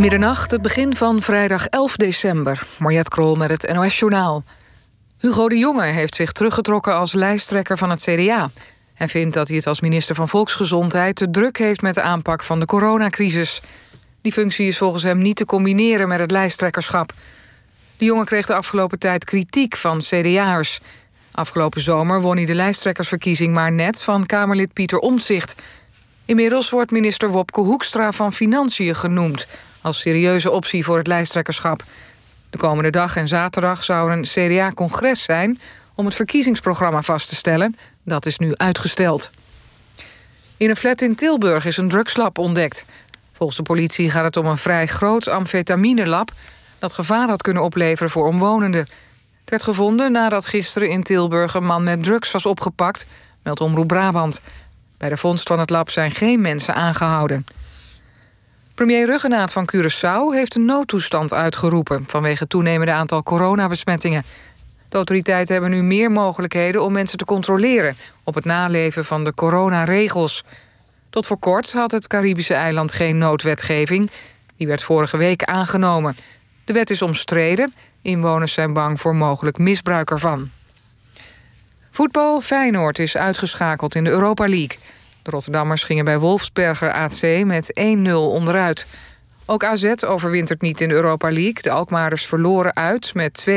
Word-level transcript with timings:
Middernacht, 0.00 0.50
het 0.50 0.62
begin 0.62 0.96
van 0.96 1.22
vrijdag 1.22 1.66
11 1.66 1.96
december. 1.96 2.66
Mariette 2.78 3.10
Krol 3.10 3.34
met 3.34 3.50
het 3.50 3.72
NOS 3.72 3.98
Journaal. 3.98 4.44
Hugo 5.18 5.48
de 5.48 5.58
Jonge 5.58 5.84
heeft 5.84 6.14
zich 6.14 6.32
teruggetrokken 6.32 6.94
als 6.94 7.12
lijsttrekker 7.12 7.78
van 7.78 7.90
het 7.90 8.02
CDA. 8.02 8.50
Hij 8.94 9.08
vindt 9.08 9.34
dat 9.34 9.48
hij 9.48 9.56
het 9.56 9.66
als 9.66 9.80
minister 9.80 10.14
van 10.14 10.28
Volksgezondheid... 10.28 11.16
te 11.16 11.30
druk 11.30 11.58
heeft 11.58 11.82
met 11.82 11.94
de 11.94 12.02
aanpak 12.02 12.42
van 12.42 12.60
de 12.60 12.66
coronacrisis. 12.66 13.60
Die 14.20 14.32
functie 14.32 14.66
is 14.66 14.78
volgens 14.78 15.02
hem 15.02 15.18
niet 15.18 15.36
te 15.36 15.44
combineren 15.44 16.08
met 16.08 16.20
het 16.20 16.30
lijsttrekkerschap. 16.30 17.12
De 17.96 18.04
Jonge 18.04 18.24
kreeg 18.24 18.46
de 18.46 18.54
afgelopen 18.54 18.98
tijd 18.98 19.24
kritiek 19.24 19.76
van 19.76 19.98
CDA'ers. 19.98 20.80
Afgelopen 21.30 21.80
zomer 21.80 22.20
won 22.20 22.36
hij 22.36 22.46
de 22.46 22.54
lijsttrekkersverkiezing 22.54 23.54
maar 23.54 23.72
net... 23.72 24.02
van 24.02 24.26
Kamerlid 24.26 24.72
Pieter 24.72 24.98
Omtzigt. 24.98 25.54
Inmiddels 26.24 26.70
wordt 26.70 26.90
minister 26.90 27.30
Wopke 27.30 27.60
Hoekstra 27.60 28.12
van 28.12 28.32
Financiën 28.32 28.94
genoemd 28.94 29.46
als 29.82 30.00
serieuze 30.00 30.50
optie 30.50 30.84
voor 30.84 30.96
het 30.96 31.06
lijsttrekkerschap. 31.06 31.84
De 32.50 32.58
komende 32.58 32.90
dag 32.90 33.16
en 33.16 33.28
zaterdag 33.28 33.84
zou 33.84 34.10
er 34.10 34.16
een 34.16 34.22
CDA-congres 34.22 35.22
zijn... 35.22 35.60
om 35.94 36.04
het 36.04 36.14
verkiezingsprogramma 36.14 37.02
vast 37.02 37.28
te 37.28 37.34
stellen. 37.34 37.76
Dat 38.04 38.26
is 38.26 38.38
nu 38.38 38.56
uitgesteld. 38.56 39.30
In 40.56 40.70
een 40.70 40.76
flat 40.76 41.02
in 41.02 41.14
Tilburg 41.14 41.66
is 41.66 41.76
een 41.76 41.88
drugslab 41.88 42.38
ontdekt. 42.38 42.84
Volgens 43.32 43.58
de 43.58 43.64
politie 43.64 44.10
gaat 44.10 44.24
het 44.24 44.36
om 44.36 44.46
een 44.46 44.58
vrij 44.58 44.86
groot 44.86 45.28
amfetaminelab... 45.28 46.32
dat 46.78 46.92
gevaar 46.92 47.28
had 47.28 47.42
kunnen 47.42 47.62
opleveren 47.62 48.10
voor 48.10 48.26
omwonenden. 48.26 48.80
Het 49.40 49.50
werd 49.50 49.62
gevonden 49.62 50.12
nadat 50.12 50.46
gisteren 50.46 50.90
in 50.90 51.02
Tilburg... 51.02 51.54
een 51.54 51.64
man 51.64 51.84
met 51.84 52.02
drugs 52.02 52.30
was 52.30 52.46
opgepakt, 52.46 53.06
meldt 53.42 53.60
Omroep 53.60 53.88
Brabant. 53.88 54.40
Bij 54.98 55.08
de 55.08 55.16
vondst 55.16 55.48
van 55.48 55.58
het 55.58 55.70
lab 55.70 55.90
zijn 55.90 56.10
geen 56.10 56.40
mensen 56.40 56.74
aangehouden. 56.74 57.46
Premier 58.80 59.06
Ruggenaat 59.06 59.52
van 59.52 59.68
Curaçao 59.74 60.34
heeft 60.34 60.54
een 60.54 60.64
noodtoestand 60.64 61.32
uitgeroepen... 61.32 62.04
vanwege 62.06 62.38
het 62.38 62.48
toenemende 62.48 62.92
aantal 62.92 63.22
coronabesmettingen. 63.22 64.24
De 64.88 64.96
autoriteiten 64.96 65.52
hebben 65.52 65.70
nu 65.70 65.82
meer 65.82 66.10
mogelijkheden 66.10 66.82
om 66.82 66.92
mensen 66.92 67.18
te 67.18 67.24
controleren... 67.24 67.96
op 68.24 68.34
het 68.34 68.44
naleven 68.44 69.04
van 69.04 69.24
de 69.24 69.34
coronaregels. 69.34 70.44
Tot 71.10 71.26
voor 71.26 71.38
kort 71.38 71.72
had 71.72 71.90
het 71.90 72.06
Caribische 72.06 72.54
eiland 72.54 72.92
geen 72.92 73.18
noodwetgeving. 73.18 74.10
Die 74.56 74.66
werd 74.66 74.82
vorige 74.82 75.16
week 75.16 75.44
aangenomen. 75.44 76.16
De 76.64 76.72
wet 76.72 76.90
is 76.90 77.02
omstreden. 77.02 77.72
Inwoners 78.02 78.52
zijn 78.52 78.72
bang 78.72 79.00
voor 79.00 79.16
mogelijk 79.16 79.58
misbruik 79.58 80.10
ervan. 80.10 80.50
Voetbal 81.90 82.40
Feyenoord 82.40 82.98
is 82.98 83.16
uitgeschakeld 83.16 83.94
in 83.94 84.04
de 84.04 84.10
Europa 84.10 84.48
League... 84.48 84.78
De 85.22 85.30
Rotterdammers 85.30 85.82
gingen 85.82 86.04
bij 86.04 86.18
Wolfsberger 86.18 86.92
AC 86.92 87.44
met 87.44 87.80
1-0 87.80 88.10
onderuit. 88.12 88.86
Ook 89.46 89.64
AZ 89.64 89.92
overwintert 90.06 90.60
niet 90.60 90.80
in 90.80 90.88
de 90.88 90.94
Europa 90.94 91.30
League. 91.30 91.62
De 91.62 91.70
Alkmaarders 91.70 92.26
verloren 92.26 92.76
uit 92.76 93.14
met 93.14 93.46
2-1 93.48 93.52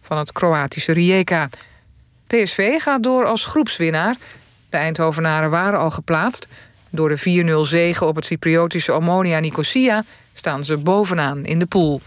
van 0.00 0.18
het 0.18 0.32
Kroatische 0.32 0.92
Rijeka. 0.92 1.48
PSV 2.26 2.80
gaat 2.80 3.02
door 3.02 3.24
als 3.24 3.44
groepswinnaar. 3.44 4.16
De 4.70 4.76
Eindhovenaren 4.76 5.50
waren 5.50 5.78
al 5.78 5.90
geplaatst. 5.90 6.46
Door 6.90 7.08
de 7.08 7.44
4-0 7.64 7.68
zegen 7.68 8.06
op 8.06 8.16
het 8.16 8.24
Cypriotische 8.24 8.92
Omonia 8.92 9.38
Nicosia... 9.38 10.04
staan 10.32 10.64
ze 10.64 10.76
bovenaan 10.76 11.44
in 11.44 11.58
de 11.58 11.66
pool. 11.66 12.00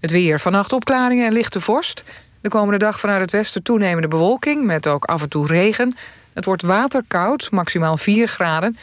Het 0.00 0.10
weer. 0.10 0.40
Vannacht 0.40 0.72
opklaringen 0.72 1.26
en 1.26 1.32
lichte 1.32 1.60
vorst. 1.60 2.04
De 2.40 2.48
komende 2.48 2.78
dag 2.78 3.00
vanuit 3.00 3.20
het 3.20 3.30
westen 3.30 3.62
toenemende 3.62 4.08
bewolking... 4.08 4.64
met 4.64 4.86
ook 4.86 5.04
af 5.04 5.22
en 5.22 5.28
toe 5.28 5.46
regen. 5.46 5.94
Het 6.32 6.44
wordt 6.44 6.62
waterkoud, 6.62 7.50
maximaal 7.50 7.96
4 7.96 8.28
graden. 8.28 8.76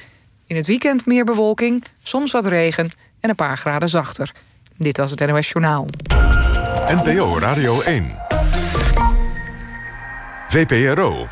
In 0.47 0.55
het 0.55 0.67
weekend 0.67 1.05
meer 1.05 1.25
bewolking, 1.25 1.83
soms 2.03 2.31
wat 2.31 2.45
regen 2.45 2.89
en 3.19 3.29
een 3.29 3.35
paar 3.35 3.57
graden 3.57 3.89
zachter. 3.89 4.31
Dit 4.77 4.97
was 4.97 5.11
het 5.11 5.27
NOS 5.27 5.49
Journaal. 5.49 5.87
NPO 6.87 7.39
Radio 7.39 7.81
1. 7.81 8.15
VPRO. 10.49 11.27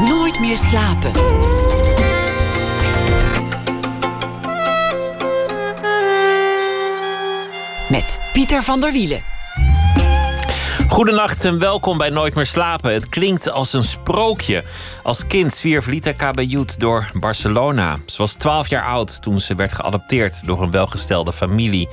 Nooit 0.00 0.40
meer 0.40 0.58
slapen. 0.58 1.12
Met 7.90 8.18
Pieter 8.32 8.62
van 8.62 8.80
der 8.80 8.92
Wielen. 8.92 9.37
Goedenacht 10.88 11.44
en 11.44 11.58
welkom 11.58 11.98
bij 11.98 12.10
Nooit 12.10 12.34
meer 12.34 12.46
slapen. 12.46 12.92
Het 12.92 13.08
klinkt 13.08 13.50
als 13.50 13.72
een 13.72 13.84
sprookje. 13.84 14.64
Als 15.02 15.26
kind 15.26 15.54
zwierf 15.54 15.86
Lita 15.86 16.14
Cabellout 16.14 16.80
door 16.80 17.10
Barcelona. 17.14 17.98
Ze 18.06 18.16
was 18.16 18.32
12 18.32 18.68
jaar 18.68 18.84
oud 18.84 19.22
toen 19.22 19.40
ze 19.40 19.54
werd 19.54 19.72
geadopteerd 19.72 20.46
door 20.46 20.62
een 20.62 20.70
welgestelde 20.70 21.32
familie. 21.32 21.88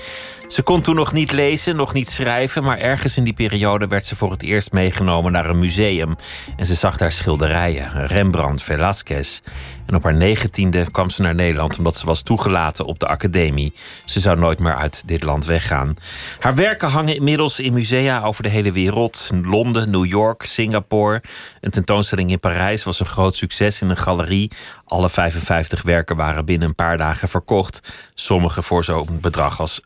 Ze 0.48 0.62
kon 0.64 0.82
toen 0.82 0.96
nog 0.96 1.14
niet 1.14 1.32
lezen, 1.32 1.76
nog 1.76 1.94
niet 1.94 2.10
schrijven, 2.10 2.64
maar 2.64 2.78
ergens 2.78 3.18
in 3.18 3.24
die 3.24 3.34
periode 3.34 3.88
werd 3.88 4.06
ze 4.06 4.16
voor 4.16 4.32
het 4.32 4.44
eerst 4.44 4.72
meegenomen 4.72 5.32
naar 5.32 5.50
een 5.50 5.60
museum. 5.60 6.16
En 6.58 6.66
ze 6.66 6.76
zag 6.76 6.98
daar 6.98 7.12
schilderijen, 7.12 8.08
Rembrandt, 8.08 8.64
Velázquez. 8.64 9.40
En 9.86 9.96
op 9.96 10.04
haar 10.04 10.16
negentiende 10.16 10.92
kwam 10.92 11.10
ze 11.10 11.22
naar 11.22 11.36
Nederland 11.36 11.78
omdat 11.78 11.96
ze 11.96 12.06
was 12.06 12.22
toegelaten 12.22 12.86
op 12.86 13.00
de 13.00 13.08
academie. 13.08 13.74
Ze 14.06 14.20
zou 14.20 14.38
nooit 14.38 14.60
meer 14.60 14.76
uit 14.76 15.04
dit 15.06 15.24
land 15.24 15.46
weggaan. 15.46 15.96
Haar 16.40 16.56
werken 16.56 16.90
hangen 16.90 17.16
inmiddels 17.16 17.60
in 17.60 17.74
musea 17.74 18.22
over 18.22 18.44
de 18.44 18.50
hele 18.50 18.72
wereld. 18.72 19.30
Londen, 19.42 19.90
New 19.90 20.06
York, 20.06 20.44
Singapore. 20.44 21.22
Een 21.62 21.72
tentoonstelling 21.72 22.32
in 22.32 22.40
Parijs 22.40 22.84
was 22.84 23.00
een 23.00 23.06
groot 23.06 23.36
succes 23.36 23.82
in 23.82 23.90
een 23.90 23.98
galerie. 23.98 24.52
Alle 24.86 25.10
55 25.10 25.82
werken 25.82 26.16
waren 26.16 26.46
binnen 26.46 26.68
een 26.68 26.76
paar 26.76 26.98
dagen 26.98 27.28
verkocht. 27.28 27.94
Sommige 28.14 28.62
voor 28.62 28.84
zo'n 28.84 29.18
bedrag 29.22 29.60
als 29.60 29.82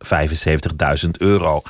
75.000 1.04 1.10
euro. 1.18 1.62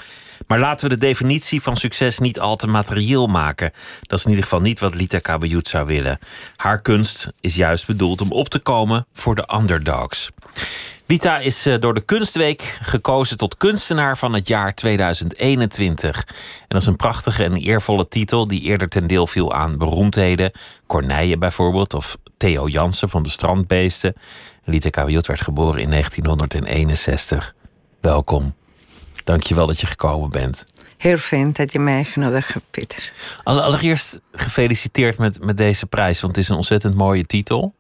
Maar 0.47 0.59
laten 0.59 0.89
we 0.89 0.95
de 0.95 1.01
definitie 1.01 1.61
van 1.61 1.77
succes 1.77 2.19
niet 2.19 2.39
al 2.39 2.55
te 2.55 2.67
materieel 2.67 3.27
maken. 3.27 3.71
Dat 4.01 4.19
is 4.19 4.23
in 4.23 4.29
ieder 4.29 4.45
geval 4.45 4.61
niet 4.61 4.79
wat 4.79 4.95
Lita 4.95 5.19
Cabellout 5.19 5.67
zou 5.67 5.85
willen. 5.85 6.19
Haar 6.55 6.81
kunst 6.81 7.31
is 7.41 7.55
juist 7.55 7.87
bedoeld 7.87 8.21
om 8.21 8.31
op 8.31 8.49
te 8.49 8.59
komen 8.59 9.07
voor 9.13 9.35
de 9.35 9.49
underdogs. 9.55 10.29
Lita 11.05 11.39
is 11.39 11.65
eh, 11.65 11.79
door 11.79 11.93
de 11.93 12.01
Kunstweek 12.01 12.61
gekozen 12.81 13.37
tot 13.37 13.57
kunstenaar 13.57 14.17
van 14.17 14.33
het 14.33 14.47
jaar 14.47 14.75
2021. 14.75 16.17
En 16.17 16.65
dat 16.67 16.81
is 16.81 16.87
een 16.87 16.95
prachtige 16.95 17.43
en 17.43 17.55
eervolle 17.55 18.07
titel 18.07 18.47
die 18.47 18.61
eerder 18.61 18.89
ten 18.89 19.07
deel 19.07 19.27
viel 19.27 19.53
aan 19.53 19.77
beroemdheden. 19.77 20.51
Corneille 20.87 21.37
bijvoorbeeld, 21.37 21.93
of 21.93 22.17
Theo 22.37 22.67
Jansen 22.67 23.09
van 23.09 23.23
de 23.23 23.29
Strandbeesten. 23.29 24.13
Lita 24.63 24.89
Cabellout 24.89 25.27
werd 25.27 25.41
geboren 25.41 25.81
in 25.81 25.89
1961. 25.89 27.53
Welkom. 28.01 28.58
Dankjewel 29.29 29.67
dat 29.67 29.79
je 29.79 29.87
gekomen 29.87 30.29
bent. 30.29 30.65
Heel 30.97 31.17
fijn 31.17 31.51
dat 31.51 31.71
je 31.71 31.79
mij 31.79 31.95
uitgenodigd 31.95 32.53
hebt, 32.53 32.65
Pieter. 32.71 33.11
Allereerst 33.43 34.19
gefeliciteerd 34.31 35.17
met, 35.17 35.43
met 35.43 35.57
deze 35.57 35.85
prijs, 35.85 36.21
want 36.21 36.35
het 36.35 36.43
is 36.43 36.49
een 36.49 36.55
ontzettend 36.55 36.95
mooie 36.95 37.25
titel. 37.25 37.75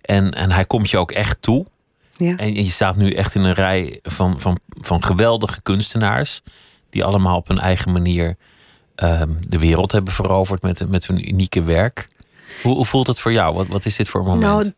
En, 0.00 0.32
en 0.32 0.50
hij 0.50 0.64
komt 0.64 0.90
je 0.90 0.98
ook 0.98 1.10
echt 1.10 1.36
toe. 1.40 1.66
Ja. 2.16 2.36
En 2.36 2.54
je 2.54 2.70
staat 2.70 2.96
nu 2.96 3.10
echt 3.12 3.34
in 3.34 3.44
een 3.44 3.52
rij 3.52 3.98
van, 4.02 4.40
van, 4.40 4.58
van 4.68 5.04
geweldige 5.04 5.62
kunstenaars. 5.62 6.42
Die 6.90 7.04
allemaal 7.04 7.36
op 7.36 7.48
hun 7.48 7.58
eigen 7.58 7.92
manier 7.92 8.36
uh, 8.96 9.22
de 9.48 9.58
wereld 9.58 9.92
hebben 9.92 10.12
veroverd 10.12 10.62
met, 10.62 10.88
met 10.88 11.06
hun 11.06 11.28
unieke 11.28 11.62
werk. 11.62 12.08
Hoe, 12.62 12.74
hoe 12.74 12.86
voelt 12.86 13.06
het 13.06 13.20
voor 13.20 13.32
jou? 13.32 13.54
Wat, 13.54 13.66
wat 13.66 13.84
is 13.84 13.96
dit 13.96 14.08
voor 14.08 14.22
moment? 14.22 14.42
Nou, 14.42 14.72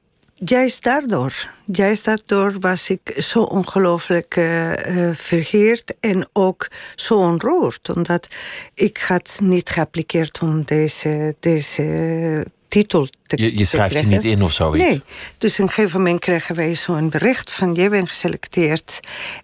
juist 0.44 0.82
daardoor. 0.82 1.32
Juist 1.72 2.04
daardoor 2.04 2.56
was 2.60 2.90
ik 2.90 3.14
zo 3.16 3.42
ongelooflijk 3.42 4.36
uh, 4.36 4.72
vergeerd 5.14 5.94
en 6.00 6.28
ook 6.32 6.68
zo 6.94 7.14
onroerd. 7.14 7.90
Omdat 7.94 8.28
ik 8.74 8.98
had 8.98 9.38
niet 9.42 9.68
geappliceerd 9.70 10.40
om 10.40 10.64
deze, 10.64 11.36
deze 11.40 12.46
titel 12.68 13.08
te 13.26 13.42
Je, 13.42 13.58
je 13.58 13.64
schrijft 13.64 14.00
je 14.00 14.06
niet 14.06 14.24
in 14.24 14.42
of 14.42 14.52
zoiets? 14.52 14.88
Nee. 14.88 15.02
Dus 15.38 15.52
op 15.52 15.58
een 15.58 15.72
gegeven 15.72 15.98
moment 15.98 16.20
kregen 16.20 16.54
wij 16.54 16.74
zo'n 16.74 17.10
bericht 17.10 17.52
van... 17.52 17.74
je 17.74 17.88
bent 17.88 18.08
geselecteerd 18.08 19.00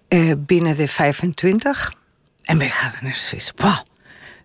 uh, 0.08 0.32
binnen 0.38 0.76
de 0.76 0.88
25. 0.88 1.92
En 2.42 2.58
wij 2.58 2.70
gaan 2.70 3.12
Suisse. 3.12 3.52
Wow. 3.56 3.78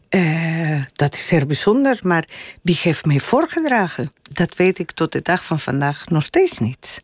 Uh, 0.10 0.84
dat 0.94 1.14
is 1.14 1.28
zeer 1.28 1.46
bijzonder, 1.46 2.00
maar 2.02 2.28
wie 2.62 2.80
heeft 2.82 3.06
mij 3.06 3.20
voorgedragen? 3.20 4.12
Dat 4.22 4.56
weet 4.56 4.80
ik 4.80 4.92
tot 4.92 5.12
de 5.12 5.22
dag 5.22 5.44
van 5.44 5.60
vandaag 5.60 6.06
nog 6.06 6.24
steeds 6.24 6.60
niet. 6.60 7.02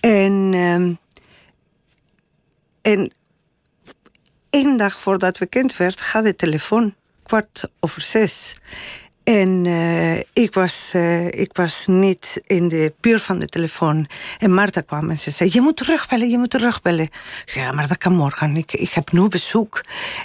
En, 0.00 0.52
uh, 0.52 0.96
en 2.82 3.12
één 4.50 4.76
dag 4.76 5.00
voordat 5.00 5.38
we 5.38 5.46
kind 5.46 5.76
werd, 5.76 6.00
gaat 6.00 6.24
de 6.24 6.36
telefoon 6.36 6.94
kwart 7.22 7.68
over 7.80 8.00
zes. 8.00 8.54
En 9.24 9.64
uh, 9.64 10.18
ik, 10.18 10.54
was, 10.54 10.92
uh, 10.96 11.26
ik 11.26 11.50
was 11.52 11.86
niet 11.86 12.40
in 12.46 12.68
de 12.68 12.92
buurt 13.00 13.22
van 13.22 13.38
de 13.38 13.46
telefoon. 13.46 14.08
En 14.38 14.54
Marta 14.54 14.80
kwam 14.80 15.10
en 15.10 15.18
ze 15.18 15.30
zei: 15.30 15.50
Je 15.52 15.60
moet 15.60 15.76
terugbellen, 15.76 16.28
je 16.28 16.38
moet 16.38 16.50
terugbellen. 16.50 17.04
Ik 17.04 17.42
zei: 17.44 17.66
Ja, 17.66 17.72
maar 17.72 17.88
dat 17.88 17.98
kan 17.98 18.14
morgen. 18.14 18.56
Ik, 18.56 18.72
ik 18.72 18.90
heb 18.90 19.12
nu 19.12 19.28
bezoek. 19.28 19.80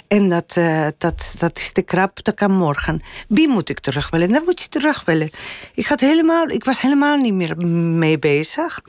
En 0.08 0.28
dat, 0.28 0.56
uh, 0.58 0.86
dat, 0.98 1.34
dat 1.38 1.58
is 1.58 1.72
te 1.72 1.82
krap, 1.82 2.24
dat 2.24 2.34
kan 2.34 2.52
morgen. 2.52 3.02
Wie 3.28 3.48
moet 3.48 3.68
ik 3.68 3.80
terugbellen? 3.80 4.32
Dan 4.32 4.44
moet 4.44 4.62
je 4.62 4.68
terugbellen. 4.68 5.30
Ik, 5.74 5.86
had 5.86 6.00
helemaal, 6.00 6.48
ik 6.48 6.64
was 6.64 6.80
helemaal 6.80 7.16
niet 7.16 7.34
meer 7.34 7.56
mee 7.66 8.18
bezig. 8.18 8.80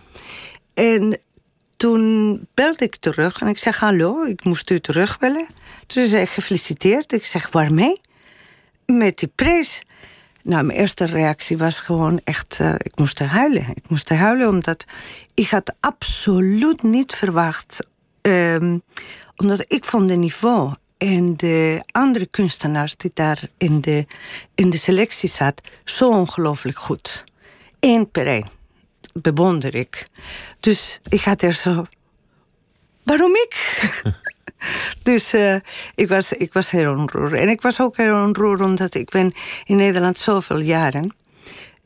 En 0.74 1.20
toen 1.78 2.48
belde 2.54 2.86
ik 2.86 2.96
terug 2.96 3.42
en 3.42 3.48
ik 3.48 3.58
zeg 3.58 3.80
hallo, 3.80 4.24
ik 4.24 4.46
moest 4.46 4.70
u 4.70 4.80
terugbellen. 4.80 5.48
Toen 5.88 6.08
zei 6.08 6.22
ik 6.22 6.30
gefeliciteerd. 6.30 7.14
Ik 7.14 7.26
zeg 7.26 7.50
waarmee? 7.52 8.02
Met 8.86 9.18
die 9.18 9.32
prijs. 9.36 9.82
Nou, 10.44 10.64
mijn 10.64 10.80
eerste 10.80 11.06
reactie 11.06 11.58
was 11.58 11.80
gewoon 11.80 12.22
echt, 12.24 12.58
uh, 12.62 12.74
ik 12.78 12.98
moest 12.98 13.20
huilen. 13.20 13.66
Ik 13.74 13.90
moest 13.90 14.10
huilen 14.10 14.48
omdat 14.48 14.86
ik 15.34 15.50
had 15.50 15.76
absoluut 15.80 16.84
niet 16.84 17.14
verwacht. 17.14 17.80
Um, 18.22 18.82
omdat 19.36 19.66
ik 19.68 19.86
vond 19.86 20.08
de 20.08 20.16
niveau 20.16 20.74
en 20.98 21.38
de 21.38 21.84
andere 21.92 22.26
kunstenaars 22.26 22.96
die 22.96 23.12
daar 23.14 23.42
in 23.58 23.82
de, 23.82 24.06
in 24.56 24.70
de 24.70 24.78
selectie 24.78 25.30
zat, 25.30 25.70
zo 25.84 26.10
ongelooflijk 26.10 26.78
goed. 26.78 27.24
Eén 27.80 28.12
per 28.12 28.28
één. 28.28 28.50
Bewonder 29.14 29.76
ik. 29.76 30.08
Dus 30.60 31.00
ik 31.10 31.22
had 31.22 31.42
er 31.42 31.54
zo. 31.54 31.86
Waarom 33.04 33.32
ik? 33.36 33.56
dus 35.04 35.34
uh, 35.34 35.56
ik, 35.96 36.07
was, 36.07 36.34
ik 36.34 36.54
was 36.54 36.72
heel 36.72 36.92
onroerd. 36.92 37.34
En 37.34 37.50
ik 37.50 37.62
was 37.62 37.81
ook 37.81 37.98
heel 37.98 38.13
onroerd 38.13 38.62
omdat 38.62 38.94
ik 38.94 39.10
ben 39.10 39.34
in 39.66 39.75
Nederland 39.75 40.18
zoveel 40.18 40.60
jaren. 40.60 41.16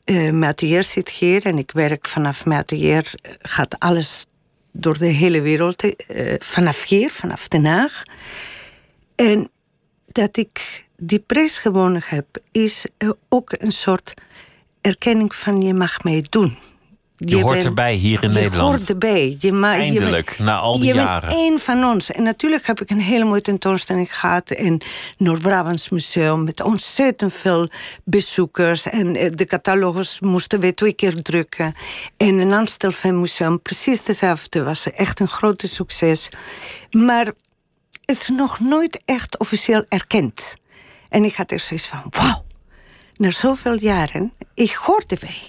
Uh, 0.04 0.46
atelier 0.46 0.82
zit 0.82 1.08
hier 1.08 1.46
en 1.46 1.58
ik 1.58 1.70
werk 1.70 2.08
vanaf 2.08 2.44
mijn 2.44 2.60
atelier. 2.60 3.14
Gaat 3.38 3.78
alles 3.78 4.26
door 4.72 4.98
de 4.98 5.06
hele 5.06 5.40
wereld. 5.40 5.84
Uh, 5.84 6.34
vanaf 6.38 6.84
hier, 6.84 7.10
vanaf 7.10 7.48
Den 7.48 7.64
Haag. 7.64 8.02
En 9.14 9.50
dat 10.06 10.36
ik 10.36 10.84
die 10.96 11.18
prijs 11.18 11.58
gewonnen 11.58 12.02
heb, 12.04 12.26
is 12.52 12.86
ook 13.28 13.52
een 13.56 13.72
soort 13.72 14.14
erkenning 14.80 15.34
van 15.34 15.62
je 15.62 15.74
mag 15.74 16.02
meedoen. 16.02 16.56
Je, 17.16 17.36
je 17.36 17.42
hoort 17.42 17.64
erbij 17.64 17.94
hier 17.94 18.22
in 18.22 18.28
je 18.28 18.34
Nederland. 18.34 18.70
Je 18.70 18.76
hoort 18.76 18.88
erbij. 18.88 19.36
Je 19.38 19.60
Eindelijk, 19.60 20.30
je 20.36 20.42
na 20.42 20.58
al 20.58 20.78
die 20.78 20.86
je 20.86 20.94
jaren. 20.94 21.28
Je 21.28 21.34
bent 21.34 21.40
één 21.40 21.58
van 21.58 21.84
ons. 21.84 22.10
En 22.10 22.22
natuurlijk 22.22 22.66
heb 22.66 22.80
ik 22.80 22.90
een 22.90 23.00
hele 23.00 23.24
mooie 23.24 23.40
tentoonstelling 23.40 24.18
gehad... 24.18 24.50
in 24.50 24.80
Noord-Brabants 25.16 25.88
Museum 25.88 26.44
met 26.44 26.60
ontzettend 26.60 27.32
veel 27.32 27.68
bezoekers. 28.04 28.86
En 28.86 29.16
eh, 29.16 29.30
de 29.34 29.44
catalogus 29.44 30.20
moesten 30.20 30.60
we 30.60 30.74
twee 30.74 30.92
keer 30.92 31.22
drukken. 31.22 31.74
En 32.16 32.40
in 32.40 32.52
Amstelveen 32.52 33.20
Museum 33.20 33.62
precies 33.62 34.02
dezelfde. 34.02 34.62
was 34.62 34.90
echt 34.90 35.20
een 35.20 35.28
grote 35.28 35.68
succes. 35.68 36.28
Maar 36.90 37.26
het 38.04 38.20
is 38.20 38.28
nog 38.28 38.60
nooit 38.60 39.02
echt 39.04 39.38
officieel 39.38 39.84
erkend. 39.88 40.54
En 41.08 41.24
ik 41.24 41.34
had 41.34 41.50
er 41.50 41.60
zoiets 41.60 41.86
van, 41.86 42.02
wauw. 42.10 42.44
Na 43.16 43.30
zoveel 43.30 43.78
jaren, 43.78 44.32
ik 44.54 44.72
hoorde 44.72 45.16
wij. 45.20 45.40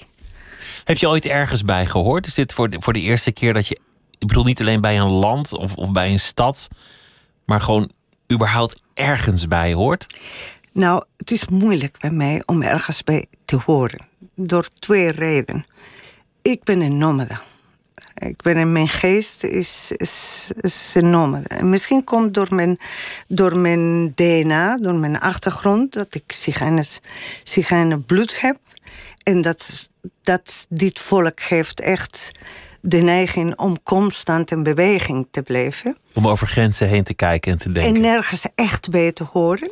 Heb 0.85 0.97
je 0.97 1.09
ooit 1.09 1.25
ergens 1.25 1.63
bij 1.63 1.85
gehoord? 1.85 2.25
Is 2.25 2.33
dit 2.33 2.53
voor 2.53 2.69
de, 2.69 2.77
voor 2.79 2.93
de 2.93 2.99
eerste 2.99 3.31
keer 3.31 3.53
dat 3.53 3.67
je. 3.67 3.79
Ik 4.19 4.27
bedoel 4.27 4.43
niet 4.43 4.61
alleen 4.61 4.81
bij 4.81 4.99
een 4.99 5.09
land 5.09 5.53
of, 5.53 5.75
of 5.75 5.91
bij 5.91 6.11
een 6.11 6.19
stad, 6.19 6.67
maar 7.45 7.61
gewoon 7.61 7.91
überhaupt 8.33 8.81
ergens 8.93 9.47
bij 9.47 9.73
hoort? 9.73 10.19
Nou, 10.73 11.03
het 11.17 11.31
is 11.31 11.47
moeilijk 11.47 11.99
bij 11.99 12.09
mij 12.09 12.43
om 12.45 12.61
ergens 12.61 13.03
bij 13.03 13.25
te 13.45 13.59
horen. 13.65 14.07
Door 14.35 14.67
twee 14.79 15.11
redenen. 15.11 15.65
Ik 16.41 16.63
ben 16.63 16.81
een 16.81 16.97
nomade. 16.97 17.37
Ik 18.15 18.41
ben 18.41 18.55
in 18.55 18.71
mijn 18.71 18.87
geest 18.87 19.43
is, 19.43 19.91
is, 19.91 20.91
een 20.93 21.09
nomade. 21.09 21.47
En 21.47 21.69
misschien 21.69 22.03
komt 22.03 22.33
door 22.33 22.55
mijn, 22.55 22.79
door 23.27 23.57
mijn 23.57 24.11
DNA, 24.15 24.77
door 24.77 24.95
mijn 24.95 25.19
achtergrond, 25.19 25.93
dat 25.93 26.15
ik 26.15 26.31
zigeuner 27.43 28.01
bloed 28.01 28.41
heb. 28.41 28.57
En 29.23 29.41
dat, 29.41 29.89
dat 30.23 30.65
dit 30.69 30.99
volk 30.99 31.39
heeft 31.39 31.79
echt 31.79 32.31
de 32.81 33.01
neiging 33.01 33.57
om 33.57 33.83
constant 33.83 34.51
in 34.51 34.63
beweging 34.63 35.27
te 35.31 35.41
blijven. 35.41 35.97
Om 36.13 36.27
over 36.27 36.47
grenzen 36.47 36.87
heen 36.87 37.03
te 37.03 37.13
kijken 37.13 37.51
en 37.51 37.57
te 37.57 37.71
denken. 37.71 37.95
En 37.95 38.01
nergens 38.01 38.45
echt 38.55 38.89
bij 38.89 39.11
te 39.11 39.23
horen. 39.23 39.71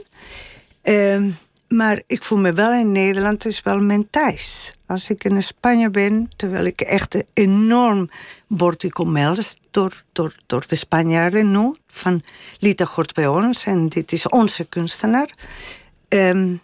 Uh, 0.83 1.23
maar 1.67 2.01
ik 2.07 2.23
voel 2.23 2.37
me 2.37 2.53
wel 2.53 2.73
in 2.73 2.91
Nederland, 2.91 3.45
is 3.45 3.61
wel 3.61 3.79
mijn 3.79 4.09
thuis. 4.09 4.73
Als 4.85 5.09
ik 5.09 5.23
in 5.23 5.43
Spanje 5.43 5.89
ben, 5.89 6.29
terwijl 6.35 6.65
ik 6.65 6.81
echt 6.81 7.23
enorm 7.33 8.09
word 8.47 8.85
door, 9.71 10.03
door, 10.11 10.35
door 10.45 10.63
de 10.67 10.75
Spanjaarden 10.75 11.51
nu. 11.51 11.75
Van 11.87 12.23
Lita 12.59 12.85
hoort 12.85 13.13
bij 13.13 13.27
ons 13.27 13.63
en 13.63 13.89
dit 13.89 14.11
is 14.11 14.27
onze 14.27 14.63
kunstenaar. 14.63 15.29
Um, 16.09 16.61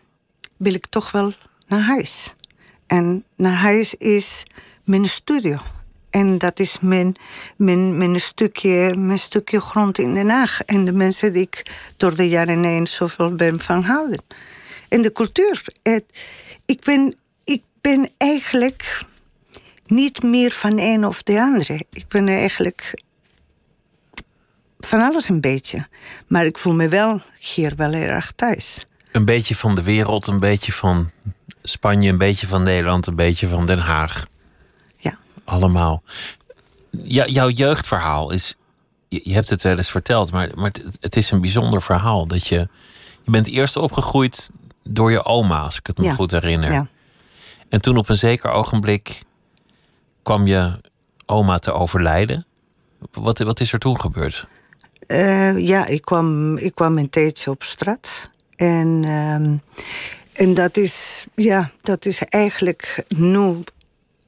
wil 0.57 0.74
ik 0.74 0.86
toch 0.89 1.12
wel 1.12 1.33
naar 1.68 1.81
huis. 1.81 2.36
En 2.89 3.24
naar 3.36 3.53
huis 3.53 3.95
is 3.95 4.44
mijn 4.83 5.06
studio. 5.06 5.57
En 6.09 6.38
dat 6.38 6.59
is 6.59 6.80
mijn, 6.80 7.15
mijn, 7.57 7.97
mijn, 7.97 8.19
stukje, 8.19 8.95
mijn 8.95 9.19
stukje 9.19 9.62
grond 9.62 9.97
in 9.97 10.13
Den 10.13 10.30
Haag. 10.30 10.62
En 10.65 10.86
de 10.86 10.91
mensen 10.91 11.33
die 11.33 11.41
ik 11.41 11.63
door 11.97 12.15
de 12.15 12.30
jaren 12.30 12.63
heen 12.63 12.88
zoveel 12.88 13.36
ben 13.36 13.59
van 13.59 13.83
houden. 13.83 14.24
En 14.88 15.01
de 15.01 15.12
cultuur. 15.12 15.63
Ik, 16.65 16.83
ben, 16.83 17.15
ik 17.44 17.63
ben 17.81 18.09
eigenlijk 18.18 19.06
niet 19.85 20.24
meer 20.24 20.51
van 20.51 20.80
een 20.80 21.06
of 21.06 21.24
de 21.24 21.39
andere. 21.39 21.85
Ik 21.92 22.07
ben 22.07 22.27
eigenlijk 22.27 22.94
van 24.80 25.00
alles 25.00 25.30
een 25.30 25.42
beetje. 25.42 25.88
Maar 26.27 26.45
ik 26.45 26.57
voel 26.57 26.74
me 26.74 26.88
wel 26.88 27.21
hier 27.39 27.74
wel 27.75 27.94
erg 27.94 28.31
thuis. 28.31 28.85
Een 29.11 29.25
beetje 29.25 29.56
van 29.56 29.75
de 29.75 29.83
wereld, 29.83 30.27
een 30.27 30.39
beetje 30.39 30.71
van 30.71 31.11
Spanje, 31.61 32.09
een 32.09 32.17
beetje 32.17 32.47
van 32.47 32.63
Nederland, 32.63 33.07
een 33.07 33.15
beetje 33.15 33.47
van 33.47 33.65
Den 33.65 33.79
Haag. 33.79 34.25
Ja. 34.97 35.17
Allemaal. 35.44 36.03
Ja, 37.03 37.25
jouw 37.25 37.50
jeugdverhaal 37.50 38.31
is. 38.31 38.56
Je, 39.07 39.33
hebt 39.33 39.50
het 39.50 39.61
wel 39.61 39.77
eens 39.77 39.91
verteld, 39.91 40.31
maar, 40.31 40.50
maar 40.56 40.71
het, 40.71 40.97
het, 41.00 41.15
is 41.15 41.31
een 41.31 41.41
bijzonder 41.41 41.81
verhaal. 41.81 42.27
Dat 42.27 42.47
je. 42.47 42.67
Je 43.23 43.31
bent 43.31 43.47
eerst 43.47 43.77
opgegroeid 43.77 44.50
door 44.83 45.11
je 45.11 45.25
oma, 45.25 45.59
als 45.59 45.77
ik 45.77 45.88
het 45.88 45.97
me 45.97 46.03
ja. 46.03 46.13
goed 46.13 46.31
herinner. 46.31 46.71
Ja. 46.71 46.88
En 47.69 47.81
toen 47.81 47.97
op 47.97 48.09
een 48.09 48.17
zeker 48.17 48.51
ogenblik 48.51 49.23
kwam 50.23 50.47
je 50.47 50.81
oma 51.25 51.59
te 51.59 51.71
overlijden. 51.71 52.45
Wat, 53.11 53.39
wat 53.39 53.59
is 53.59 53.73
er 53.73 53.79
toen 53.79 54.00
gebeurd? 54.00 54.47
Uh, 55.07 55.67
ja, 55.67 55.85
ik 55.85 56.01
kwam, 56.01 56.57
ik 56.57 56.75
kwam 56.75 56.97
een 56.97 57.09
tijdje 57.09 57.50
op 57.50 57.63
straat. 57.63 58.31
En, 58.59 59.03
uh, 59.03 59.59
en 60.33 60.53
dat, 60.53 60.77
is, 60.77 61.25
ja, 61.35 61.71
dat 61.81 62.06
is 62.06 62.21
eigenlijk 62.21 63.03
nu 63.07 63.63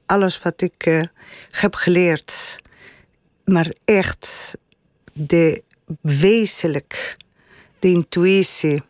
alles 0.06 0.42
wat 0.42 0.62
ik 0.62 0.86
uh, 0.86 1.04
heb 1.50 1.76
geleerd. 1.76 2.60
Maar 3.46 3.74
echt 3.86 4.58
de 5.14 5.64
wezenlijk, 6.02 7.18
de 7.80 7.88
intuïtie, 7.88 8.84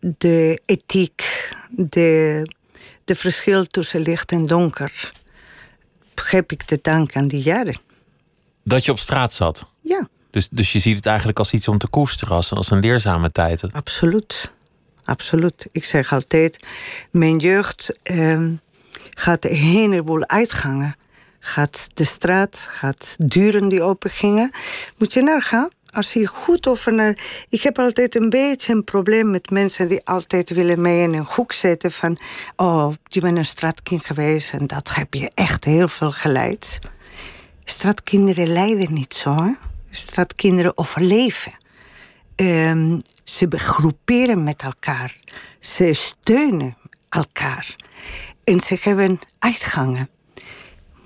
de 0.00 0.62
ethiek, 0.66 1.50
de, 1.70 2.42
de 3.04 3.14
verschil 3.14 3.64
tussen 3.64 4.00
licht 4.00 4.32
en 4.32 4.46
donker, 4.46 5.12
heb 6.14 6.52
ik 6.52 6.62
te 6.62 6.78
danken 6.82 7.20
aan 7.20 7.28
die 7.28 7.42
jaren. 7.42 7.80
Dat 8.64 8.84
je 8.84 8.90
op 8.90 8.98
straat 8.98 9.32
zat? 9.32 9.66
Ja. 9.80 10.08
Dus, 10.30 10.48
dus 10.48 10.72
je 10.72 10.78
ziet 10.78 10.96
het 10.96 11.06
eigenlijk 11.06 11.38
als 11.38 11.52
iets 11.52 11.68
om 11.68 11.78
te 11.78 11.88
koesteren, 11.88 12.34
als, 12.34 12.52
als 12.52 12.70
een 12.70 12.78
leerzame 12.78 13.30
tijd. 13.32 13.72
Absoluut. 13.72 14.52
Absoluut. 15.12 15.66
Ik 15.72 15.84
zeg 15.84 16.12
altijd, 16.12 16.66
mijn 17.10 17.38
jeugd 17.38 17.92
eh, 18.02 18.42
gaat 19.10 19.44
een 19.44 19.54
heleboel 19.54 20.28
uitgangen. 20.28 20.96
Gaat 21.40 21.86
de 21.94 22.04
straat, 22.04 22.56
gaat 22.58 23.16
deuren 23.18 23.68
die 23.68 23.82
open 23.82 24.10
gingen. 24.10 24.50
Moet 24.98 25.12
je 25.12 25.22
nagaan, 25.22 25.68
als 25.90 26.12
je 26.12 26.26
goed 26.26 26.66
over 26.66 26.92
naar. 26.92 27.18
Ik 27.48 27.62
heb 27.62 27.78
altijd 27.78 28.14
een 28.14 28.28
beetje 28.28 28.72
een 28.72 28.84
probleem 28.84 29.30
met 29.30 29.50
mensen 29.50 29.88
die 29.88 30.00
altijd 30.04 30.50
willen 30.50 30.80
mij 30.80 31.02
in 31.02 31.14
een 31.14 31.26
hoek 31.28 31.52
zetten 31.52 31.92
van. 31.92 32.18
Oh, 32.56 32.92
je 33.04 33.20
bent 33.20 33.36
een 33.36 33.44
straatkind 33.44 34.04
geweest 34.04 34.52
en 34.52 34.66
dat 34.66 34.94
heb 34.94 35.14
je 35.14 35.30
echt 35.34 35.64
heel 35.64 35.88
veel 35.88 36.12
geleid. 36.12 36.78
Straatkinderen 37.64 38.52
lijden 38.52 38.92
niet 38.94 39.14
zo. 39.14 39.34
Hè? 39.34 39.50
Straatkinderen 39.90 40.78
overleven. 40.78 41.52
Um, 42.36 43.02
ze 43.36 43.46
groeperen 43.50 44.44
met 44.44 44.62
elkaar. 44.62 45.18
Ze 45.60 45.92
steunen 45.92 46.76
elkaar. 47.08 47.74
En 48.44 48.60
ze 48.60 48.76
hebben 48.80 49.18
uitgangen. 49.38 50.08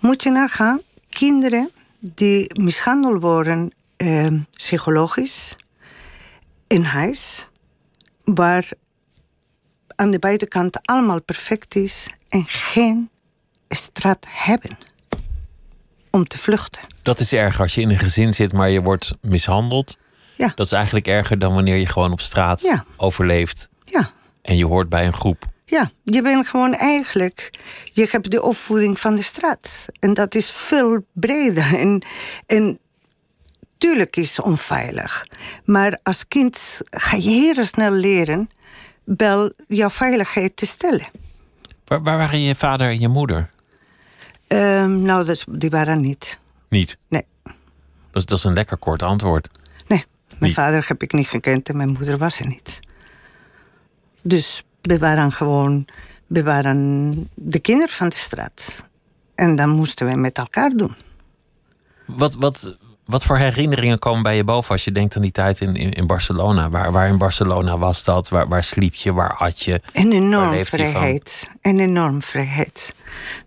Moet 0.00 0.22
je 0.22 0.30
nagaan, 0.30 0.80
kinderen 1.08 1.70
die 1.98 2.60
mishandeld 2.60 3.20
worden 3.22 3.72
uh, 3.96 4.26
psychologisch 4.50 5.56
in 6.66 6.82
huis, 6.82 7.50
waar 8.24 8.68
aan 9.96 10.10
de 10.10 10.18
buitenkant 10.18 10.86
allemaal 10.86 11.22
perfect 11.22 11.74
is 11.74 12.08
en 12.28 12.44
geen 12.46 13.10
straat 13.68 14.26
hebben 14.28 14.78
om 16.10 16.24
te 16.24 16.38
vluchten. 16.38 16.82
Dat 17.02 17.20
is 17.20 17.32
erg 17.32 17.60
als 17.60 17.74
je 17.74 17.80
in 17.80 17.90
een 17.90 17.98
gezin 17.98 18.34
zit, 18.34 18.52
maar 18.52 18.70
je 18.70 18.82
wordt 18.82 19.14
mishandeld. 19.20 19.96
Ja. 20.36 20.52
Dat 20.54 20.66
is 20.66 20.72
eigenlijk 20.72 21.06
erger 21.06 21.38
dan 21.38 21.54
wanneer 21.54 21.76
je 21.76 21.86
gewoon 21.86 22.12
op 22.12 22.20
straat 22.20 22.60
ja. 22.60 22.84
overleeft. 22.96 23.68
Ja. 23.84 24.10
En 24.42 24.56
je 24.56 24.66
hoort 24.66 24.88
bij 24.88 25.06
een 25.06 25.12
groep. 25.12 25.44
Ja, 25.64 25.90
je 26.04 26.22
bent 26.22 26.48
gewoon 26.48 26.74
eigenlijk. 26.74 27.50
Je 27.92 28.08
hebt 28.10 28.30
de 28.30 28.42
opvoeding 28.42 28.98
van 28.98 29.14
de 29.14 29.22
straat. 29.22 29.86
En 30.00 30.14
dat 30.14 30.34
is 30.34 30.50
veel 30.50 31.06
breder. 31.12 31.78
En, 31.78 32.04
en 32.46 32.78
tuurlijk 33.78 34.16
is 34.16 34.36
het 34.36 34.46
onveilig. 34.46 35.26
Maar 35.64 35.98
als 36.02 36.28
kind 36.28 36.80
ga 36.90 37.16
je 37.16 37.30
heel 37.30 37.64
snel 37.64 37.90
leren 37.90 38.50
wel 39.04 39.52
jouw 39.66 39.90
veiligheid 39.90 40.56
te 40.56 40.66
stellen. 40.66 41.06
Waar, 41.84 42.02
waar 42.02 42.18
waren 42.18 42.40
je 42.40 42.54
vader 42.54 42.88
en 42.88 43.00
je 43.00 43.08
moeder? 43.08 43.50
Ehm, 44.46 45.02
nou, 45.02 45.24
dat, 45.24 45.44
die 45.48 45.70
waren 45.70 46.00
niet. 46.00 46.40
Niet? 46.68 46.96
Nee. 47.08 47.24
Dat 47.42 47.54
is, 48.12 48.26
dat 48.26 48.38
is 48.38 48.44
een 48.44 48.52
lekker 48.52 48.76
kort 48.76 49.02
antwoord. 49.02 49.48
Mijn 50.28 50.40
Niet? 50.40 50.54
vader 50.54 50.84
heb 50.88 51.02
ik 51.02 51.12
niet 51.12 51.28
gekend 51.28 51.68
en 51.68 51.76
mijn 51.76 51.88
moeder 51.88 52.18
was 52.18 52.40
er 52.40 52.46
niet. 52.46 52.80
Dus 54.22 54.64
we 54.82 54.98
waren 54.98 55.32
gewoon, 55.32 55.88
we 56.26 56.42
waren 56.42 57.14
de 57.34 57.58
kinderen 57.58 57.94
van 57.94 58.08
de 58.08 58.16
straat. 58.16 58.90
En 59.34 59.56
dan 59.56 59.68
moesten 59.68 60.06
we 60.06 60.16
met 60.16 60.38
elkaar 60.38 60.70
doen. 60.70 60.94
Wat, 62.06 62.34
wat, 62.34 62.76
wat 63.04 63.24
voor 63.24 63.36
herinneringen 63.36 63.98
komen 63.98 64.22
bij 64.22 64.36
je 64.36 64.44
boven 64.44 64.70
als 64.70 64.84
je 64.84 64.92
denkt 64.92 65.16
aan 65.16 65.22
die 65.22 65.30
tijd 65.30 65.60
in, 65.60 65.74
in, 65.74 65.92
in 65.92 66.06
Barcelona? 66.06 66.70
Waar, 66.70 66.92
waar 66.92 67.08
in 67.08 67.18
Barcelona 67.18 67.78
was 67.78 68.04
dat? 68.04 68.28
Waar, 68.28 68.48
waar 68.48 68.64
sliep 68.64 68.94
je? 68.94 69.12
Waar 69.12 69.34
at 69.34 69.62
je? 69.62 69.80
En 69.92 70.08
Waar 70.08 70.16
enorm 70.16 70.64
vrijheid. 70.64 71.50
En 71.60 71.80
enorm 71.80 72.22
vrijheid. 72.22 72.94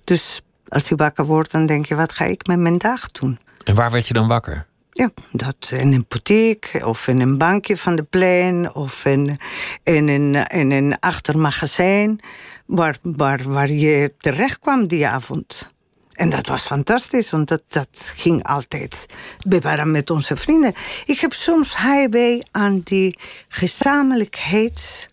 Dus 0.03 0.41
als 0.67 0.89
je 0.89 0.95
wakker 0.95 1.25
wordt, 1.25 1.51
dan 1.51 1.65
denk 1.65 1.85
je, 1.85 1.95
wat 1.95 2.11
ga 2.11 2.25
ik 2.25 2.47
met 2.47 2.59
mijn 2.59 2.77
dag 2.77 3.11
doen? 3.11 3.39
En 3.63 3.75
waar 3.75 3.91
werd 3.91 4.07
je 4.07 4.13
dan 4.13 4.27
wakker? 4.27 4.67
Ja, 4.91 5.09
dat 5.31 5.71
in 5.71 5.93
een 5.93 6.05
boutique 6.07 6.87
of 6.87 7.07
in 7.07 7.19
een 7.19 7.37
bankje 7.37 7.77
van 7.77 7.95
de 7.95 8.03
plein 8.03 8.73
of 8.73 9.05
in, 9.05 9.37
in, 9.83 10.07
een, 10.07 10.47
in 10.47 10.71
een 10.71 10.99
achtermagazijn 10.99 12.19
waar, 12.65 12.97
waar, 13.01 13.43
waar 13.43 13.69
je 13.69 14.13
terecht 14.17 14.59
kwam 14.59 14.87
die 14.87 15.07
avond. 15.07 15.71
En 16.19 16.29
dat 16.29 16.47
was 16.47 16.63
fantastisch, 16.63 17.29
want 17.29 17.47
dat, 17.47 17.61
dat 17.67 18.11
ging 18.15 18.43
altijd. 18.43 19.05
We 19.39 19.59
waren 19.59 19.91
met 19.91 20.09
onze 20.09 20.35
vrienden. 20.35 20.73
Ik 21.05 21.19
heb 21.19 21.33
soms 21.33 21.77
heimwee 21.77 22.39
aan 22.51 22.81
die 22.83 23.17
gezamenlijkheid 23.47 25.07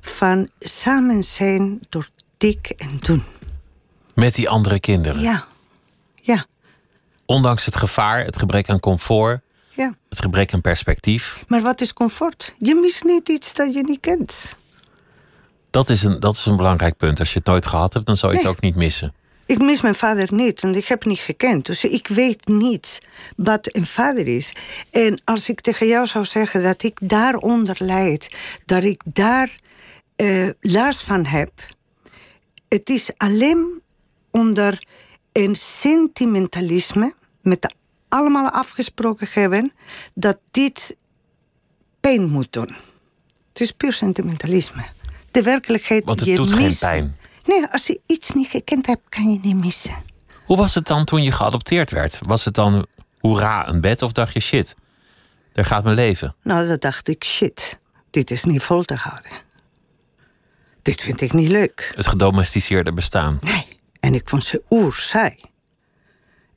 van 0.00 0.48
samen 0.58 1.24
zijn 1.24 1.80
door 1.88 2.08
dik 2.36 2.68
en 2.68 2.98
doen. 3.00 3.22
Met 4.14 4.34
die 4.34 4.48
andere 4.48 4.80
kinderen. 4.80 5.20
Ja, 5.20 5.46
Ondanks 7.26 7.64
het 7.64 7.76
gevaar, 7.76 8.24
het 8.24 8.38
gebrek 8.38 8.68
aan 8.68 8.80
comfort, 8.80 9.40
ja. 9.70 9.94
het 10.08 10.20
gebrek 10.20 10.54
aan 10.54 10.60
perspectief. 10.60 11.44
Maar 11.48 11.62
wat 11.62 11.80
is 11.80 11.92
comfort? 11.92 12.54
Je 12.58 12.74
mist 12.74 13.04
niet 13.04 13.28
iets 13.28 13.54
dat 13.54 13.74
je 13.74 13.80
niet 13.80 14.00
kent. 14.00 14.56
Dat 15.70 15.88
is 15.88 16.02
een, 16.02 16.20
dat 16.20 16.36
is 16.36 16.46
een 16.46 16.56
belangrijk 16.56 16.96
punt. 16.96 17.18
Als 17.18 17.32
je 17.32 17.38
het 17.38 17.46
nooit 17.46 17.66
gehad 17.66 17.94
hebt, 17.94 18.06
dan 18.06 18.16
zou 18.16 18.32
je 18.32 18.38
het 18.38 18.46
ook 18.46 18.60
niet 18.60 18.76
missen. 18.76 19.14
Ik 19.46 19.58
mis 19.58 19.80
mijn 19.80 19.94
vader 19.94 20.32
niet, 20.32 20.60
want 20.60 20.76
ik 20.76 20.86
heb 20.86 21.04
niet 21.04 21.18
gekend. 21.18 21.66
Dus 21.66 21.84
ik 21.84 22.08
weet 22.08 22.46
niet 22.46 22.98
wat 23.36 23.74
een 23.74 23.86
vader 23.86 24.26
is. 24.28 24.52
En 24.90 25.20
als 25.24 25.48
ik 25.48 25.60
tegen 25.60 25.86
jou 25.86 26.06
zou 26.06 26.24
zeggen 26.24 26.62
dat 26.62 26.82
ik 26.82 26.98
daaronder 27.02 27.76
lijd, 27.78 28.36
dat 28.64 28.82
ik 28.82 29.02
daar 29.04 29.54
eh, 30.16 30.48
last 30.60 31.02
van 31.02 31.24
heb, 31.24 31.50
het 32.68 32.90
is 32.90 33.10
alleen 33.16 33.82
onder 34.30 34.78
een 35.36 35.56
sentimentalisme, 35.56 37.14
met 37.40 37.74
allemaal 38.08 38.50
afgesproken 38.50 39.28
hebben, 39.30 39.72
dat 40.14 40.38
dit 40.50 40.96
pijn 42.00 42.30
moet 42.30 42.52
doen. 42.52 42.74
Het 43.48 43.60
is 43.60 43.72
puur 43.72 43.92
sentimentalisme. 43.92 44.84
De 45.30 45.42
werkelijkheid 45.42 46.04
Want 46.04 46.20
het 46.20 46.28
je 46.28 46.36
doet 46.36 46.52
geen 46.52 46.76
pijn. 46.78 47.14
Nee, 47.44 47.66
als 47.66 47.86
je 47.86 48.00
iets 48.06 48.32
niet 48.34 48.48
gekend 48.48 48.86
hebt, 48.86 49.08
kan 49.08 49.32
je 49.32 49.38
niet 49.42 49.56
missen. 49.56 49.94
Hoe 50.44 50.56
was 50.56 50.74
het 50.74 50.86
dan 50.86 51.04
toen 51.04 51.22
je 51.22 51.32
geadopteerd 51.32 51.90
werd? 51.90 52.18
Was 52.22 52.44
het 52.44 52.54
dan 52.54 52.86
hoera 53.18 53.68
een 53.68 53.80
bed 53.80 54.02
of 54.02 54.12
dacht 54.12 54.32
je 54.32 54.40
shit? 54.40 54.74
Daar 55.52 55.64
gaat 55.64 55.84
mijn 55.84 55.96
leven. 55.96 56.34
Nou, 56.42 56.68
dan 56.68 56.76
dacht 56.78 57.08
ik, 57.08 57.24
shit, 57.24 57.78
dit 58.10 58.30
is 58.30 58.44
niet 58.44 58.62
vol 58.62 58.82
te 58.82 58.94
houden. 58.94 59.30
Dit 60.82 61.00
vind 61.02 61.20
ik 61.20 61.32
niet 61.32 61.48
leuk. 61.48 61.92
Het 61.96 62.06
gedomesticeerde 62.06 62.92
bestaan. 62.92 63.38
Nee. 63.40 63.65
En 64.06 64.14
ik 64.14 64.28
vond 64.28 64.44
ze 64.44 64.62
oerzaai. 64.70 65.36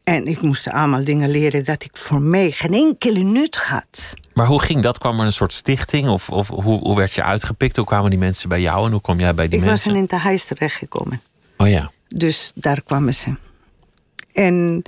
En 0.04 0.26
ik 0.26 0.42
moest 0.42 0.70
allemaal 0.70 1.04
dingen 1.04 1.30
leren 1.30 1.66
dat 1.66 1.84
ik 1.84 1.98
voor 1.98 2.22
mij 2.22 2.52
geen 2.52 2.74
enkele 2.74 3.20
nut 3.20 3.56
had. 3.56 4.14
Maar 4.34 4.46
hoe 4.46 4.62
ging 4.62 4.82
dat? 4.82 4.98
Kwam 4.98 5.20
er 5.20 5.26
een 5.26 5.32
soort 5.32 5.54
stichting? 5.54 6.10
Of, 6.10 6.30
of 6.30 6.48
hoe, 6.48 6.80
hoe 6.80 6.96
werd 6.96 7.14
je 7.14 7.24
uitgepikt? 7.24 7.76
Hoe 7.76 7.86
kwamen 7.86 8.10
die 8.10 8.20
mensen 8.20 8.50
bij 8.50 8.62
jou 8.62 8.86
en 8.86 8.92
hoe 8.92 9.02
kwam 9.02 9.20
jij 9.20 9.34
bij 9.34 9.48
die 9.48 9.60
ik 9.60 9.66
was 9.66 9.86
mensen? 9.86 9.96
in 9.96 10.02
het 10.02 10.12
huis 10.12 10.46
terechtgekomen. 10.46 11.22
Oh 11.58 11.70
ja. 11.70 11.92
Dus 12.08 12.52
daar 12.56 12.82
kwamen 12.82 13.14
ze. 13.14 13.36
En 14.34 14.82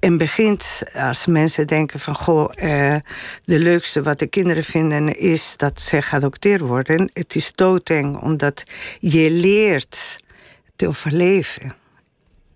in 0.00 0.10
het 0.10 0.18
begin, 0.18 0.60
als 0.94 1.26
mensen 1.26 1.66
denken 1.66 2.00
van... 2.00 2.14
goh, 2.14 2.50
eh, 2.54 3.00
de 3.44 3.58
leukste 3.58 4.02
wat 4.02 4.18
de 4.18 4.26
kinderen 4.26 4.64
vinden 4.64 5.18
is 5.18 5.54
dat 5.56 5.80
ze 5.80 6.02
geadopteerd 6.02 6.60
worden... 6.60 7.10
het 7.12 7.34
is 7.34 7.52
doodeng, 7.54 8.20
omdat 8.22 8.62
je 9.00 9.30
leert 9.30 10.18
te 10.76 10.88
overleven. 10.88 11.77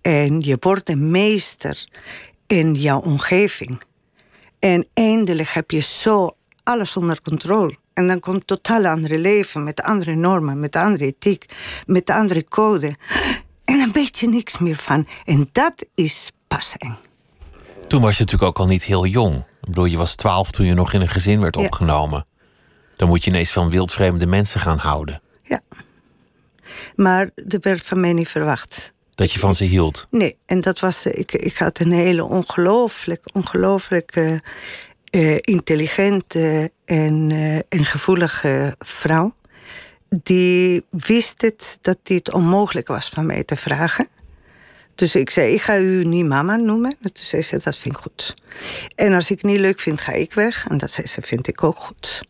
En 0.03 0.41
je 0.41 0.57
wordt 0.59 0.89
een 0.89 1.11
meester 1.11 1.83
in 2.47 2.73
jouw 2.73 2.99
omgeving. 2.99 3.81
En 4.59 4.87
eindelijk 4.93 5.49
heb 5.49 5.71
je 5.71 5.79
zo 5.79 6.35
alles 6.63 6.97
onder 6.97 7.21
controle. 7.21 7.77
En 7.93 8.07
dan 8.07 8.19
komt 8.19 8.47
totaal 8.47 8.85
andere 8.85 9.17
leven 9.17 9.63
met 9.63 9.81
andere 9.81 10.15
normen, 10.15 10.59
met 10.59 10.75
andere 10.75 11.05
ethiek, 11.05 11.45
met 11.85 12.09
andere 12.09 12.43
code. 12.43 12.95
En 13.65 13.77
dan 13.77 13.91
weet 13.91 14.19
je 14.19 14.27
niks 14.27 14.57
meer 14.57 14.75
van. 14.75 15.07
En 15.25 15.49
dat 15.51 15.85
is 15.95 16.31
pas 16.47 16.75
eng. 16.77 16.97
Toen 17.87 18.01
was 18.01 18.17
je 18.17 18.23
natuurlijk 18.23 18.49
ook 18.49 18.59
al 18.59 18.71
niet 18.71 18.83
heel 18.83 19.05
jong. 19.05 19.35
Ik 19.35 19.45
bedoel, 19.69 19.85
je 19.85 19.97
was 19.97 20.15
twaalf 20.15 20.51
toen 20.51 20.65
je 20.65 20.73
nog 20.73 20.93
in 20.93 21.01
een 21.01 21.07
gezin 21.09 21.39
werd 21.41 21.55
Ja. 21.55 21.61
opgenomen. 21.61 22.25
Dan 22.95 23.07
moet 23.07 23.23
je 23.23 23.29
ineens 23.29 23.51
van 23.51 23.69
wildvreemde 23.69 24.25
mensen 24.25 24.59
gaan 24.59 24.77
houden. 24.77 25.21
Ja. 25.43 25.61
Maar 26.95 27.29
dat 27.35 27.63
werd 27.63 27.81
van 27.81 27.99
mij 27.99 28.13
niet 28.13 28.29
verwacht. 28.29 28.92
Dat 29.15 29.31
je 29.31 29.39
van 29.39 29.55
ze 29.55 29.63
hield. 29.63 30.07
Nee, 30.09 30.37
en 30.45 30.61
dat 30.61 30.79
was. 30.79 31.05
Ik, 31.05 31.31
ik 31.31 31.57
had 31.57 31.79
een 31.79 31.91
hele 31.91 32.23
ongelooflijk, 32.23 33.23
ongelooflijk 33.33 34.39
eh, 35.13 35.37
intelligente 35.41 36.71
en, 36.85 37.31
eh, 37.31 37.55
en 37.55 37.85
gevoelige 37.85 38.75
vrouw. 38.79 39.35
Die 40.09 40.85
wist 40.89 41.41
het 41.41 41.77
dat 41.81 41.97
dit 42.03 42.33
onmogelijk 42.33 42.87
was 42.87 43.09
van 43.09 43.25
mij 43.25 43.43
te 43.43 43.55
vragen. 43.55 44.07
Dus 44.95 45.15
ik 45.15 45.29
zei: 45.29 45.53
Ik 45.53 45.61
ga 45.61 45.77
u 45.77 46.03
niet 46.03 46.25
mama 46.25 46.55
noemen. 46.55 46.95
En 47.01 47.13
toen 47.13 47.25
zei 47.25 47.41
ze: 47.41 47.59
Dat 47.63 47.77
vind 47.77 47.95
ik 47.95 48.01
goed. 48.01 48.33
En 48.95 49.13
als 49.13 49.31
ik 49.31 49.43
niet 49.43 49.59
leuk 49.59 49.79
vind, 49.79 50.01
ga 50.01 50.11
ik 50.11 50.33
weg. 50.33 50.67
En 50.67 50.77
dat 50.77 50.91
zei 50.91 51.07
ze: 51.07 51.21
Vind 51.21 51.47
ik 51.47 51.63
ook 51.63 51.79
goed. 51.79 52.21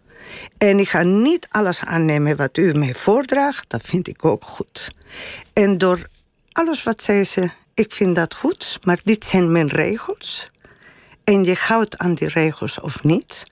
En 0.58 0.80
ik 0.80 0.90
ga 0.90 1.04
niet 1.04 1.48
alles 1.50 1.82
aannemen 1.82 2.36
wat 2.36 2.58
u 2.58 2.74
mij 2.74 2.94
voordraagt. 2.94 3.70
Dat 3.70 3.82
vind 3.82 4.08
ik 4.08 4.26
ook 4.26 4.44
goed. 4.44 4.92
En 5.54 5.78
door 5.78 6.08
alles 6.54 6.84
wat 6.84 7.04
zei 7.04 7.24
ze, 7.24 7.50
ik 7.74 7.92
vind 7.92 8.16
dat 8.16 8.36
goed, 8.36 8.80
maar 8.84 9.00
dit 9.04 9.26
zijn 9.26 9.52
mijn 9.52 9.68
regels. 9.68 10.52
En 11.24 11.44
je 11.44 11.54
houdt 11.54 11.98
aan 11.98 12.14
die 12.14 12.28
regels 12.28 12.80
of 12.80 13.04
niet. 13.04 13.44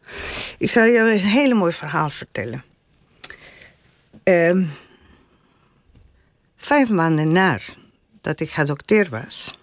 Ik 0.58 0.70
zal 0.70 0.84
je 0.84 1.00
een 1.00 1.20
hele 1.20 1.54
mooi 1.54 1.74
verhaal 1.74 2.10
vertellen. 2.10 2.64
Ehm, 4.24 4.64
vijf 6.56 6.90
maanden 6.90 7.32
na 7.32 7.60
dat 8.22 8.40
ik 8.40 8.52
geadopteerd 8.52 9.10
was, 9.10 9.58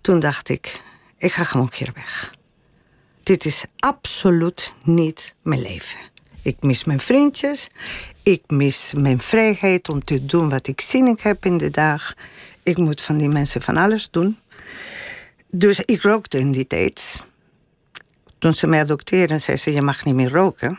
toen 0.00 0.20
dacht 0.20 0.48
ik, 0.48 0.80
ik 1.16 1.32
ga 1.32 1.44
gewoon 1.44 1.72
hier 1.76 1.92
weg. 1.94 2.34
Dit 3.22 3.44
is 3.44 3.64
absoluut 3.78 4.72
niet 4.82 5.34
mijn 5.42 5.60
leven. 5.60 5.98
Ik 6.42 6.62
mis 6.62 6.84
mijn 6.84 7.00
vriendjes. 7.00 7.68
Ik 8.22 8.42
mis 8.46 8.92
mijn 8.96 9.20
vrijheid 9.20 9.88
om 9.88 10.04
te 10.04 10.24
doen 10.24 10.48
wat 10.48 10.66
ik 10.66 10.80
zin 10.80 11.06
in 11.06 11.18
heb 11.20 11.44
in 11.44 11.58
de 11.58 11.70
dag. 11.70 12.14
Ik 12.62 12.76
moet 12.76 13.00
van 13.00 13.18
die 13.18 13.28
mensen 13.28 13.62
van 13.62 13.76
alles 13.76 14.10
doen. 14.10 14.38
Dus 15.46 15.80
ik 15.80 16.02
rookte 16.02 16.38
in 16.38 16.52
die 16.52 16.66
tijd. 16.66 17.26
Toen 18.38 18.52
ze 18.52 18.66
mij 18.66 18.80
adopteerden, 18.80 19.40
zei 19.40 19.56
ze: 19.56 19.72
Je 19.72 19.82
mag 19.82 20.04
niet 20.04 20.14
meer 20.14 20.30
roken. 20.30 20.78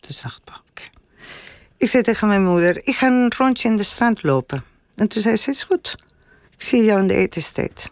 Dus 0.00 0.22
dacht 0.22 0.40
ik: 0.44 0.54
Oké. 0.70 0.82
Ik 1.76 1.88
zei 1.88 2.02
tegen 2.02 2.28
mijn 2.28 2.44
moeder: 2.44 2.86
Ik 2.86 2.96
ga 2.96 3.06
een 3.06 3.32
rondje 3.36 3.68
in 3.68 3.76
de 3.76 3.82
strand 3.82 4.22
lopen. 4.22 4.64
En 4.94 5.08
toen 5.08 5.22
zei 5.22 5.36
ze: 5.36 5.50
Is 5.50 5.62
goed. 5.62 5.96
Ik 6.50 6.62
zie 6.62 6.84
jou 6.84 7.00
in 7.00 7.08
de 7.08 7.14
etenstijd. 7.14 7.90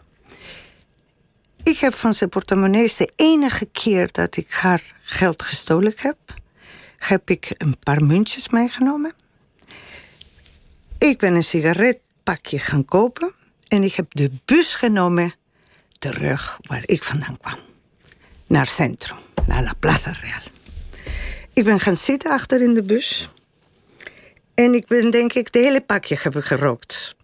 Ik 1.63 1.77
heb 1.77 1.93
van 1.93 2.13
zijn 2.13 2.29
portemonnees 2.29 2.95
de 2.95 3.11
enige 3.15 3.65
keer 3.65 4.09
dat 4.11 4.37
ik 4.37 4.51
haar 4.51 4.95
geld 5.03 5.41
gestolen 5.41 5.93
heb, 5.95 6.17
heb 6.97 7.29
ik 7.29 7.53
een 7.57 7.75
paar 7.83 8.03
muntjes 8.03 8.49
meegenomen. 8.49 9.13
Ik 10.97 11.17
ben 11.17 11.35
een 11.35 11.43
sigaretpakje 11.43 12.59
gaan 12.59 12.85
kopen 12.85 13.33
en 13.67 13.83
ik 13.83 13.93
heb 13.93 14.05
de 14.09 14.31
bus 14.45 14.75
genomen 14.75 15.33
terug 15.99 16.59
waar 16.61 16.83
ik 16.85 17.03
vandaan 17.03 17.37
kwam. 17.37 17.59
Naar 18.47 18.67
Centrum, 18.67 19.17
naar 19.47 19.63
La 19.63 19.73
Plaza 19.79 20.11
Real. 20.21 20.41
Ik 21.53 21.63
ben 21.63 21.79
gaan 21.79 21.97
zitten 21.97 22.31
achter 22.31 22.61
in 22.61 22.73
de 22.73 22.83
bus. 22.83 23.33
En 24.53 24.73
ik 24.73 24.87
ben 24.87 25.11
denk 25.11 25.33
ik 25.33 25.51
de 25.51 25.59
hele 25.59 25.81
pakje 25.81 26.17
heb 26.21 26.35
ik 26.35 26.43
gerookt. 26.43 27.15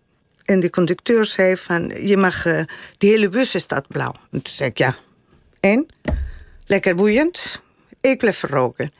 En 0.45 0.59
de 0.59 0.69
conducteur 0.69 1.25
zei 1.25 1.57
van, 1.57 1.87
je 1.87 2.17
mag, 2.17 2.45
eh, 2.45 2.63
de 2.97 3.07
hele 3.07 3.29
bus 3.29 3.59
staat 3.59 3.87
blauw. 3.87 4.13
En 4.31 4.41
toen 4.41 4.53
zei 4.53 4.69
ik, 4.69 4.77
ja. 4.77 4.95
En? 5.59 5.87
lekker 6.65 6.95
boeiend. 6.95 7.61
Ik 8.01 8.17
bleef 8.17 8.41
roken. 8.41 8.93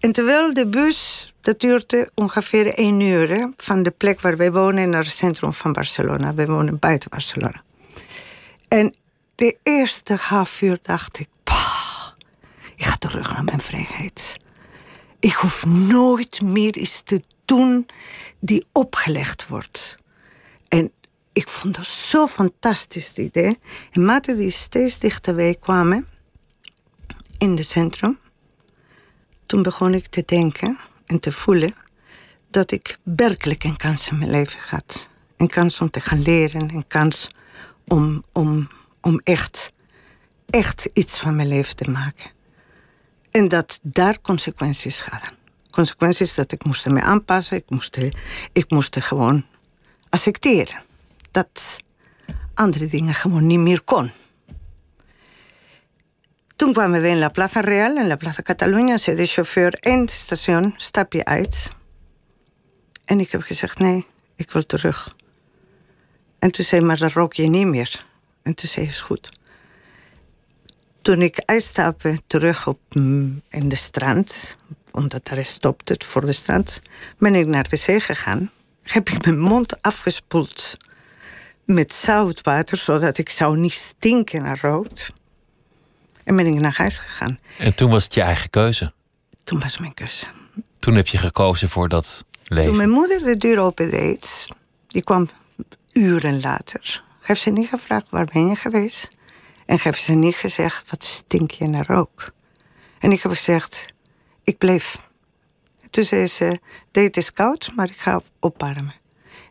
En 0.00 0.12
terwijl 0.12 0.54
de 0.54 0.66
bus, 0.66 1.32
dat 1.40 1.60
duurde 1.60 2.10
ongeveer 2.14 2.74
één 2.74 3.00
uur... 3.00 3.52
van 3.56 3.82
de 3.82 3.90
plek 3.90 4.20
waar 4.20 4.36
wij 4.36 4.52
wonen 4.52 4.90
naar 4.90 5.04
het 5.04 5.12
centrum 5.12 5.52
van 5.52 5.72
Barcelona. 5.72 6.34
We 6.34 6.46
wonen 6.46 6.78
buiten 6.78 7.10
Barcelona. 7.10 7.62
En 8.68 8.96
de 9.34 9.56
eerste 9.62 10.14
half 10.14 10.62
uur 10.62 10.78
dacht 10.82 11.18
ik... 11.18 11.28
Ik 12.76 12.84
ga 12.84 12.96
terug 12.96 13.32
naar 13.32 13.44
mijn 13.44 13.60
vrijheid. 13.60 14.40
Ik 15.20 15.32
hoef 15.32 15.66
nooit 15.66 16.42
meer 16.42 16.76
iets 16.76 17.02
te 17.02 17.22
doen 17.44 17.86
die 18.38 18.66
opgelegd 18.72 19.46
wordt. 19.46 19.98
En 20.68 20.92
ik 21.32 21.48
vond 21.48 21.74
dat 21.74 21.86
zo'n 21.86 22.28
fantastisch 22.28 23.12
idee. 23.12 23.58
En 23.90 24.04
maten 24.04 24.36
die 24.36 24.50
steeds 24.50 24.98
dichterbij 24.98 25.56
kwamen 25.60 26.08
in 27.38 27.56
het 27.56 27.66
centrum, 27.66 28.18
toen 29.46 29.62
begon 29.62 29.94
ik 29.94 30.06
te 30.06 30.22
denken 30.26 30.78
en 31.06 31.20
te 31.20 31.32
voelen 31.32 31.74
dat 32.50 32.70
ik 32.70 32.98
werkelijk 33.02 33.64
een 33.64 33.76
kans 33.76 34.08
in 34.08 34.18
mijn 34.18 34.30
leven 34.30 34.60
had. 34.68 35.08
Een 35.36 35.48
kans 35.48 35.80
om 35.80 35.90
te 35.90 36.00
gaan 36.00 36.22
leren, 36.22 36.74
een 36.74 36.86
kans 36.86 37.30
om, 37.86 38.22
om, 38.32 38.68
om 39.00 39.20
echt, 39.24 39.72
echt 40.50 40.88
iets 40.92 41.18
van 41.18 41.36
mijn 41.36 41.48
leven 41.48 41.76
te 41.76 41.90
maken. 41.90 42.30
En 43.30 43.48
dat 43.48 43.78
daar 43.82 44.20
consequenties 44.20 45.00
hadden. 45.00 45.30
Consequenties 45.70 46.34
dat 46.34 46.52
ik 46.52 46.64
moest 46.64 46.86
me 46.86 47.02
aanpassen, 47.02 47.56
ik 47.56 47.70
moest, 47.70 47.98
ik 48.52 48.70
moest 48.70 48.96
gewoon 49.00 49.44
accepteren 50.08 50.82
dat 51.30 51.82
andere 52.54 52.86
dingen 52.86 53.14
gewoon 53.14 53.46
niet 53.46 53.58
meer 53.58 53.82
kon. 53.82 54.10
Toen 56.56 56.72
kwamen 56.72 57.02
we 57.02 57.08
in 57.08 57.18
La 57.18 57.28
Plaza 57.28 57.60
Real, 57.60 57.96
in 57.96 58.06
La 58.06 58.16
Plaza 58.16 58.42
Catalunya, 58.42 58.98
zei 58.98 59.16
de 59.16 59.26
chauffeur 59.26 59.76
het 59.80 60.10
station, 60.10 60.74
stap 60.76 61.12
je 61.12 61.24
uit. 61.24 61.72
En 63.04 63.20
ik 63.20 63.30
heb 63.30 63.42
gezegd, 63.42 63.78
nee, 63.78 64.06
ik 64.36 64.50
wil 64.50 64.66
terug. 64.66 65.16
En 66.38 66.52
toen 66.52 66.64
zei 66.64 66.80
maar 66.80 66.98
dan 66.98 67.10
rook 67.10 67.32
je 67.32 67.46
niet 67.46 67.66
meer. 67.66 68.06
En 68.42 68.54
toen 68.54 68.68
zei 68.68 68.86
is 68.86 69.00
goed. 69.00 69.38
Toen 71.02 71.22
ik 71.22 71.42
uitstapte 71.44 72.20
terug 72.26 72.66
op, 72.66 72.78
mm, 72.88 73.42
in 73.48 73.68
de 73.68 73.76
strand, 73.76 74.56
omdat 74.92 75.24
daar 75.24 75.44
stopt 75.44 75.88
het 75.88 76.04
voor 76.04 76.26
de 76.26 76.32
strand, 76.32 76.80
ben 77.18 77.34
ik 77.34 77.46
naar 77.46 77.68
de 77.68 77.76
zee 77.76 78.00
gegaan. 78.00 78.50
Heb 78.82 79.08
ik 79.08 79.24
mijn 79.24 79.38
mond 79.38 79.82
afgespoeld 79.82 80.76
met 81.64 81.92
zoutwater, 81.92 82.76
zodat 82.76 83.18
ik 83.18 83.30
zou 83.30 83.56
niet 83.56 83.72
stinken 83.72 84.42
naar 84.42 84.58
rood. 84.60 85.10
En 86.26 86.36
ben 86.36 86.46
ik 86.46 86.60
naar 86.60 86.76
huis 86.76 86.98
gegaan. 86.98 87.38
En 87.58 87.74
toen 87.74 87.90
was 87.90 88.04
het 88.04 88.14
je 88.14 88.20
eigen 88.20 88.50
keuze? 88.50 88.92
Toen 89.44 89.60
was 89.60 89.78
mijn 89.78 89.94
keuze. 89.94 90.26
Toen 90.78 90.94
heb 90.94 91.06
je 91.06 91.18
gekozen 91.18 91.68
voor 91.68 91.88
dat 91.88 92.24
leven? 92.44 92.66
Toen 92.66 92.76
mijn 92.76 92.90
moeder 92.90 93.22
de 93.22 93.36
deur 93.36 93.58
opendeed, 93.58 94.48
die 94.86 95.02
kwam 95.02 95.28
uren 95.92 96.40
later. 96.40 97.02
Heeft 97.20 97.40
ze 97.40 97.50
niet 97.50 97.68
gevraagd, 97.68 98.06
waar 98.10 98.24
ben 98.32 98.46
je 98.46 98.56
geweest? 98.56 99.10
En 99.66 99.78
heeft 99.82 100.02
ze 100.02 100.12
niet 100.12 100.34
gezegd, 100.34 100.90
wat 100.90 101.04
stink 101.04 101.50
je 101.50 101.66
naar 101.66 101.86
rook? 101.86 102.30
En 102.98 103.12
ik 103.12 103.22
heb 103.22 103.32
gezegd, 103.32 103.86
ik 104.42 104.58
bleef. 104.58 105.10
Toen 105.90 106.04
zei 106.04 106.26
ze, 106.26 106.60
dit 106.90 107.16
is 107.16 107.32
koud, 107.32 107.72
maar 107.76 107.88
ik 107.88 107.98
ga 107.98 108.20
opwarmen. 108.40 108.94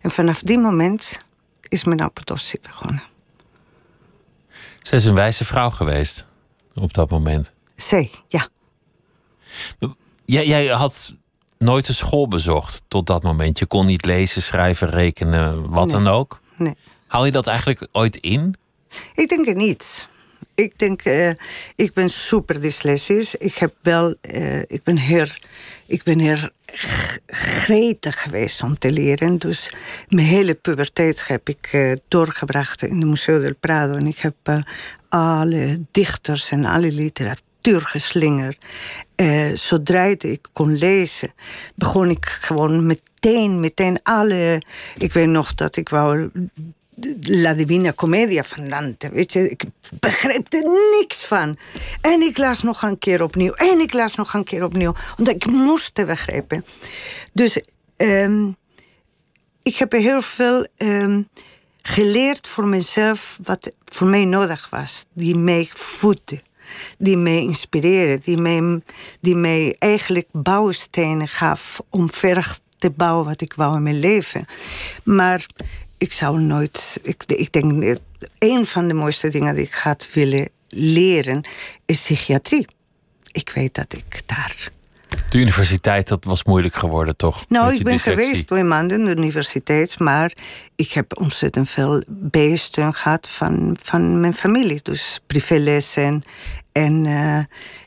En 0.01 0.11
vanaf 0.11 0.39
die 0.39 0.57
moment 0.57 1.19
is 1.61 1.83
mijn 1.83 2.01
apodossie 2.01 2.59
begonnen. 2.61 3.03
Zij 4.81 4.97
is 4.97 5.05
een 5.05 5.15
wijze 5.15 5.45
vrouw 5.45 5.69
geweest 5.69 6.25
op 6.75 6.93
dat 6.93 7.09
moment. 7.09 7.53
Zij, 7.75 8.11
ja. 8.27 8.47
Jij, 10.25 10.47
jij 10.47 10.67
had 10.67 11.13
nooit 11.57 11.87
een 11.87 11.93
school 11.95 12.27
bezocht 12.27 12.81
tot 12.87 13.07
dat 13.07 13.23
moment. 13.23 13.59
Je 13.59 13.65
kon 13.65 13.85
niet 13.85 14.05
lezen, 14.05 14.41
schrijven, 14.41 14.87
rekenen, 14.87 15.69
wat 15.69 15.89
dan 15.89 16.07
ook. 16.07 16.39
Nee. 16.57 16.75
Haal 17.07 17.25
je 17.25 17.31
dat 17.31 17.47
eigenlijk 17.47 17.87
ooit 17.91 18.15
in? 18.15 18.55
Ik 19.15 19.29
denk 19.29 19.45
het 19.45 19.57
niet. 19.57 20.09
Ik 20.55 20.79
denk, 20.79 21.05
uh, 21.05 21.29
ik 21.75 21.93
ben 21.93 22.09
super 22.09 22.61
dyslexisch. 22.61 23.35
Ik 23.35 23.55
heb 23.55 23.73
wel, 23.81 24.15
uh, 24.31 24.59
ik 24.59 24.83
ben 24.83 24.97
heel, 24.97 25.27
ik 25.85 26.03
ben 26.03 26.19
heel 26.19 26.49
gretig 27.27 28.21
geweest 28.21 28.63
om 28.63 28.77
te 28.77 28.91
leren. 28.91 29.37
Dus 29.37 29.73
mijn 30.07 30.27
hele 30.27 30.53
puberteit 30.53 31.27
heb 31.27 31.49
ik 31.49 31.73
uh, 31.73 31.93
doorgebracht 32.07 32.83
in 32.83 32.99
de 32.99 33.05
Museo 33.05 33.39
del 33.39 33.55
Prado. 33.59 33.93
En 33.93 34.07
ik 34.07 34.17
heb 34.17 34.35
alle 35.09 35.85
dichters 35.91 36.51
en 36.51 36.65
alle 36.65 36.91
literatuur 36.91 37.81
geslingerd. 37.81 38.57
zodra 39.53 40.03
ik 40.03 40.47
kon 40.53 40.77
lezen, 40.77 41.33
begon 41.75 42.09
ik 42.09 42.25
gewoon 42.25 42.85
meteen, 42.85 43.59
meteen 43.59 43.99
alle... 44.03 44.61
Ik 44.97 45.13
weet 45.13 45.27
nog 45.27 45.55
dat 45.55 45.75
ik 45.75 45.89
wou 45.89 46.31
La 47.21 47.53
Divina 47.53 47.93
Commedia 47.93 48.43
van 48.43 48.69
Dante. 48.69 49.09
Weet 49.09 49.33
je, 49.33 49.49
ik 49.49 49.63
begreep 49.99 50.53
er 50.53 50.63
niks 50.99 51.25
van. 51.25 51.57
En 52.01 52.21
ik 52.21 52.37
las 52.37 52.63
nog 52.63 52.81
een 52.81 52.97
keer 52.97 53.21
opnieuw. 53.21 53.53
En 53.53 53.79
ik 53.79 53.93
las 53.93 54.15
nog 54.15 54.33
een 54.33 54.43
keer 54.43 54.63
opnieuw. 54.63 54.93
Omdat 55.17 55.35
ik 55.35 55.45
moest 55.45 55.97
het 55.97 56.07
begrijpen. 56.07 56.65
Dus 57.33 57.61
um, 57.97 58.55
ik 59.63 59.75
heb 59.75 59.91
heel 59.91 60.21
veel 60.21 60.67
um, 60.77 61.27
geleerd 61.81 62.47
voor 62.47 62.67
mezelf 62.67 63.39
wat 63.43 63.71
voor 63.85 64.07
mij 64.07 64.25
nodig 64.25 64.69
was. 64.69 65.05
Die 65.13 65.35
mij 65.35 65.69
voedde. 65.73 66.41
Die 66.97 67.17
mij 67.17 67.41
inspireerde. 67.41 68.19
Die 68.23 68.37
mij, 68.37 68.81
die 69.21 69.35
mij 69.35 69.75
eigenlijk 69.79 70.27
bouwstenen 70.31 71.27
gaf 71.27 71.81
om 71.89 72.11
verder 72.11 72.57
te 72.77 72.89
bouwen 72.89 73.25
wat 73.25 73.41
ik 73.41 73.53
wou 73.53 73.75
in 73.75 73.83
mijn 73.83 73.99
leven. 73.99 74.45
Maar 75.03 75.45
ik 75.97 76.13
zou 76.13 76.39
nooit. 76.39 76.99
Ik, 77.01 77.23
ik 77.27 77.51
denk, 77.51 77.97
een 78.39 78.65
van 78.65 78.87
de 78.87 78.93
mooiste 78.93 79.29
dingen 79.29 79.55
die 79.55 79.65
ik 79.65 79.73
had 79.73 80.07
willen 80.13 80.49
leren 80.69 81.47
is 81.85 82.01
psychiatrie. 82.01 82.67
Ik 83.31 83.49
weet 83.49 83.73
dat 83.73 83.93
ik 83.93 84.21
daar. 84.25 84.69
De 85.29 85.37
universiteit, 85.37 86.07
dat 86.07 86.23
was 86.23 86.43
moeilijk 86.43 86.75
geworden, 86.75 87.15
toch? 87.15 87.45
Nou, 87.47 87.73
ik 87.73 87.83
ben 87.83 87.99
geweest 87.99 88.47
twee 88.47 88.63
maanden 88.63 88.99
in 88.99 89.05
de 89.05 89.21
universiteit, 89.21 89.99
maar 89.99 90.31
ik 90.75 90.91
heb 90.91 91.19
ontzettend 91.19 91.69
veel 91.69 92.03
bijsteun 92.07 92.93
gehad 92.93 93.29
van, 93.29 93.77
van 93.81 94.19
mijn 94.19 94.33
familie. 94.33 94.79
Dus 94.81 95.19
privélessen. 95.27 96.23
En 96.71 97.05
uh, 97.05 97.39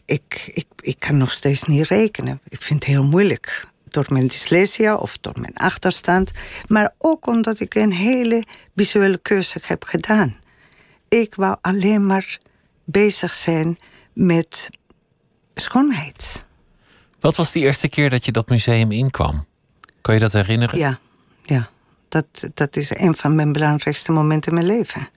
ik, 0.04 0.50
ik, 0.54 0.66
ik 0.80 0.98
kan 0.98 1.16
nog 1.16 1.32
steeds 1.32 1.62
niet 1.62 1.86
rekenen. 1.86 2.40
Ik 2.48 2.62
vind 2.62 2.84
het 2.84 2.92
heel 2.92 3.04
moeilijk 3.04 3.66
door 3.92 4.06
mijn 4.08 4.26
dyslexia 4.26 4.94
of 4.94 5.18
door 5.18 5.40
mijn 5.40 5.54
achterstand, 5.54 6.30
maar 6.66 6.94
ook 6.98 7.26
omdat 7.26 7.60
ik 7.60 7.74
een 7.74 7.92
hele 7.92 8.44
visuele 8.76 9.18
keuze 9.18 9.58
heb 9.62 9.84
gedaan. 9.84 10.36
Ik 11.08 11.34
wou 11.34 11.56
alleen 11.60 12.06
maar 12.06 12.38
bezig 12.84 13.34
zijn 13.34 13.78
met 14.12 14.70
schoonheid. 15.54 16.46
Wat 17.20 17.36
was 17.36 17.52
de 17.52 17.60
eerste 17.60 17.88
keer 17.88 18.10
dat 18.10 18.24
je 18.24 18.32
dat 18.32 18.48
museum 18.48 18.92
inkwam? 18.92 19.46
Kan 20.00 20.14
je 20.14 20.20
dat 20.20 20.32
herinneren? 20.32 20.78
Ja, 20.78 20.98
ja. 21.42 21.68
Dat, 22.08 22.26
dat 22.54 22.76
is 22.76 22.90
een 22.96 23.14
van 23.16 23.34
mijn 23.34 23.52
belangrijkste 23.52 24.12
momenten 24.12 24.52
in 24.52 24.58
mijn 24.58 24.76
leven. 24.76 25.08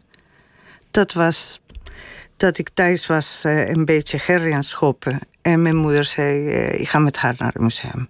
Dat 0.92 1.14
was 1.14 1.62
dat 2.38 2.58
ik 2.58 2.70
thuis 2.74 3.08
was, 3.08 3.44
uh, 3.46 3.68
een 3.68 3.86
beetje 3.86 4.20
gerry 4.20 4.54
aan 4.54 4.64
schoppen. 4.64 5.20
En 5.42 5.62
mijn 5.62 5.76
moeder 5.76 6.06
zei, 6.06 6.46
uh, 6.46 6.80
ik 6.80 6.90
ga 6.90 7.00
met 7.00 7.18
haar 7.18 7.36
naar 7.38 7.52
het 7.54 7.62
museum 7.62 8.10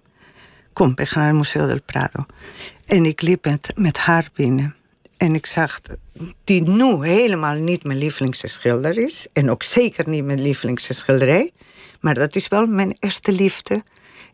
kom, 0.72 0.94
we 0.94 1.06
gaan 1.06 1.22
naar 1.22 1.30
het 1.30 1.38
Museo 1.38 1.66
del 1.66 1.82
Prado. 1.86 2.26
En 2.86 3.06
ik 3.06 3.22
liep 3.22 3.44
met, 3.44 3.72
met 3.74 3.98
haar 3.98 4.28
binnen. 4.34 4.76
En 5.16 5.34
ik 5.34 5.46
zag 5.46 5.80
die 6.44 6.62
nu 6.62 7.06
helemaal 7.06 7.54
niet 7.54 7.84
mijn 7.84 7.98
lievelingsschilder 7.98 8.98
is. 8.98 9.26
En 9.32 9.50
ook 9.50 9.62
zeker 9.62 10.08
niet 10.08 10.24
mijn 10.24 10.42
lievelingsschilderij. 10.42 11.50
Maar 12.00 12.14
dat 12.14 12.36
is 12.36 12.48
wel 12.48 12.66
mijn 12.66 12.96
eerste 12.98 13.32
liefde. 13.32 13.82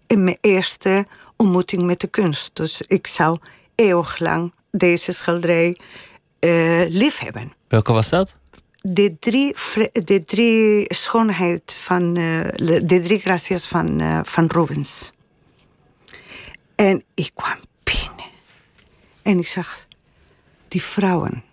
En 0.07 0.25
mijn 0.25 0.39
eerste 0.41 1.07
ontmoeting 1.37 1.83
met 1.83 2.01
de 2.01 2.07
kunst. 2.07 2.51
Dus 2.53 2.83
ik 2.87 3.07
zou 3.07 3.39
eeuwig 3.75 4.19
lang 4.19 4.53
deze 4.71 5.13
schilderij 5.13 5.77
uh, 6.41 6.83
lief 6.89 7.19
hebben. 7.19 7.53
Welke 7.69 7.93
was 7.93 8.09
dat? 8.09 8.35
De 8.81 9.19
drie, 9.19 9.55
de 9.93 10.25
drie 10.25 10.95
schoonheid 10.95 11.73
van... 11.73 12.17
Uh, 12.17 12.41
de 12.83 13.01
drie 13.05 13.19
gracias 13.19 13.67
van, 13.67 14.01
uh, 14.01 14.21
van 14.23 14.47
Rubens. 14.47 15.11
En 16.79 17.05
ik 17.15 17.31
kwam 17.35 17.59
binnen. 17.83 18.31
En 19.23 19.39
ik 19.39 19.47
zag 19.47 19.87
die 20.69 20.83
vrouwen 20.83 21.45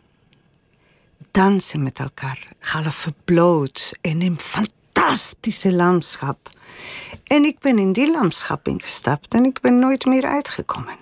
dansen 1.31 1.83
met 1.83 1.99
elkaar, 1.99 2.47
half 2.59 3.07
bloot 3.23 3.97
in 4.01 4.21
een 4.21 4.39
fantastische 4.39 5.73
landschap. 5.73 6.49
En 7.23 7.43
ik 7.43 7.59
ben 7.59 7.77
in 7.77 7.93
die 7.93 8.11
landschap 8.11 8.67
ingestapt 8.67 9.33
en 9.33 9.43
ik 9.43 9.61
ben 9.61 9.79
nooit 9.79 10.05
meer 10.05 10.25
uitgekomen. 10.25 10.95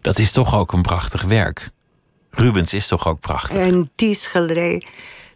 Dat 0.00 0.18
is 0.18 0.32
toch 0.32 0.54
ook 0.54 0.72
een 0.72 0.82
prachtig 0.82 1.22
werk. 1.22 1.70
Rubens 2.30 2.74
is 2.74 2.86
toch 2.86 3.06
ook 3.06 3.20
prachtig. 3.20 3.58
En 3.58 3.90
die 3.94 4.14
schilderij, 4.14 4.82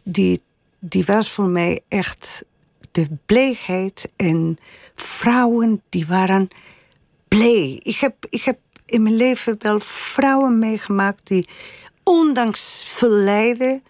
die 0.02 0.42
die 0.78 1.04
was 1.04 1.30
voor 1.30 1.48
mij 1.48 1.80
echt 1.88 2.44
de 2.92 3.06
bleekheid. 3.26 4.12
En 4.16 4.58
vrouwen 4.94 5.82
die 5.88 6.06
waren 6.06 6.48
blij. 7.28 7.80
Ik 7.82 7.96
heb, 7.96 8.26
ik 8.28 8.42
heb 8.42 8.58
in 8.86 9.02
mijn 9.02 9.16
leven 9.16 9.56
wel 9.58 9.80
vrouwen 9.80 10.58
meegemaakt 10.58 11.26
die 11.28 11.48
ondanks 12.02 12.84
veel 12.86 13.10
lijden 13.10 13.82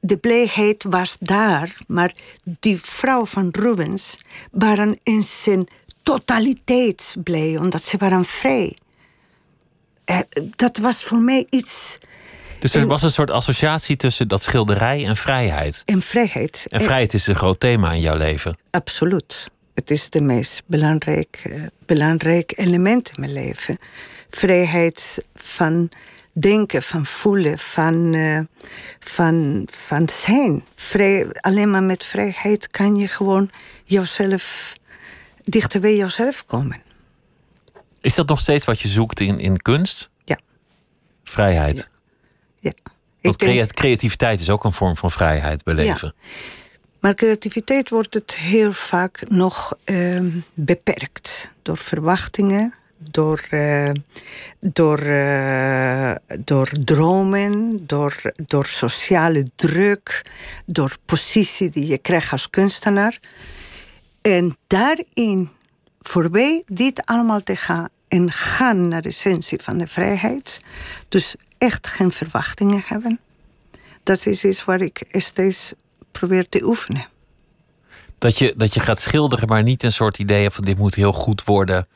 de 0.00 0.16
blijheid 0.16 0.84
was 0.88 1.16
daar, 1.20 1.76
maar 1.86 2.14
die 2.60 2.80
vrouw 2.80 3.24
van 3.24 3.48
Rubens 3.52 4.18
waren 4.50 4.98
in 5.02 5.22
zijn 5.22 5.68
totaliteit 6.02 7.16
blij, 7.24 7.56
omdat 7.56 7.82
ze 7.82 7.96
waren 7.96 8.24
vrij. 8.24 8.76
Eh, 10.04 10.18
dat 10.56 10.76
was 10.76 11.04
voor 11.04 11.18
mij 11.18 11.46
iets. 11.50 11.98
Dus 12.60 12.74
er 12.74 12.86
was 12.86 13.02
een 13.02 13.12
soort 13.12 13.30
associatie 13.30 13.96
tussen 13.96 14.28
dat 14.28 14.42
schilderij 14.42 15.06
en 15.06 15.16
vrijheid. 15.16 15.82
En 15.84 16.02
vrijheid. 16.02 16.66
En 16.68 16.80
vrijheid 16.80 17.14
is 17.14 17.26
een 17.26 17.34
groot 17.34 17.60
thema 17.60 17.92
in 17.92 18.00
jouw 18.00 18.16
leven. 18.16 18.56
Absoluut. 18.70 19.50
Het 19.74 19.90
is 19.90 20.10
de 20.10 20.20
meest 20.20 20.62
belangrijk, 20.66 21.42
uh, 21.46 21.62
belangrijk 21.86 22.52
element 22.56 23.08
in 23.08 23.20
mijn 23.20 23.32
leven. 23.32 23.78
Vrijheid 24.30 25.24
van 25.34 25.90
denken, 26.32 26.82
van 26.82 27.06
voelen, 27.06 27.58
van, 27.58 28.12
uh, 28.14 28.40
van, 28.98 29.68
van 29.70 30.08
zijn. 30.08 30.64
Vrij, 30.74 31.26
alleen 31.40 31.70
maar 31.70 31.82
met 31.82 32.04
vrijheid 32.04 32.68
kan 32.68 32.96
je 32.96 33.08
gewoon 33.08 33.50
jezelf 33.84 34.72
dichter 35.44 35.80
bij 35.80 35.96
jezelf 35.96 36.44
komen. 36.46 36.82
Is 38.00 38.14
dat 38.14 38.28
nog 38.28 38.40
steeds 38.40 38.64
wat 38.64 38.80
je 38.80 38.88
zoekt 38.88 39.20
in, 39.20 39.38
in 39.38 39.56
kunst? 39.56 40.10
Ja. 40.24 40.38
Vrijheid. 41.24 41.78
Ja. 41.78 41.99
Ja. 42.60 42.72
Want 43.20 43.38
denk... 43.38 43.72
creativiteit 43.72 44.40
is 44.40 44.50
ook 44.50 44.64
een 44.64 44.72
vorm 44.72 44.96
van 44.96 45.10
vrijheid 45.10 45.64
beleven. 45.64 46.14
Ja. 46.20 46.28
Maar 47.00 47.14
creativiteit 47.14 47.90
wordt 47.90 48.14
het 48.14 48.34
heel 48.34 48.72
vaak 48.72 49.28
nog 49.28 49.74
uh, 49.84 50.20
beperkt 50.54 51.52
door 51.62 51.76
verwachtingen, 51.76 52.74
door, 52.98 53.46
uh, 53.50 53.90
door, 54.58 55.00
uh, 55.02 56.12
door 56.38 56.70
dromen, 56.84 57.86
door, 57.86 58.22
door 58.46 58.66
sociale 58.66 59.46
druk, 59.56 60.24
door 60.66 60.96
positie 61.04 61.70
die 61.70 61.86
je 61.86 61.98
krijgt 61.98 62.32
als 62.32 62.50
kunstenaar. 62.50 63.18
En 64.22 64.56
daarin, 64.66 65.50
voorbij 66.00 66.62
dit 66.66 67.06
allemaal 67.06 67.42
te 67.42 67.56
gaan 67.56 67.88
en 68.08 68.32
gaan 68.32 68.88
naar 68.88 69.02
de 69.02 69.08
essentie 69.08 69.58
van 69.62 69.78
de 69.78 69.86
vrijheid, 69.86 70.60
dus 71.08 71.36
echt 71.60 71.86
geen 71.86 72.12
verwachtingen 72.12 72.82
hebben, 72.86 73.20
dat 74.02 74.26
is 74.26 74.44
iets 74.44 74.64
waar 74.64 74.80
ik 74.80 75.02
steeds 75.12 75.72
probeer 76.12 76.48
te 76.48 76.62
oefenen. 76.64 77.06
Dat 78.18 78.38
je, 78.38 78.54
dat 78.56 78.74
je 78.74 78.80
gaat 78.80 79.00
schilderen, 79.00 79.48
maar 79.48 79.62
niet 79.62 79.82
een 79.82 79.92
soort 79.92 80.18
idee 80.18 80.50
van 80.50 80.64
dit 80.64 80.78
moet 80.78 80.94
heel 80.94 81.12
goed 81.12 81.44
worden 81.44 81.88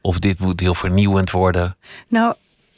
of 0.00 0.18
dit 0.18 0.38
moet 0.38 0.60
heel 0.60 0.74
vernieuwend 0.74 1.30
worden? 1.30 1.76
Nou, 2.08 2.34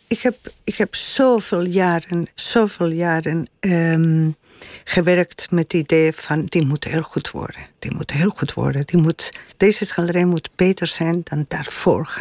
ik 0.09 0.20
heb, 0.20 0.37
ik 0.64 0.77
heb 0.77 0.94
zoveel 0.94 1.64
jaren, 1.64 2.29
zoveel 2.35 2.90
jaren 2.90 3.49
um, 3.61 4.37
gewerkt 4.85 5.51
met 5.51 5.72
het 5.72 5.72
idee 5.72 6.12
van 6.12 6.44
die 6.44 6.66
moet 6.66 6.85
heel 6.85 7.03
goed 7.03 7.31
worden. 7.31 7.61
Die 7.79 7.94
moet 7.94 8.11
heel 8.11 8.31
goed 8.37 8.55
worden. 8.55 8.87
Die 8.87 9.01
moet, 9.01 9.31
deze 9.57 9.85
schilderij 9.85 10.25
moet 10.25 10.51
beter 10.57 10.87
zijn 10.87 11.20
dan 11.25 11.44
daarvoor. 11.49 12.16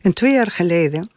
En 0.00 0.12
twee 0.12 0.32
jaar 0.32 0.50
geleden. 0.50 1.10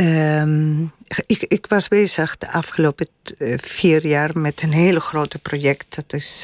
Um, 0.00 0.92
ik, 1.26 1.42
ik 1.42 1.66
was 1.66 1.88
bezig 1.88 2.38
de 2.38 2.52
afgelopen 2.52 3.08
uh, 3.38 3.54
vier 3.56 4.06
jaar 4.06 4.38
met 4.38 4.62
een 4.62 4.72
hele 4.72 5.00
grote 5.00 5.38
project. 5.38 5.94
Dat 5.94 6.12
is 6.12 6.42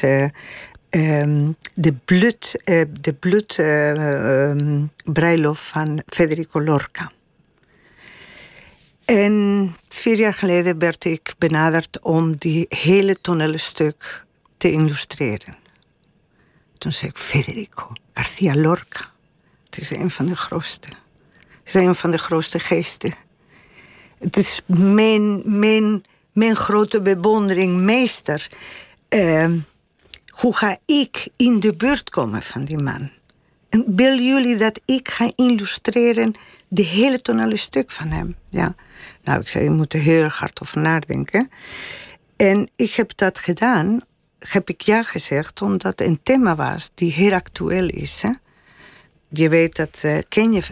de 1.74 1.94
bloed, 2.04 2.54
uh, 2.64 2.82
de 3.00 3.12
bloed 3.12 3.58
uh, 3.58 5.54
van 5.54 6.02
Federico 6.06 6.62
Lorca. 6.62 7.10
En 9.04 9.74
vier 9.88 10.16
jaar 10.16 10.34
geleden 10.34 10.78
werd 10.78 11.04
ik 11.04 11.34
benaderd 11.38 12.00
om 12.00 12.36
die 12.36 12.66
hele 12.68 13.20
toneelstuk 13.20 14.24
te 14.56 14.70
illustreren. 14.70 15.56
Toen 16.78 16.92
zei 16.92 17.10
ik, 17.10 17.16
Federico 17.16 17.92
Garcia 18.12 18.54
Lorca. 18.56 19.10
Het 19.64 19.78
is 19.78 19.90
een 19.90 20.10
van 20.10 20.26
de 20.26 20.36
grootste. 20.36 20.88
Het 21.38 21.74
is 21.74 21.74
een 21.74 21.94
van 21.94 22.10
de 22.10 22.18
grootste 22.18 22.58
geesten. 22.58 23.14
Het 24.18 24.36
is 24.36 24.60
mijn, 24.66 25.58
mijn, 25.58 26.04
mijn 26.32 26.56
grote 26.56 27.02
bewondering, 27.02 27.76
meester. 27.76 28.46
Uh, 29.08 29.50
hoe 30.28 30.56
ga 30.56 30.78
ik 30.86 31.28
in 31.36 31.60
de 31.60 31.74
buurt 31.74 32.10
komen 32.10 32.42
van 32.42 32.64
die 32.64 32.78
man? 32.78 33.10
En 33.68 33.84
willen 33.96 34.26
jullie 34.26 34.56
dat 34.56 34.80
ik 34.84 35.08
ga 35.08 35.32
illustreren 35.36 36.34
de 36.68 36.82
hele 36.82 37.20
tonele 37.20 37.56
stuk 37.56 37.90
van 37.90 38.08
hem? 38.08 38.36
Ja. 38.48 38.74
Nou, 39.24 39.40
ik 39.40 39.48
zei, 39.48 39.64
je 39.64 39.70
moet 39.70 39.92
er 39.92 40.00
heel 40.00 40.28
hard 40.28 40.62
over 40.62 40.80
nadenken. 40.80 41.50
En 42.36 42.70
ik 42.76 42.92
heb 42.92 43.12
dat 43.16 43.38
gedaan, 43.38 44.00
heb 44.38 44.68
ik 44.68 44.80
ja 44.80 45.02
gezegd, 45.02 45.62
omdat 45.62 45.98
het 45.98 46.08
een 46.08 46.20
thema 46.22 46.56
was 46.56 46.90
die 46.94 47.12
heel 47.12 47.32
actueel 47.32 47.88
is. 47.88 48.22
Hè? 48.22 48.30
Je 49.28 49.48
weet 49.48 49.76
dat, 49.76 50.02
uh, 50.04 50.18
ken 50.28 50.52
je 50.52 50.62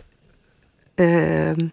uh, 0.94 1.68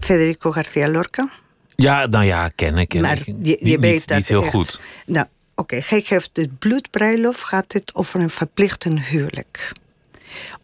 Federico 0.00 0.50
García 0.50 0.88
Lorca? 0.88 1.30
Ja, 1.76 2.06
nou 2.06 2.24
ja, 2.24 2.48
ken 2.48 2.78
ik. 2.78 2.88
Ken 2.88 3.00
maar 3.00 3.18
ik. 3.18 3.26
je, 3.26 3.32
niet, 3.32 3.60
weet 3.60 3.80
niet, 3.80 4.08
dat 4.08 4.16
niet 4.16 4.28
heel 4.28 4.42
echt, 4.42 4.54
goed. 4.54 4.80
Nou, 5.06 5.26
Oké, 5.60 5.76
okay, 5.76 6.04
heeft 6.06 6.30
het 6.36 6.58
bloedbreilof 6.58 7.40
gaat 7.40 7.72
het 7.72 7.94
over 7.94 8.20
een 8.20 8.30
verplichte 8.30 9.00
huwelijk. 9.00 9.72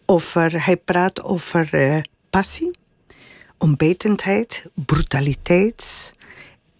Over, 0.06 0.64
hij 0.64 0.76
praat 0.76 1.22
over 1.22 1.68
uh, 1.72 1.98
passie, 2.30 2.70
onbetendheid, 3.58 4.64
brutaliteit, 4.74 6.12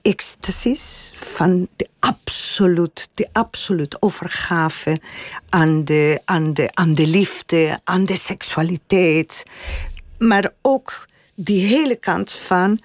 ecstasis 0.03 1.11
van 1.15 1.69
de 1.77 1.89
absoluut, 1.99 3.09
de 3.15 3.29
absoluut 3.33 4.03
overgave 4.03 5.01
aan 5.49 5.85
de, 5.85 6.21
aan, 6.25 6.55
de, 6.55 6.69
aan 6.73 6.95
de 6.95 7.07
liefde, 7.07 7.81
aan 7.85 8.05
de 8.07 8.17
seksualiteit. 8.17 9.43
Maar 10.19 10.51
ook 10.63 11.07
die 11.37 11.67
hele 11.67 11.97
kant 11.97 12.31
van 12.31 12.81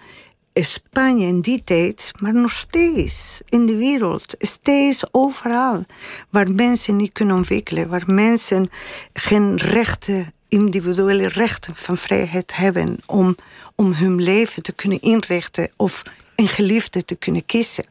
Spanje 0.53 1.27
in 1.27 1.41
die 1.41 1.63
tijd, 1.63 2.11
maar 2.19 2.33
nog 2.33 2.51
steeds 2.51 3.41
in 3.49 3.65
de 3.65 3.75
wereld, 3.75 4.35
steeds 4.37 5.03
overal, 5.11 5.83
waar 6.29 6.51
mensen 6.51 6.95
niet 6.95 7.11
kunnen 7.11 7.35
ontwikkelen, 7.35 7.89
waar 7.89 8.03
mensen 8.05 8.69
geen 9.13 9.57
rechten, 9.57 10.33
individuele 10.47 11.27
rechten 11.27 11.75
van 11.75 11.97
vrijheid 11.97 12.55
hebben 12.55 12.97
om, 13.05 13.35
om 13.75 13.93
hun 13.93 14.21
leven 14.21 14.63
te 14.63 14.73
kunnen 14.73 15.01
inrichten 15.01 15.71
of 15.75 16.03
een 16.35 16.47
geliefde 16.47 17.05
te 17.05 17.15
kunnen 17.15 17.45
kiezen. 17.45 17.85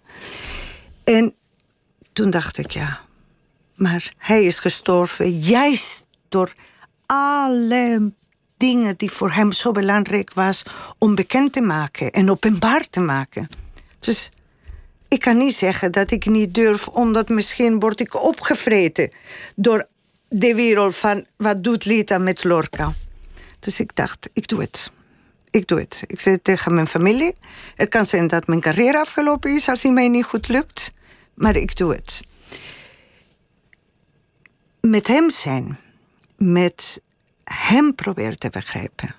En 1.05 1.35
toen 2.13 2.31
dacht 2.31 2.59
ik, 2.59 2.71
ja, 2.71 3.01
maar 3.75 4.13
hij 4.17 4.45
is 4.45 4.59
gestorven 4.59 5.39
juist 5.39 6.07
door 6.29 6.55
alle 7.07 8.13
dingen 8.61 8.95
die 8.97 9.11
voor 9.11 9.31
hem 9.31 9.53
zo 9.53 9.73
belangrijk 9.73 10.35
was 10.35 10.63
om 10.99 11.15
bekend 11.15 11.53
te 11.53 11.61
maken 11.61 12.11
en 12.11 12.31
openbaar 12.31 12.87
te 12.91 13.01
maken. 13.01 13.49
Dus 13.99 14.29
ik 15.09 15.21
kan 15.21 15.39
niet 15.39 15.55
zeggen 15.55 15.93
dat 15.93 16.11
ik 16.11 16.27
niet 16.27 16.55
durf, 16.55 16.89
omdat 16.89 17.29
misschien 17.29 17.81
word 17.81 18.01
ik 18.01 18.23
opgevreten 18.23 19.13
door 19.57 19.87
de 20.29 20.55
wereld 20.55 20.97
van 20.97 21.25
wat 21.37 21.65
doet 21.65 21.85
Lita 21.85 22.19
met 22.19 22.45
Lorca. 22.45 22.95
Dus 23.59 23.81
ik 23.81 23.97
dacht, 23.97 24.31
ik 24.33 24.49
doe 24.49 24.61
het. 24.61 24.93
Ik 25.51 25.67
doe 25.67 25.79
het. 25.79 26.03
Ik 26.07 26.21
zei 26.21 26.43
tegen 26.43 26.75
mijn 26.75 26.87
familie: 26.87 27.35
Het 27.75 27.89
kan 27.89 28.05
zijn 28.05 28.29
dat 28.29 28.47
mijn 28.47 28.61
carrière 28.61 28.99
afgelopen 28.99 29.55
is 29.55 29.69
als 29.69 29.83
het 29.83 29.93
mij 29.93 30.09
niet 30.09 30.25
goed 30.25 30.49
lukt, 30.49 30.91
maar 31.35 31.57
ik 31.57 31.77
doe 31.77 31.93
het. 31.93 32.21
Met 34.81 35.07
hem 35.07 35.31
zijn, 35.31 35.79
met 36.37 37.01
hem 37.53 37.95
proberen 37.95 38.39
te 38.39 38.49
begrijpen. 38.49 39.15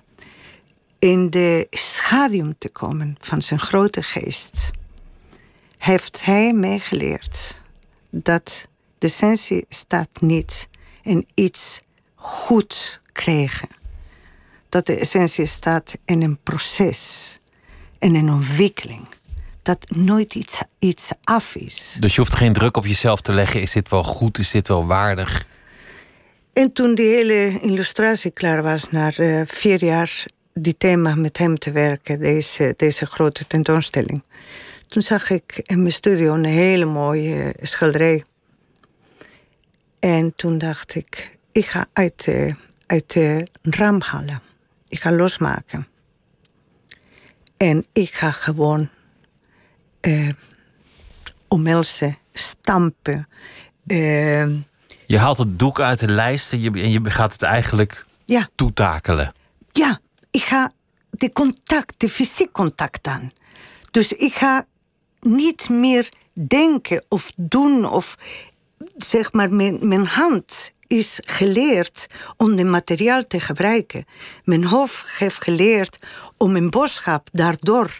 In 0.98 1.30
de 1.30 1.66
schaduw 1.70 2.52
te 2.58 2.68
komen 2.68 3.16
van 3.20 3.42
zijn 3.42 3.60
grote 3.60 4.02
geest. 4.02 4.70
Heeft 5.78 6.24
hij 6.24 6.52
mij 6.52 6.78
geleerd 6.78 7.62
dat 8.10 8.68
de 8.98 9.06
essentie 9.06 9.66
staat 9.68 10.08
niet 10.20 10.68
in 11.02 11.26
iets 11.34 11.80
goed 12.14 13.00
krijgen. 13.12 13.68
Dat 14.68 14.86
de 14.86 14.96
essentie 14.96 15.46
staat 15.46 15.94
in 16.04 16.22
een 16.22 16.38
proces, 16.42 17.38
in 17.98 18.14
een 18.14 18.30
ontwikkeling. 18.30 19.08
Dat 19.62 19.90
nooit 19.90 20.34
iets, 20.34 20.62
iets 20.78 21.10
af 21.22 21.54
is. 21.54 21.96
Dus 22.00 22.14
je 22.14 22.20
hoeft 22.20 22.36
geen 22.36 22.52
druk 22.52 22.76
op 22.76 22.86
jezelf 22.86 23.20
te 23.20 23.32
leggen. 23.32 23.60
Is 23.60 23.72
dit 23.72 23.90
wel 23.90 24.04
goed? 24.04 24.38
Is 24.38 24.50
dit 24.50 24.68
wel 24.68 24.86
waardig? 24.86 25.46
En 26.52 26.72
toen 26.72 26.94
die 26.94 27.08
hele 27.08 27.60
illustratie 27.60 28.30
klaar 28.30 28.62
was, 28.62 28.90
na 28.90 29.18
uh, 29.18 29.42
vier 29.46 29.84
jaar 29.84 30.24
die 30.54 30.76
thema 30.76 31.14
met 31.14 31.38
hem 31.38 31.58
te 31.58 31.72
werken, 31.72 32.20
deze, 32.76 33.06
grote 33.06 33.46
tentoonstelling. 33.46 34.22
Toen 34.88 35.02
zag 35.02 35.30
ik 35.30 35.60
in 35.62 35.80
mijn 35.80 35.92
studio 35.92 36.34
een 36.34 36.44
hele 36.44 36.84
mooie 36.84 37.54
schilderij 37.62 38.24
En 39.98 40.34
toen 40.36 40.58
dacht 40.58 40.94
ik, 40.94 41.38
ik 41.52 41.66
ga 41.66 41.86
uit 41.92 42.24
de, 42.24 42.54
uit 42.86 43.12
de 43.12 43.46
ram 43.62 44.00
halen. 44.00 44.42
Ik 44.88 45.00
ga 45.00 45.12
losmaken. 45.12 45.86
En 47.56 47.86
ik 47.92 48.14
ga 48.14 48.30
gewoon 48.30 48.90
omhelzen, 51.48 52.18
stampen. 52.32 53.28
Je 55.12 55.18
haalt 55.18 55.38
het 55.38 55.58
doek 55.58 55.80
uit 55.80 55.98
de 55.98 56.08
lijst 56.08 56.52
en 56.52 56.60
je, 56.60 56.70
en 56.70 56.90
je 56.90 57.10
gaat 57.10 57.32
het 57.32 57.42
eigenlijk 57.42 58.06
ja. 58.24 58.48
toetakelen. 58.54 59.32
Ja, 59.72 60.00
ik 60.30 60.42
ga 60.42 60.72
de 61.10 61.32
contact, 61.32 61.94
de 62.00 62.08
fysiek 62.08 62.52
contact 62.52 63.06
aan. 63.06 63.32
Dus 63.90 64.12
ik 64.12 64.34
ga 64.34 64.66
niet 65.20 65.68
meer 65.68 66.08
denken 66.32 67.04
of 67.08 67.32
doen 67.36 67.90
of 67.90 68.16
zeg 68.96 69.32
maar 69.32 69.52
mijn, 69.52 69.88
mijn 69.88 70.06
hand 70.06 70.72
is 70.86 71.20
geleerd 71.24 72.06
om 72.36 72.56
het 72.56 72.66
materiaal 72.66 73.26
te 73.26 73.40
gebruiken. 73.40 74.04
Mijn 74.44 74.64
hoofd 74.64 75.04
heeft 75.18 75.42
geleerd 75.42 75.98
om 76.36 76.56
een 76.56 76.70
boodschap 76.70 77.28
daardoor 77.32 77.98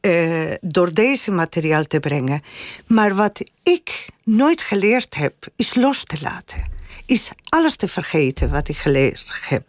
uh, 0.00 0.52
door 0.60 0.94
deze 0.94 1.30
materiaal 1.30 1.84
te 1.84 2.00
brengen. 2.00 2.42
Maar 2.86 3.14
wat 3.14 3.50
ik 3.62 4.08
nooit 4.24 4.60
geleerd 4.60 5.14
heb, 5.14 5.34
is 5.56 5.74
los 5.74 6.04
te 6.04 6.16
laten. 6.22 6.64
Is 7.06 7.30
alles 7.48 7.76
te 7.76 7.88
vergeten 7.88 8.50
wat 8.50 8.68
ik 8.68 8.76
geleerd 8.76 9.24
heb. 9.48 9.64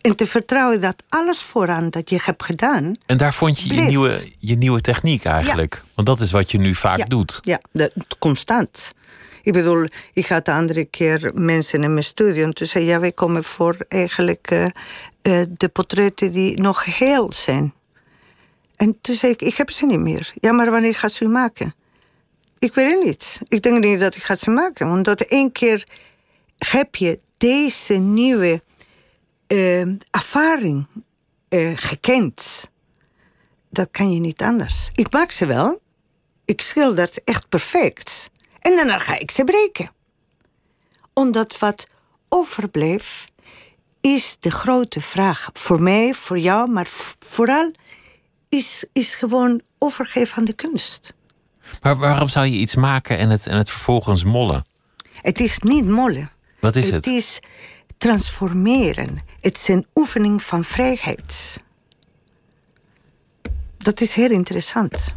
En 0.00 0.16
te 0.16 0.26
vertrouwen 0.26 0.80
dat 0.80 1.02
alles 1.08 1.42
vooraan 1.42 1.90
dat 1.90 2.10
je 2.10 2.18
hebt 2.22 2.44
gedaan. 2.44 2.94
En 3.06 3.16
daar 3.16 3.34
vond 3.34 3.60
je 3.60 3.74
je 3.74 3.80
nieuwe, 3.80 4.32
je 4.38 4.56
nieuwe 4.56 4.80
techniek 4.80 5.24
eigenlijk. 5.24 5.82
Want 5.94 6.06
dat 6.06 6.20
is 6.20 6.30
wat 6.30 6.50
je 6.50 6.58
nu 6.58 6.74
vaak 6.74 7.08
doet. 7.10 7.40
Ja, 7.42 7.60
dat, 7.72 7.92
constant. 8.18 8.92
Ik 9.42 9.52
bedoel, 9.52 9.86
ik 10.12 10.26
had 10.26 10.44
de 10.44 10.52
andere 10.52 10.84
keer 10.84 11.30
mensen 11.34 11.82
in 11.82 11.92
mijn 11.92 12.04
studio... 12.04 12.44
en 12.44 12.54
toen 12.54 12.66
zei 12.66 12.84
ja, 12.84 13.00
wij 13.00 13.12
komen 13.12 13.44
voor 13.44 13.76
eigenlijk 13.88 14.50
uh, 14.50 14.62
uh, 15.22 15.42
de 15.48 15.68
portretten 15.68 16.32
die 16.32 16.60
nog 16.60 16.84
heel 16.84 17.32
zijn. 17.32 17.72
En 18.76 19.00
toen 19.00 19.14
zei 19.14 19.32
ik, 19.32 19.42
ik 19.42 19.54
heb 19.54 19.70
ze 19.70 19.86
niet 19.86 19.98
meer. 19.98 20.32
Ja, 20.34 20.52
maar 20.52 20.70
wanneer 20.70 20.94
gaat 20.94 21.12
ze 21.12 21.28
maken? 21.28 21.74
Ik 22.58 22.74
weet 22.74 22.94
het 22.94 23.04
niet. 23.04 23.40
Ik 23.48 23.62
denk 23.62 23.84
niet 23.84 24.00
dat 24.00 24.14
ik 24.14 24.22
ga 24.22 24.36
ze 24.36 24.50
maken. 24.50 24.88
Want 24.88 25.26
één 25.26 25.52
keer 25.52 25.88
heb 26.58 26.96
je 26.96 27.20
deze 27.36 27.94
nieuwe 27.94 28.62
uh, 29.48 29.80
ervaring 30.10 30.86
gekend. 31.74 32.70
Dat 33.70 33.88
kan 33.90 34.12
je 34.12 34.20
niet 34.20 34.42
anders. 34.42 34.90
Ik 34.94 35.12
maak 35.12 35.30
ze 35.30 35.46
wel. 35.46 35.80
Ik 36.44 36.60
schilder 36.60 37.04
het 37.04 37.24
echt 37.24 37.48
perfect. 37.48 38.30
En 38.58 38.76
daarna 38.76 38.98
ga 38.98 39.18
ik 39.18 39.30
ze 39.30 39.44
breken. 39.44 39.88
Omdat 41.12 41.58
wat 41.58 41.86
overbleef, 42.28 43.26
is 44.00 44.36
de 44.40 44.50
grote 44.50 45.00
vraag. 45.00 45.50
Voor 45.52 45.82
mij, 45.82 46.14
voor 46.14 46.38
jou, 46.38 46.70
maar 46.70 46.86
vooral 47.18 47.72
is, 48.54 48.84
is 48.92 49.14
gewoon 49.14 49.60
overgeven 49.78 50.36
aan 50.36 50.44
de 50.44 50.52
kunst. 50.52 51.14
Maar 51.82 51.96
waarom 51.96 52.28
zou 52.28 52.46
je 52.46 52.58
iets 52.58 52.74
maken 52.74 53.18
en 53.18 53.30
het, 53.30 53.46
en 53.46 53.56
het 53.56 53.70
vervolgens 53.70 54.24
mollen? 54.24 54.64
Het 55.22 55.40
is 55.40 55.58
niet 55.58 55.88
mollen. 55.88 56.30
Wat 56.60 56.76
is 56.76 56.84
het? 56.84 57.04
Het 57.04 57.06
is 57.06 57.40
transformeren. 57.98 59.18
Het 59.40 59.56
is 59.56 59.68
een 59.68 59.86
oefening 59.94 60.42
van 60.42 60.64
vrijheid. 60.64 61.62
Dat 63.78 64.00
is 64.00 64.14
heel 64.14 64.30
interessant. 64.30 65.14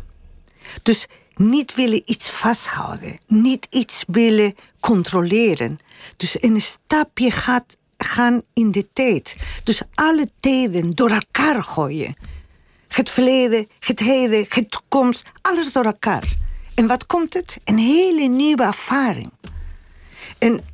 Dus 0.83 1.07
niet 1.35 1.75
willen 1.75 2.01
iets 2.05 2.29
vasthouden, 2.29 3.19
niet 3.27 3.67
iets 3.69 4.03
willen 4.07 4.55
controleren. 4.79 5.79
Dus 6.17 6.41
een 6.41 6.61
stapje 6.61 7.31
gaat 7.31 7.77
gaan 7.97 8.41
in 8.53 8.71
de 8.71 8.87
tijd. 8.93 9.37
Dus 9.63 9.81
alle 9.93 10.29
tijden 10.39 10.91
door 10.91 11.09
elkaar 11.09 11.63
gooien. 11.63 12.15
Het 12.87 13.09
verleden, 13.09 13.67
het 13.79 13.99
heden, 13.99 14.45
het 14.49 14.71
toekomst, 14.71 15.23
alles 15.41 15.71
door 15.71 15.85
elkaar. 15.85 16.35
En 16.75 16.87
wat 16.87 17.05
komt 17.05 17.33
het? 17.33 17.59
Een 17.63 17.77
hele 17.77 18.27
nieuwe 18.27 18.63
ervaring. 18.63 19.31
En 20.37 20.65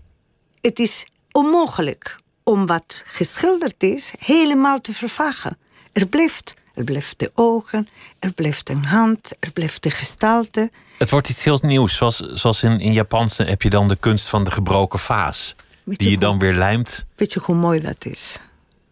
het 0.61 0.79
is 0.79 1.05
onmogelijk 1.31 2.19
om 2.43 2.65
wat 2.65 3.03
geschilderd 3.07 3.83
is 3.83 4.13
helemaal 4.19 4.81
te 4.81 4.93
vervagen. 4.93 5.57
Er 5.91 6.07
blijft 6.07 6.53
er 6.73 6.83
blijft 6.83 7.19
de 7.19 7.31
ogen, 7.33 7.87
er 8.19 8.33
blijft 8.33 8.69
een 8.69 8.85
hand, 8.85 9.31
er 9.39 9.51
blijft 9.51 9.83
de 9.83 9.89
gestalte. 9.89 10.71
Het 10.97 11.09
wordt 11.09 11.29
iets 11.29 11.43
heel 11.43 11.59
nieuws. 11.61 11.95
Zoals, 11.95 12.17
zoals 12.17 12.63
in, 12.63 12.79
in 12.79 12.93
Japans 12.93 13.37
heb 13.37 13.61
je 13.61 13.69
dan 13.69 13.87
de 13.87 13.95
kunst 13.95 14.29
van 14.29 14.43
de 14.43 14.51
gebroken 14.51 14.99
vaas. 14.99 15.55
die 15.85 16.09
je 16.09 16.17
dan 16.17 16.39
weer 16.39 16.53
lijmt. 16.53 17.05
Weet 17.15 17.33
je 17.33 17.39
hoe 17.39 17.55
mooi 17.55 17.79
dat 17.79 18.05
is? 18.05 18.39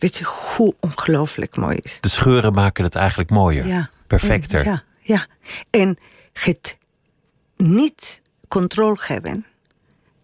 Weet 0.02 0.18
je 0.18 0.24
hoe 0.26 0.76
ongelooflijk 0.80 1.56
mooi 1.56 1.78
is? 1.82 1.98
De 2.00 2.10
scheuren 2.10 2.54
maken 2.54 2.84
het 2.84 2.96
eigenlijk 2.96 3.30
mooier. 3.30 3.68
Ja. 3.68 3.90
Perfecter. 4.08 4.66
Ja, 4.66 4.84
ja. 5.02 5.26
En 5.70 5.98
het 6.34 6.78
niet 7.58 8.22
controle 8.48 8.98
hebben, 9.02 9.46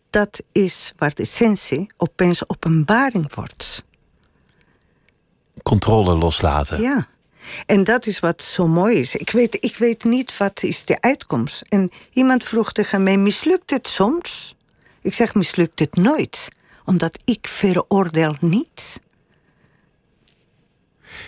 dat 0.09 0.43
is 0.51 0.93
waar 0.97 1.13
de 1.13 1.23
essentie 1.23 1.91
opeens 1.97 2.49
openbaring 2.49 3.33
wordt. 3.33 3.85
Controle 5.63 6.15
loslaten. 6.15 6.81
Ja. 6.81 7.07
En 7.65 7.83
dat 7.83 8.05
is 8.05 8.19
wat 8.19 8.43
zo 8.43 8.67
mooi 8.67 8.99
is. 8.99 9.15
Ik 9.15 9.29
weet, 9.29 9.63
ik 9.63 9.77
weet 9.77 10.03
niet 10.03 10.37
wat 10.37 10.63
is 10.63 10.85
de 10.85 11.01
uitkomst. 11.01 11.61
En 11.61 11.91
iemand 12.11 12.43
vroeg 12.43 12.71
tegen 12.71 13.03
mij, 13.03 13.17
mislukt 13.17 13.69
het 13.69 13.87
soms? 13.87 14.55
Ik 15.01 15.13
zeg, 15.13 15.33
mislukt 15.33 15.79
het 15.79 15.95
nooit. 15.95 16.49
Omdat 16.85 17.19
ik 17.25 17.47
veroordeel 17.47 18.35
niet. 18.39 18.99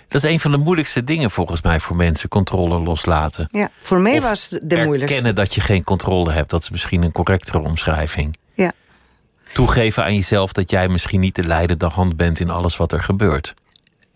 Dat 0.07 0.23
is 0.23 0.29
een 0.29 0.39
van 0.39 0.51
de 0.51 0.57
moeilijkste 0.57 1.03
dingen 1.03 1.31
volgens 1.31 1.61
mij 1.61 1.79
voor 1.79 1.95
mensen, 1.95 2.29
controle 2.29 2.79
loslaten. 2.79 3.47
Ja, 3.51 3.69
voor 3.79 3.99
mij 3.99 4.21
was 4.21 4.49
de 4.49 4.57
moeilijkste. 4.59 5.01
Erkennen 5.01 5.35
dat 5.35 5.55
je 5.55 5.61
geen 5.61 5.83
controle 5.83 6.31
hebt, 6.31 6.49
dat 6.49 6.61
is 6.61 6.69
misschien 6.69 7.03
een 7.03 7.11
correctere 7.11 7.59
omschrijving. 7.59 8.37
Ja. 8.53 8.71
Toegeven 9.53 10.03
aan 10.03 10.15
jezelf 10.15 10.53
dat 10.53 10.69
jij 10.69 10.87
misschien 10.87 11.19
niet 11.19 11.35
de 11.35 11.43
leidende 11.43 11.85
hand 11.85 12.15
bent 12.15 12.39
in 12.39 12.49
alles 12.49 12.77
wat 12.77 12.91
er 12.91 13.03
gebeurt. 13.03 13.53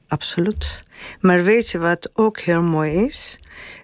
Absoluut. 0.08 0.84
Maar 1.20 1.44
weet 1.44 1.70
je 1.70 1.78
wat 1.78 2.10
ook 2.14 2.40
heel 2.40 2.62
mooi 2.62 3.06
is? 3.06 3.36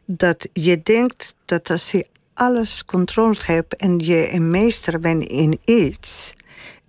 Dat 0.06 0.50
je 0.54 0.82
denkt 0.82 1.36
dat 1.46 1.70
als 1.70 1.92
je 1.92 2.08
alles 2.34 2.86
controleerd 2.86 3.46
hebt 3.46 3.76
en 3.76 4.00
je 4.00 4.34
een 4.34 4.50
meester 4.50 5.00
bent 5.00 5.24
in 5.24 5.60
iets, 5.66 6.34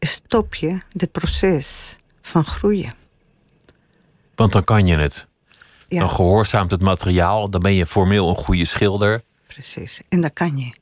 stop 0.00 0.54
je 0.54 0.80
het 0.96 1.12
proces 1.12 1.96
van 2.22 2.44
groeien. 2.44 2.99
Want 4.40 4.52
dan 4.52 4.64
kan 4.64 4.86
je 4.86 4.96
het. 4.96 5.28
Dan 5.88 6.10
gehoorzaamt 6.10 6.70
het 6.70 6.80
materiaal, 6.80 7.50
dan 7.50 7.60
ben 7.60 7.74
je 7.74 7.86
formeel 7.86 8.28
een 8.28 8.36
goede 8.36 8.64
schilder. 8.64 9.22
Precies, 9.46 10.00
en 10.08 10.20
dat 10.20 10.32
kan 10.32 10.56
je. 10.58 10.72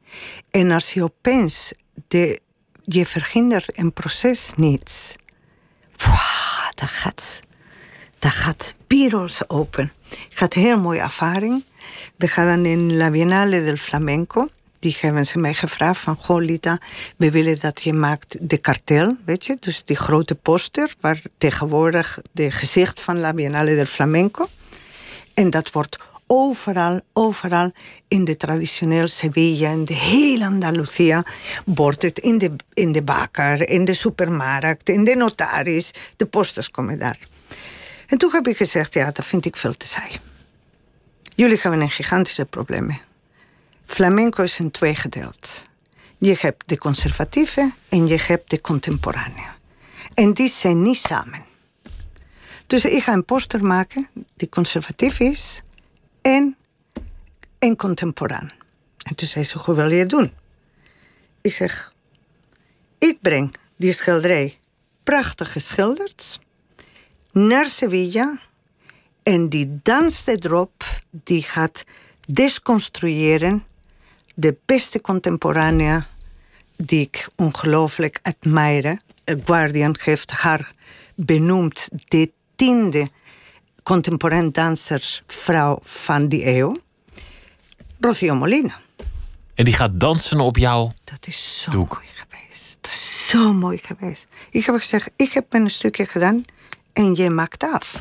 En 0.50 0.70
als 0.70 0.92
je 0.92 1.02
opeens 1.02 1.72
de, 2.08 2.40
je 2.84 3.06
verhindert 3.06 3.78
een 3.78 3.92
proces 3.92 4.52
niet, 4.56 5.16
wow, 5.96 6.70
dat 6.74 6.88
gaat 6.88 7.40
daar 8.18 8.30
gaat 8.30 8.74
Piros 8.86 9.48
open. 9.48 9.92
Gaat 10.28 10.54
een 10.54 10.62
heel 10.62 10.80
mooie 10.80 11.00
ervaring. 11.00 11.64
We 12.16 12.28
gaan 12.28 12.46
dan 12.46 12.64
in 12.64 12.96
La 12.96 13.10
Biennale 13.10 13.64
del 13.64 13.76
Flamenco. 13.76 14.48
Die 14.78 14.96
hebben 15.00 15.26
ze 15.26 15.38
mij 15.38 15.54
gevraagd 15.54 16.00
van, 16.00 16.16
goh 16.16 16.42
Lita, 16.42 16.80
we 17.16 17.30
willen 17.30 17.60
dat 17.60 17.82
je 17.82 17.92
maakt 17.92 18.36
de 18.40 18.58
kartel, 18.58 19.16
weet 19.24 19.46
je? 19.46 19.56
Dus 19.60 19.84
die 19.84 19.96
grote 19.96 20.34
poster 20.34 20.94
waar 21.00 21.22
tegenwoordig 21.38 22.18
de 22.32 22.50
gezicht 22.50 23.00
van 23.00 23.18
La 23.18 23.32
Biennale 23.32 23.74
del 23.74 23.84
Flamenco. 23.84 24.48
En 25.34 25.50
dat 25.50 25.70
wordt 25.70 25.98
overal, 26.26 27.00
overal 27.12 27.72
in 28.08 28.24
de 28.24 28.36
traditioneel 28.36 29.08
Sevilla, 29.08 29.70
in 29.70 29.84
de 29.84 29.94
hele 29.94 30.44
Andalusia, 30.44 31.24
wordt 31.64 32.02
het 32.02 32.18
in 32.18 32.38
de, 32.38 32.50
in 32.74 32.92
de 32.92 33.02
bakker, 33.02 33.68
in 33.68 33.84
de 33.84 33.94
supermarkt, 33.94 34.88
in 34.88 35.04
de 35.04 35.14
notaris. 35.14 35.90
De 36.16 36.26
posters 36.26 36.70
komen 36.70 36.98
daar. 36.98 37.18
En 38.06 38.18
toen 38.18 38.32
heb 38.32 38.46
ik 38.46 38.56
gezegd, 38.56 38.94
ja, 38.94 39.10
dat 39.10 39.26
vind 39.26 39.44
ik 39.44 39.56
veel 39.56 39.76
te 39.76 39.86
saai. 39.86 40.10
Jullie 41.34 41.58
hebben 41.60 41.80
een 41.80 41.90
gigantische 41.90 42.44
probleem. 42.44 42.98
Flamenco 43.88 44.42
is 44.42 44.58
in 44.58 44.70
twee 44.70 44.94
gedeeld. 44.94 45.66
Je 46.18 46.36
hebt 46.38 46.68
de 46.68 46.78
conservatieve 46.78 47.72
en 47.88 48.06
je 48.06 48.16
hebt 48.26 48.50
de 48.50 48.60
contemporanee. 48.60 49.46
En 50.14 50.34
die 50.34 50.48
zijn 50.48 50.82
niet 50.82 50.96
samen. 50.96 51.44
Dus 52.66 52.84
ik 52.84 53.02
ga 53.02 53.12
een 53.12 53.24
poster 53.24 53.64
maken 53.64 54.08
die 54.36 54.48
conservatief 54.48 55.20
is 55.20 55.62
en, 56.22 56.56
en 57.58 57.76
contemporaan. 57.76 58.50
En 59.02 59.14
toen 59.14 59.28
zei 59.28 59.44
ze, 59.44 59.58
hoe 59.58 59.74
wil 59.74 59.90
je 59.90 60.06
doen? 60.06 60.32
Ik 61.40 61.52
zeg, 61.52 61.92
ik 62.98 63.20
breng 63.20 63.54
die 63.76 63.92
schilderij 63.92 64.58
prachtig 65.02 65.52
geschilderd 65.52 66.40
naar 67.30 67.66
Sevilla. 67.66 68.38
En 69.22 69.48
die 69.48 69.80
danst 69.82 70.28
erop, 70.28 70.84
die 71.10 71.42
gaat 71.42 71.84
desconstrueren 72.26 73.66
de 74.40 74.56
beste 74.64 75.00
contemporanea 75.00 76.06
die 76.76 77.00
ik 77.00 77.28
ongelooflijk 77.36 78.18
admire. 78.22 79.00
Guardian 79.24 79.96
heeft 80.00 80.30
haar 80.30 80.70
benoemd 81.14 81.88
de 82.08 82.30
tiende 82.56 83.08
contemporain 83.82 84.52
danservrouw 84.52 85.78
van 85.82 86.28
die 86.28 86.46
eeuw. 86.46 86.80
Rocío 88.00 88.34
Molina. 88.34 88.80
En 89.54 89.64
die 89.64 89.74
gaat 89.74 90.00
dansen 90.00 90.40
op 90.40 90.56
jou. 90.56 90.90
Dat 91.04 91.26
is 91.26 91.60
zo 91.60 91.70
Doek. 91.70 91.94
mooi 91.94 92.06
geweest. 92.14 92.78
Dat 92.80 92.90
is 92.92 93.26
zo 93.28 93.52
mooi 93.52 93.78
geweest. 93.82 94.26
Ik 94.50 94.66
heb 94.66 94.74
gezegd, 94.74 95.10
ik 95.16 95.32
heb 95.32 95.54
een 95.54 95.70
stukje 95.70 96.06
gedaan 96.06 96.42
en 96.92 97.14
je 97.14 97.30
maakt 97.30 97.62
af. 97.64 97.92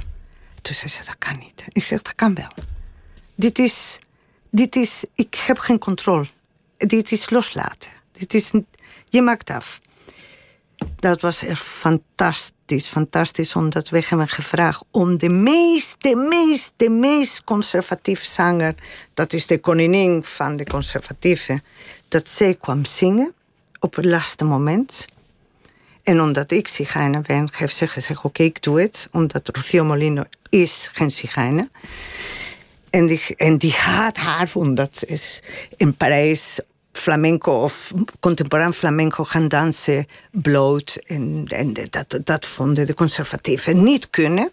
Toen 0.62 0.76
zei 0.76 0.91
ze, 0.91 1.06
dat 1.06 1.17
kan 1.17 1.38
niet. 1.38 1.63
Ik 1.67 1.84
zeg, 1.84 2.02
dat 2.02 2.15
kan 2.15 2.36
wel. 2.36 2.52
Dit 3.36 3.60
is, 3.60 4.00
dit 4.57 4.75
is, 4.75 5.03
ik 5.15 5.35
heb 5.45 5.59
geen 5.59 5.79
controle. 5.79 6.25
Dit 6.77 7.11
is 7.11 7.29
loslaten. 7.29 7.89
Dit 8.11 8.33
is, 8.33 8.51
je 9.05 9.21
maakt 9.21 9.49
af. 9.49 9.79
Dat 10.95 11.21
was 11.21 11.43
echt 11.43 11.61
fantastisch, 11.61 12.87
fantastisch, 12.87 13.55
omdat 13.55 13.89
we 13.89 14.03
hebben 14.07 14.27
gevraagd 14.27 14.83
om 14.91 15.17
de 15.17 15.29
meest, 15.29 15.95
de 16.77 16.89
meest, 16.89 17.43
conservatieve 17.43 18.25
zanger, 18.25 18.75
dat 19.13 19.33
is 19.33 19.47
de 19.47 19.59
koningin 19.59 20.23
van 20.23 20.55
de 20.55 20.65
conservatieven, 20.65 21.63
dat 22.07 22.29
zij 22.29 22.55
kwam 22.55 22.85
zingen 22.85 23.33
op 23.79 23.95
het 23.95 24.05
laatste 24.05 24.43
moment. 24.43 25.05
En 26.03 26.21
omdat 26.21 26.51
ik 26.51 26.67
zigeuner 26.67 27.21
ben, 27.21 27.49
heeft 27.51 27.75
ze 27.75 27.87
gezegd, 27.87 28.23
oké, 28.23 28.43
ik 28.43 28.61
doe 28.61 28.81
het, 28.81 29.07
omdat 29.11 29.49
Rocío 29.55 29.83
Molino 29.83 30.23
is 30.49 30.89
geen 30.93 31.11
zigeuner. 31.11 31.67
En 32.89 33.08
die, 33.08 33.21
en 33.36 33.58
die 33.58 33.71
gaat 33.71 34.17
haar, 34.17 34.50
omdat 34.54 35.04
is 35.06 35.41
in 35.78 35.95
Parijs 35.95 36.60
flamenco 36.91 37.52
of 37.52 37.91
contemporain 38.19 38.73
flamenco 38.73 39.23
gaan 39.23 39.47
dansen 39.47 40.06
bloot. 40.32 40.95
En, 40.95 41.45
dat, 41.89 42.19
dat 42.23 42.45
vonden 42.45 42.86
de 42.86 42.93
conservatieven 42.93 43.84
niet 43.84 44.10
kunnen. 44.10 44.52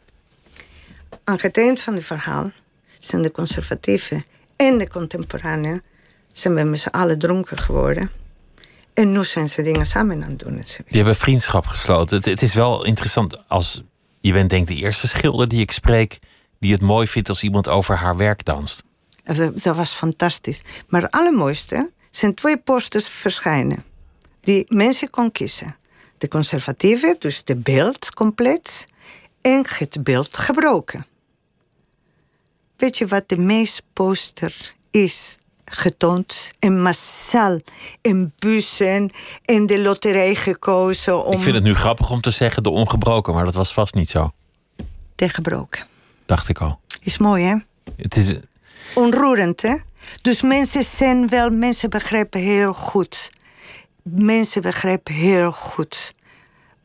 Aan 1.25 1.39
het 1.41 1.57
eind 1.57 1.81
van 1.81 1.95
het 1.95 2.05
verhaal 2.05 2.51
zijn 2.99 3.23
de 3.23 3.31
conservatieven 3.31 4.25
en 4.57 4.79
de 4.79 4.89
contemporanen 4.89 5.83
zijn 6.33 6.71
met 6.71 6.81
z'n 6.81 6.89
allen 6.89 7.19
dronken 7.19 7.59
geworden. 7.59 8.11
En 8.95 9.13
nu 9.13 9.25
zijn 9.25 9.49
ze 9.49 9.63
dingen 9.63 9.87
samen 9.87 10.23
aan 10.23 10.31
het 10.31 10.39
doen. 10.39 10.55
Die 10.55 10.85
hebben 10.89 11.17
vriendschap 11.17 11.67
gesloten. 11.67 12.31
Het, 12.31 12.43
is 12.43 12.55
wel 12.55 12.85
interessant 12.85 13.49
als 13.49 13.83
je 14.21 14.33
bent 14.33 14.51
denk 14.51 14.67
de 14.67 14.75
eerste 14.75 15.09
schilder 15.09 15.49
die 15.49 15.61
ik 15.61 15.71
spreek 15.71 16.19
die 16.65 16.73
het 16.73 16.83
mooi 16.83 17.07
vindt 17.07 17.29
als 17.29 17.43
iemand 17.43 17.69
over 17.69 17.97
haar 17.97 18.17
werk 18.17 18.45
danst. 18.45 18.83
Dat 19.55 19.77
was 19.77 19.93
fantastisch. 19.93 20.63
Maar 20.89 21.03
het 21.03 21.11
allermooiste 21.11 21.91
zijn 22.11 22.35
twee 22.35 22.57
posters 22.57 23.09
verschijnen. 23.09 23.85
Die 24.41 24.65
mensen 24.69 25.11
kon 25.11 25.33
kiezen. 25.33 25.77
De 26.19 26.29
conservatieve, 26.29 27.17
dus 27.19 27.45
de 27.45 27.57
beeld 27.57 28.15
compleet. 28.15 28.87
En 29.41 29.67
het 29.69 30.03
beeld 30.03 30.37
gebroken. 30.37 31.07
Weet 32.77 32.99
je 32.99 33.07
wat 33.07 33.29
de 33.29 33.39
meest 33.39 33.83
poster 33.93 34.75
is 34.91 35.39
getoond 35.65 36.53
en 36.59 36.83
massaal 36.83 37.59
in 38.01 38.33
bussen 38.39 39.11
en 39.45 39.67
de 39.67 39.79
loterij 39.83 40.35
gekozen 40.35 41.25
om 41.25 41.33
Ik 41.33 41.41
vind 41.41 41.55
het 41.55 41.65
nu 41.65 41.75
grappig 41.75 42.11
om 42.11 42.21
te 42.21 42.31
zeggen 42.31 42.63
de 42.63 42.71
ongebroken, 42.71 43.35
maar 43.35 43.45
dat 43.45 43.55
was 43.55 43.73
vast 43.73 43.95
niet 43.95 44.11
zo. 44.11 44.33
de 45.15 45.29
gebroken. 45.29 45.93
Dacht 46.27 46.49
ik 46.49 46.59
al. 46.59 46.81
Is 47.01 47.19
mooi, 47.19 47.45
hè? 47.45 47.57
Het 47.97 48.17
is, 48.17 48.35
onroerend, 48.95 49.63
hè? 49.63 49.75
Dus 50.23 50.43
mensen 50.43 50.85
zijn 50.85 51.29
wel, 51.29 51.51
mensen 51.51 51.91
begrijpen 51.91 52.41
heel 52.41 52.75
goed. 52.75 53.31
Mensen 54.03 54.63
begrijpen 54.63 55.15
heel 55.15 55.53
goed 55.53 56.15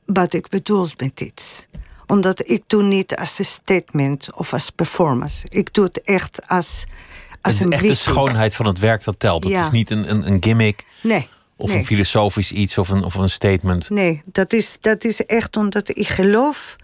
wat 0.05 0.33
ik 0.33 0.47
bedoel 0.49 0.87
met 0.97 1.17
dit. 1.17 1.67
Omdat 2.07 2.49
ik 2.49 2.63
doe 2.67 2.83
niet 2.83 3.15
als 3.15 3.39
een 3.39 3.45
statement 3.45 4.33
of 4.33 4.53
als 4.53 4.69
performance. 4.69 5.45
Ik 5.49 5.73
doe 5.73 5.85
het 5.85 6.01
echt 6.01 6.47
als, 6.47 6.83
het 7.29 7.37
als 7.41 7.53
is 7.53 7.59
een 7.61 7.71
echt 7.71 7.87
de 7.87 7.93
schoonheid 7.93 8.55
van 8.55 8.65
het 8.65 8.79
werk 8.79 9.03
dat 9.03 9.19
telt. 9.19 9.43
Het 9.43 9.53
Ja. 9.53 9.63
is 9.65 9.71
niet 9.71 9.89
een, 9.89 10.09
een, 10.09 10.27
een 10.31 10.43
gimmick 10.43 10.85
Nee. 11.01 11.27
of 11.55 11.69
nee. 11.69 11.77
een 11.77 11.85
filosofisch 11.85 12.51
iets 12.51 12.77
of 12.77 12.89
een, 12.89 13.03
of 13.03 13.15
een 13.15 13.29
statement. 13.29 13.89
Nee, 13.89 14.21
dat 14.25 14.53
is, 14.53 14.77
dat 14.81 15.03
is 15.03 15.25
echt 15.25 15.57
omdat 15.57 15.97
ik 15.97 16.07
geloof 16.07 16.75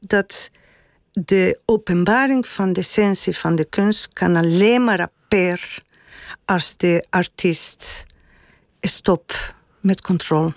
dat 0.00 0.50
de 1.12 1.60
openbaring 1.64 2.46
van 2.46 2.72
de 2.72 2.80
essentie 2.80 3.36
van 3.36 3.56
de 3.56 3.64
kunst 3.64 4.08
kan 4.12 4.36
alleen 4.36 4.84
maar 4.84 5.08
per 5.28 5.78
als 6.44 6.76
de 6.76 7.06
artiest 7.10 8.06
stopt 8.80 9.54
met 9.80 10.00
controle 10.00 10.52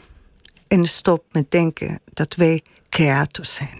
en 0.67 0.87
stopt 0.87 1.33
met 1.33 1.51
denken 1.51 1.99
dat 2.13 2.35
wij 2.35 2.61
creators 2.89 3.53
zijn. 3.55 3.79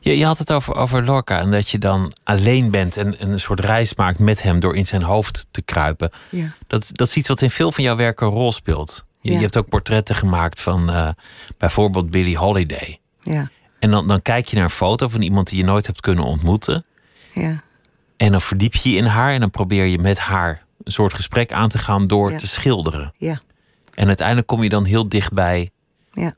Je, 0.00 0.18
je 0.18 0.24
had 0.24 0.38
het 0.38 0.52
over, 0.52 0.74
over 0.74 1.04
Lorca 1.04 1.38
en 1.40 1.50
dat 1.50 1.68
je 1.68 1.78
dan 1.78 2.12
alleen 2.24 2.70
bent 2.70 2.96
en, 2.96 3.18
en 3.18 3.30
een 3.30 3.40
soort 3.40 3.60
reis 3.60 3.94
maakt 3.94 4.18
met 4.18 4.42
hem 4.42 4.60
door 4.60 4.76
in 4.76 4.86
zijn 4.86 5.02
hoofd 5.02 5.46
te 5.50 5.62
kruipen. 5.62 6.10
Ja. 6.30 6.54
Dat, 6.66 6.88
dat 6.92 7.08
is 7.08 7.16
iets 7.16 7.28
wat 7.28 7.42
in 7.42 7.50
veel 7.50 7.72
van 7.72 7.84
jouw 7.84 7.96
werken 7.96 8.26
een 8.26 8.32
rol 8.32 8.52
speelt. 8.52 9.04
Je, 9.20 9.30
Ja. 9.30 9.36
je 9.36 9.42
hebt 9.42 9.56
ook 9.56 9.68
portretten 9.68 10.14
gemaakt 10.14 10.60
van 10.60 10.90
eh, 10.90 11.08
bijvoorbeeld 11.58 12.10
Billie 12.10 12.36
Holiday. 12.36 12.98
Ja, 13.22 13.50
En 13.78 13.90
dan, 13.90 14.06
dan 14.06 14.22
kijk 14.22 14.46
je 14.46 14.54
naar 14.56 14.64
een 14.64 14.70
foto 14.70 15.08
van 15.08 15.22
iemand 15.22 15.48
die 15.48 15.58
je 15.58 15.64
nooit 15.64 15.86
hebt 15.86 16.00
kunnen 16.00 16.24
ontmoeten. 16.24 16.84
ja, 17.34 17.62
En 18.16 18.30
dan 18.30 18.40
verdiep 18.40 18.74
je 18.74 18.90
je 18.90 18.96
in 18.96 19.04
haar 19.04 19.32
en 19.32 19.40
dan 19.40 19.50
probeer 19.50 19.84
je 19.84 19.98
met 19.98 20.18
haar 20.18 20.64
een 20.84 20.92
soort 20.92 21.14
gesprek 21.14 21.52
aan 21.52 21.68
te 21.68 21.78
gaan 21.78 22.06
door 22.06 22.30
Ja. 22.30 22.38
te 22.38 22.46
schilderen. 22.46 23.12
ja, 23.16 23.40
En 23.94 24.06
uiteindelijk 24.06 24.46
kom 24.46 24.62
je 24.62 24.68
dan 24.68 24.84
heel 24.84 25.08
dichtbij, 25.08 25.70
ja, 26.12 26.34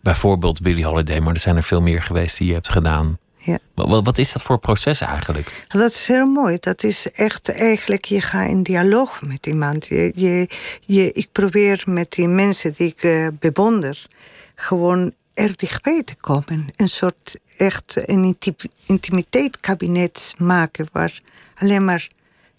bijvoorbeeld 0.00 0.60
Billie 0.62 0.84
Holiday, 0.84 1.20
maar 1.20 1.34
er 1.34 1.40
zijn 1.40 1.56
er 1.56 1.62
veel 1.62 1.80
meer 1.82 2.02
geweest 2.02 2.38
die 2.38 2.46
je 2.46 2.52
hebt 2.52 2.68
gedaan. 2.68 3.18
ja. 3.38 3.58
Wat, 3.74 4.04
wat- 4.04 4.18
is 4.18 4.32
dat 4.32 4.42
voor 4.42 4.58
proces 4.58 5.00
eigenlijk? 5.00 5.64
Dat 5.68 5.90
is 5.92 6.06
heel 6.06 6.26
mooi. 6.26 6.56
Dat 6.60 6.82
is 6.82 7.10
echt 7.10 7.48
eigenlijk, 7.50 8.04
je 8.04 8.20
gaat 8.20 8.48
in 8.48 8.62
dialoog 8.62 9.22
met 9.22 9.46
iemand. 9.46 9.86
Je, 9.86 10.12
je, 10.14 10.48
je, 10.80 11.12
ik 11.12 11.28
probeer 11.32 11.82
met 11.84 12.10
die 12.12 12.28
mensen 12.28 12.72
die 12.76 12.88
ik 12.96 13.02
eh, 13.02 13.26
bewonder, 13.40 14.06
gewoon 14.54 15.12
er 15.34 15.56
dichtbij 15.56 16.02
te 16.02 16.14
komen. 16.14 16.66
Een 16.76 16.88
soort 16.88 17.38
echt 17.56 18.08
een 18.08 18.24
inti 18.24 18.54
intimiteitskabinet 18.86 20.34
maken 20.38 20.88
waar 20.92 21.18
alleen 21.54 21.84
maar 21.84 22.06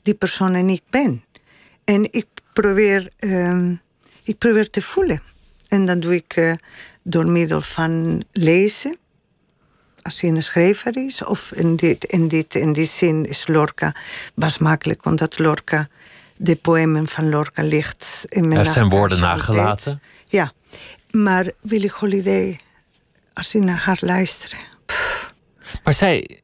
die 0.02 0.14
persoon 0.14 0.54
en 0.54 0.70
ik 0.70 0.82
ben. 0.90 1.24
En 1.84 2.08
ik 2.12 2.26
probeer, 2.54 3.12
ehm, 3.18 3.76
ik 4.24 4.38
probeer 4.38 4.70
te 4.70 4.82
voelen. 4.82 5.22
En 5.68 5.86
dat 5.86 6.02
doe 6.02 6.16
ik 6.16 6.36
eh, 6.36 6.54
door 7.04 7.32
middel 7.32 7.62
van 7.62 8.24
lezen 8.32 8.98
als 10.02 10.22
hij 10.22 10.30
een 10.30 10.44
schrijver 10.44 10.98
is. 10.98 11.24
Of 11.24 11.52
in, 11.52 11.76
dit, 11.76 12.04
in, 12.04 12.28
dit, 12.28 12.56
in 12.56 12.74
die 12.74 12.86
zin 12.86 13.26
is 13.26 13.48
Lorca 13.48 13.96
was 14.34 14.58
makkelijk, 14.58 15.06
omdat 15.06 15.40
Lorca, 15.40 15.88
de 16.36 16.56
poëmen 16.56 17.08
van 17.08 17.30
Lorca 17.30 17.64
ligt 17.64 18.26
in 18.28 18.42
mijn 18.42 18.52
Hij 18.54 18.62
heeft 18.62 18.74
zijn 18.74 18.90
woorden 18.90 19.20
nagelaten. 19.20 20.02
Ja, 20.28 20.52
maar 21.12 21.52
Willy 21.62 21.90
Holiday, 21.94 22.60
als 23.36 23.52
je 23.52 23.60
naar 23.60 23.78
haar 23.80 23.98
luistert. 24.02 24.56
Maar 25.84 25.94
zij 25.94 26.40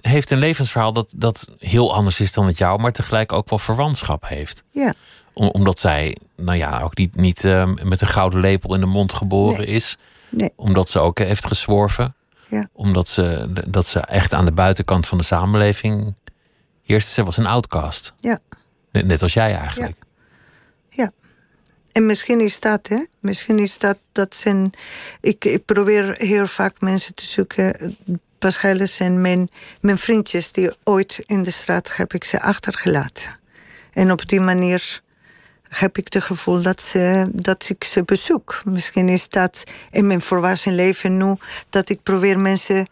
heeft 0.00 0.30
een 0.30 0.38
levensverhaal 0.38 0.92
dat, 0.92 1.14
dat 1.16 1.48
heel 1.58 1.94
anders 1.94 2.20
is 2.20 2.32
dan 2.32 2.46
het 2.46 2.58
jou, 2.58 2.80
maar 2.80 2.92
tegelijk 2.92 3.32
ook 3.32 3.48
wel 3.50 3.58
verwantschap 3.58 4.28
heeft. 4.28 4.62
Ja, 4.70 4.94
Om- 5.32 5.48
omdat 5.48 5.78
zij, 5.78 6.16
nou 6.36 6.58
ja, 6.58 6.80
ook 6.80 6.96
niet, 6.96 7.16
niet 7.16 7.44
eh, 7.44 7.70
met 7.82 8.00
een 8.00 8.06
gouden 8.08 8.40
lepel 8.40 8.74
in 8.74 8.80
de 8.80 8.86
mond 8.86 9.12
geboren 9.14 9.58
Nee. 9.58 9.66
is. 9.66 9.96
nee, 10.28 10.52
Omdat 10.56 10.88
ze 10.88 10.98
ook 10.98 11.18
heeft 11.18 11.46
gezworven. 11.46 12.14
ja, 12.48 12.68
Omdat 12.72 13.08
ze, 13.08 13.52
dat 13.68 13.86
ze 13.86 14.00
echt 14.00 14.32
aan 14.34 14.44
de 14.44 14.52
buitenkant 14.52 15.06
van 15.06 15.18
de 15.18 15.24
samenleving 15.24 16.14
heerste. 16.82 17.12
Ze 17.12 17.24
was 17.24 17.36
een 17.36 17.46
outcast. 17.46 18.12
ja, 18.16 18.38
Net, 18.92 19.06
net 19.06 19.22
als 19.22 19.32
jij 19.34 19.56
eigenlijk. 19.56 19.96
En 21.94 22.06
misschien 22.06 22.40
is 22.40 22.60
dat, 22.60 22.88
hè? 22.88 23.04
Misschien 23.20 23.58
is 23.58 23.78
dat, 23.78 23.98
dat 24.12 24.34
zijn. 24.34 24.70
Ik, 25.20 25.44
ik 25.44 25.64
probeer 25.64 26.14
heel 26.18 26.46
vaak 26.46 26.80
mensen 26.80 27.14
te 27.14 27.26
zoeken. 27.26 27.96
Waarschijnlijk 28.38 28.90
zijn 28.90 29.20
mijn, 29.20 29.50
mijn 29.80 29.98
vriendjes 29.98 30.52
die 30.52 30.70
ooit 30.84 31.22
in 31.26 31.42
de 31.42 31.50
straat 31.50 31.96
heb 31.96 32.14
ik 32.14 32.24
ze 32.24 32.40
achtergelaten. 32.40 33.38
En 33.92 34.12
op 34.12 34.28
die 34.28 34.40
manier 34.40 35.02
heb 35.68 35.98
ik 35.98 36.12
het 36.12 36.22
gevoel 36.22 36.62
dat, 36.62 36.82
ze, 36.82 37.28
dat 37.32 37.68
ik 37.68 37.84
ze 37.84 38.02
bezoek. 38.02 38.60
Misschien 38.64 39.08
is 39.08 39.28
dat 39.28 39.62
in 39.90 40.06
mijn 40.06 40.20
volwassen 40.20 40.74
leven 40.74 41.16
nu 41.16 41.34
dat 41.70 41.88
ik 41.88 42.02
probeer 42.02 42.38
mensen 42.38 42.86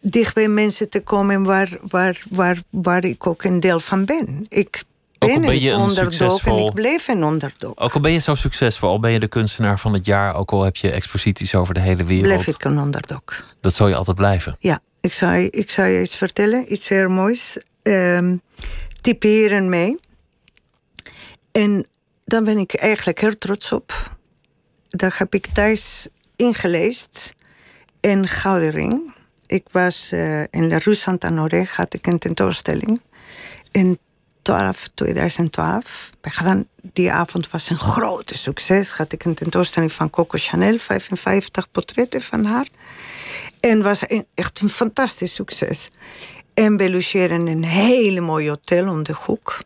dicht 0.00 0.34
bij 0.34 0.48
mensen 0.48 0.88
te 0.88 1.00
komen 1.00 1.44
waar, 1.44 1.78
waar, 1.80 2.22
waar, 2.30 2.58
waar 2.70 3.04
ik 3.04 3.26
ook 3.26 3.44
een 3.44 3.60
deel 3.60 3.80
van 3.80 4.04
ben. 4.04 4.46
Ik 4.48 4.82
Ook 5.24 5.30
al 5.34 5.40
ben, 5.40 5.48
ben 5.48 5.60
je 5.60 5.70
een 5.70 5.76
onderdog 5.80 6.04
en 6.04 6.12
succesvol- 6.12 6.68
ik 6.68 6.74
blijf 6.74 7.08
een 7.08 7.24
onderdog. 7.24 7.76
Ook 7.78 7.94
al 7.94 8.00
ben 8.00 8.12
je 8.12 8.18
zo 8.18 8.34
succesvol, 8.34 8.88
al 8.88 9.00
ben 9.00 9.10
je 9.10 9.20
de 9.20 9.28
kunstenaar 9.28 9.78
van 9.78 9.92
het 9.92 10.06
jaar, 10.06 10.36
ook 10.36 10.50
al 10.52 10.62
heb 10.62 10.76
je 10.76 10.90
exposities 10.90 11.54
over 11.54 11.74
de 11.74 11.80
hele 11.80 12.04
wereld. 12.04 12.26
Blijf 12.42 12.46
ik 12.46 12.64
een 12.64 12.78
onderdog. 12.78 13.22
Dat 13.60 13.74
zal 13.74 13.88
je 13.88 13.94
altijd 13.94 14.16
blijven. 14.16 14.56
Ja, 14.58 14.80
ik 15.00 15.12
zou, 15.12 15.34
je- 15.36 15.50
ik 15.50 15.70
zou 15.70 15.88
je 15.88 16.00
iets 16.02 16.16
vertellen, 16.16 16.72
iets 16.72 16.88
heel 16.88 17.08
moois. 17.08 17.58
Ehm 17.82 18.36
typeren 19.00 19.68
mij. 19.68 19.98
En 21.52 21.86
daar 22.24 22.42
ben 22.42 22.58
ik 22.58 22.74
eigenlijk 22.74 23.20
heel 23.20 23.38
trots 23.38 23.72
op. 23.72 24.12
daar 24.90 25.14
heb 25.18 25.34
ik 25.34 25.46
thuis 25.46 26.06
ingelezen. 26.36 27.08
En 28.00 28.28
Gouden 28.28 28.70
Ring. 28.70 29.14
Ik 29.46 29.64
was 29.70 30.10
uh, 30.12 30.40
in 30.40 30.68
La 30.68 30.78
Rue 30.78 30.94
Santa 30.94 31.28
Honoré, 31.28 31.64
had 31.72 31.94
ik 31.94 32.06
een 32.06 32.18
tentoonstelling. 32.18 33.00
In 33.72 33.98
12, 34.44 34.88
2012. 34.94 36.10
Gedaan. 36.22 36.66
Die 36.92 37.12
avond 37.12 37.50
was 37.50 37.70
een 37.70 37.78
grote 37.78 38.38
succes. 38.38 38.90
Had 38.90 39.12
ik 39.12 39.24
een 39.24 39.34
tentoonstelling 39.34 39.92
van 39.92 40.10
Coco 40.10 40.38
Chanel, 40.38 40.78
55 40.78 41.70
portretten 41.70 42.22
van 42.22 42.44
haar. 42.44 42.66
En 43.60 43.82
was 43.82 44.04
echt 44.34 44.60
een 44.60 44.68
fantastisch 44.68 45.34
succes. 45.34 45.90
En 46.54 46.76
we 46.76 46.90
logeerden 46.90 47.46
een 47.46 47.64
hele 47.64 48.20
mooi 48.20 48.48
hotel 48.48 48.88
om 48.88 49.02
de 49.02 49.14
hoek. 49.16 49.62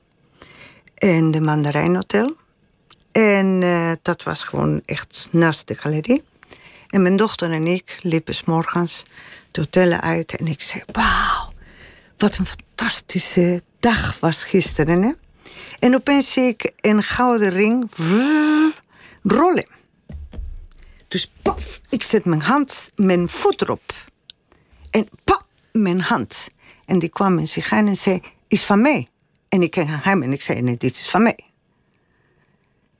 En 0.94 1.30
de 1.30 1.40
Mandarijn 1.40 1.94
Hotel. 1.94 2.36
En 3.12 3.62
uh, 3.62 3.92
dat 4.02 4.22
was 4.22 4.44
gewoon 4.44 4.82
echt 4.84 5.28
naast 5.30 5.66
de 5.66 5.74
galerie. 5.74 6.22
En 6.88 7.02
mijn 7.02 7.16
dochter 7.16 7.52
en 7.52 7.66
ik 7.66 7.98
liepen 8.02 8.34
s 8.34 8.44
morgens 8.44 9.02
de 9.50 9.60
hotel 9.60 9.92
uit. 9.92 10.36
En 10.36 10.46
ik 10.46 10.62
zei, 10.62 10.82
wauw, 10.92 11.52
wat 12.18 12.36
een 12.36 12.46
fantastische 12.46 13.62
dag 13.80 14.20
was 14.20 14.44
gisteren. 14.44 15.02
Hè? 15.02 15.12
En 15.78 15.94
opeens 15.94 16.32
zie 16.32 16.44
ik 16.44 16.72
een 16.80 17.02
gouden 17.02 17.50
ring 17.50 17.90
rollen. 19.22 19.68
Dus 21.08 21.30
paf, 21.42 21.80
ik 21.88 22.02
zet 22.02 22.24
mijn 22.24 22.42
hand, 22.42 22.92
mijn 22.96 23.28
voet 23.28 23.62
erop. 23.62 23.94
En 24.90 25.08
paf, 25.24 25.42
mijn 25.72 26.00
hand. 26.00 26.46
En 26.86 26.98
die 26.98 27.08
kwam 27.08 27.38
in 27.38 27.48
zich 27.48 27.72
aan 27.72 27.86
en 27.86 27.96
zei, 27.96 28.22
is 28.48 28.64
van 28.64 28.80
mij. 28.80 29.08
En 29.48 29.62
ik 29.62 29.70
keek 29.70 29.86
naar 29.86 30.04
hem 30.04 30.22
en 30.22 30.32
ik 30.32 30.42
zei, 30.42 30.60
nee, 30.60 30.76
dit 30.76 30.92
is 30.92 31.08
van 31.08 31.22
mij. 31.22 31.38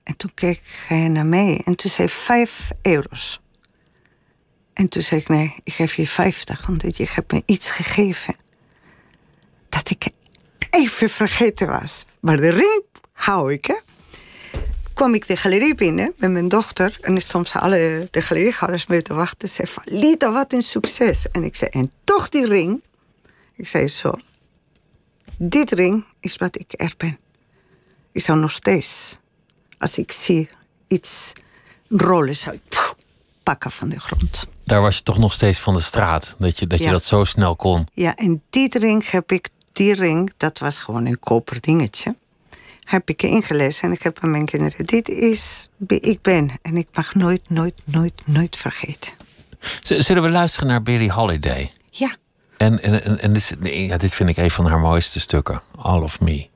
En 0.02 0.16
toen 0.16 0.34
keek 0.34 0.84
hij 0.88 1.08
naar 1.08 1.26
mij 1.26 1.60
en 1.64 1.76
toen 1.76 1.90
zei 1.90 2.08
vijf 2.08 2.70
euro's. 2.82 3.40
En 4.72 4.88
toen 4.88 5.02
zei 5.02 5.20
ik, 5.20 5.28
nee, 5.28 5.54
ik 5.64 5.72
geef 5.72 5.94
je 5.94 6.06
vijftig, 6.06 6.66
want 6.66 6.96
je 6.96 7.08
hebt 7.10 7.32
me 7.32 7.42
iets 7.46 7.70
gegeven. 7.70 8.36
Dat 9.68 9.90
ik 9.90 10.08
even 10.70 11.10
vergeten 11.10 11.66
was. 11.66 12.04
Maar 12.20 12.36
de 12.36 12.50
ring 12.50 12.82
hou 13.12 13.52
ik, 13.52 13.66
hè. 13.66 13.74
Kwam 14.94 15.14
ik 15.14 15.26
de 15.26 15.36
galerie 15.36 15.74
binnen 15.74 16.12
met 16.16 16.30
mijn 16.30 16.48
dochter. 16.48 16.98
En 17.00 17.22
soms 17.22 17.52
alle 17.52 18.08
de 18.10 18.22
galeriehouders 18.22 18.86
mee 18.86 19.02
te 19.02 19.14
wachten. 19.14 19.48
Ze 19.48 19.66
van, 19.66 19.82
Lita, 19.86 20.32
wat 20.32 20.52
een 20.52 20.62
succes. 20.62 21.30
En 21.30 21.44
ik 21.44 21.56
zei, 21.56 21.70
en 21.70 21.92
toch 22.04 22.28
die 22.28 22.46
ring. 22.46 22.82
Ik 23.56 23.68
zei 23.68 23.88
zo, 23.88 24.12
dit 25.38 25.72
ring 25.72 26.04
is 26.20 26.36
wat 26.36 26.58
ik 26.58 26.74
er 26.76 26.94
ben. 26.96 27.18
Ik 28.12 28.22
zou 28.22 28.38
nog 28.38 28.50
steeds, 28.50 29.18
als 29.78 29.98
ik 29.98 30.12
zie 30.12 30.48
iets 30.86 31.32
rollen, 31.88 32.36
zou 32.36 32.54
ik 32.54 32.94
pakken 33.42 33.70
van 33.70 33.88
de 33.88 34.00
grond. 34.00 34.46
Daar 34.64 34.80
was 34.80 34.96
je 34.96 35.02
toch 35.02 35.18
nog 35.18 35.32
steeds 35.32 35.58
van 35.58 35.74
de 35.74 35.80
straat, 35.80 36.36
dat 36.38 36.58
je 36.58 36.66
dat, 36.66 36.78
je 36.78 36.90
dat 36.90 37.04
zo 37.04 37.24
snel 37.24 37.56
kon. 37.56 37.86
Ja, 37.92 38.16
en 38.16 38.42
dit 38.50 38.74
ring 38.74 39.10
heb 39.10 39.32
ik, 39.32 39.48
die 39.78 39.94
ring, 39.94 40.32
dat 40.36 40.58
was 40.58 40.78
gewoon 40.78 41.06
een 41.06 41.18
koper 41.18 41.60
dingetje. 41.60 42.14
Heb 42.82 43.08
ik 43.08 43.22
ingelezen 43.22 43.82
en 43.82 43.92
ik 43.92 44.02
heb 44.02 44.18
aan 44.20 44.30
mijn 44.30 44.44
kinderen: 44.44 44.86
dit 44.86 45.08
is 45.08 45.68
wie 45.76 46.00
ik 46.00 46.22
ben. 46.22 46.50
En 46.62 46.76
ik 46.76 46.88
mag 46.92 47.14
nooit, 47.14 47.50
nooit, 47.50 47.82
nooit, 47.86 48.22
nooit 48.24 48.56
vergeten. 48.56 49.12
Zullen 49.82 50.22
we 50.22 50.30
luisteren 50.30 50.68
naar 50.68 50.82
Billie 50.82 51.12
Holiday? 51.12 51.70
Ja. 51.90 52.16
En, 52.56 52.82
en, 52.82 53.04
en, 53.04 53.20
en 53.20 53.32
dit, 53.32 53.56
ja, 53.62 53.96
dit 53.96 54.14
vind 54.14 54.28
ik 54.28 54.36
een 54.36 54.50
van 54.50 54.66
haar 54.66 54.80
mooiste 54.80 55.20
stukken. 55.20 55.62
All 55.76 56.00
of 56.00 56.20
Me. 56.20 56.48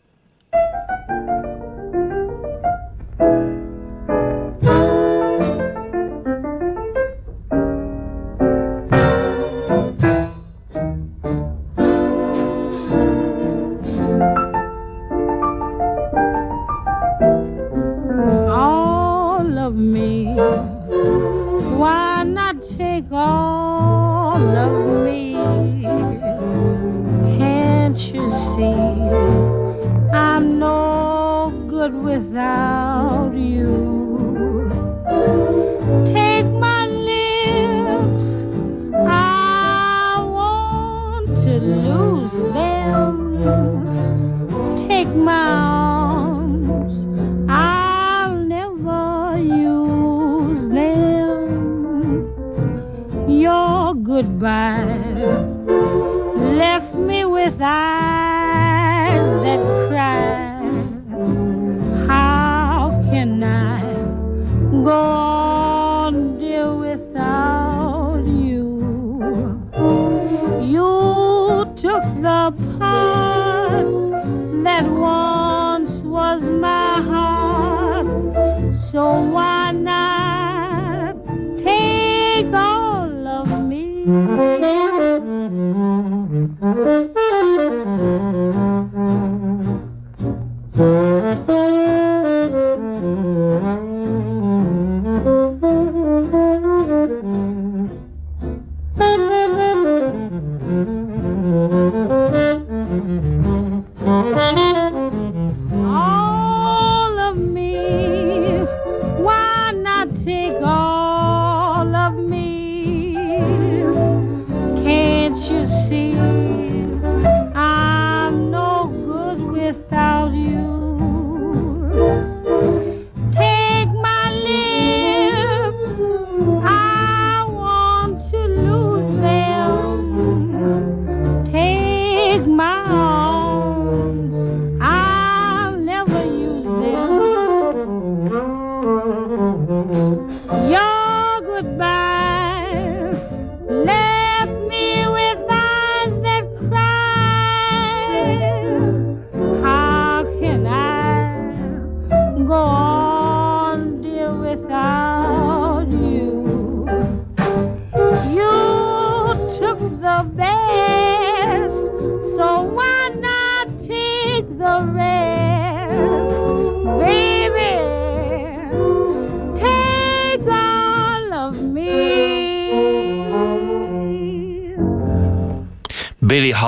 all 23.22 24.56
of 24.66 25.04
me. 25.04 25.34
Can't 27.38 27.98
you 28.14 28.30
see? 28.30 28.74
I'm 30.12 30.58
no 30.58 31.66
good 31.68 31.94
without. 31.94 32.81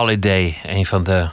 Holiday, 0.04 0.56
een 0.62 0.86
van 0.86 1.02
de 1.04 1.28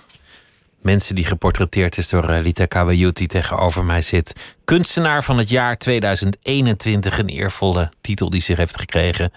mensen 0.82 1.15
die 1.15 1.26
geportretteerd 1.26 1.97
is 1.97 2.09
door 2.09 2.32
Lita 2.32 2.65
Kabayut, 2.65 3.15
die 3.15 3.28
tegenover 3.28 3.86
mij 3.86 4.01
zit. 4.01 4.55
Kunstenaar 4.65 5.24
van 5.24 5.38
het 5.38 5.49
jaar 5.49 5.78
2021, 5.78 7.19
een 7.19 7.28
eervolle 7.28 7.91
titel 8.01 8.30
die 8.30 8.41
zich 8.41 8.57
heeft 8.57 8.80
gekregen. 8.80 9.32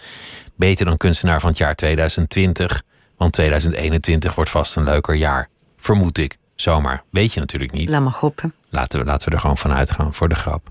Beter 0.54 0.86
dan 0.86 0.96
kunstenaar 0.96 1.40
van 1.40 1.48
het 1.48 1.58
jaar 1.58 1.74
2020, 1.74 2.82
want 3.16 3.32
2021 3.32 4.34
wordt 4.34 4.50
vast 4.50 4.76
een 4.76 4.84
leuker 4.84 5.14
jaar. 5.14 5.48
Vermoed 5.76 6.18
ik, 6.18 6.36
zomaar. 6.54 7.02
Weet 7.10 7.32
je 7.32 7.40
natuurlijk 7.40 7.72
niet. 7.72 7.88
Laat 7.88 8.02
maar 8.02 8.16
hopen. 8.18 8.54
Laten 8.68 8.98
we, 8.98 9.04
laten 9.04 9.28
we 9.28 9.34
er 9.34 9.40
gewoon 9.40 9.58
van 9.58 9.72
uitgaan, 9.72 10.14
voor 10.14 10.28
de 10.28 10.34
grap. 10.34 10.70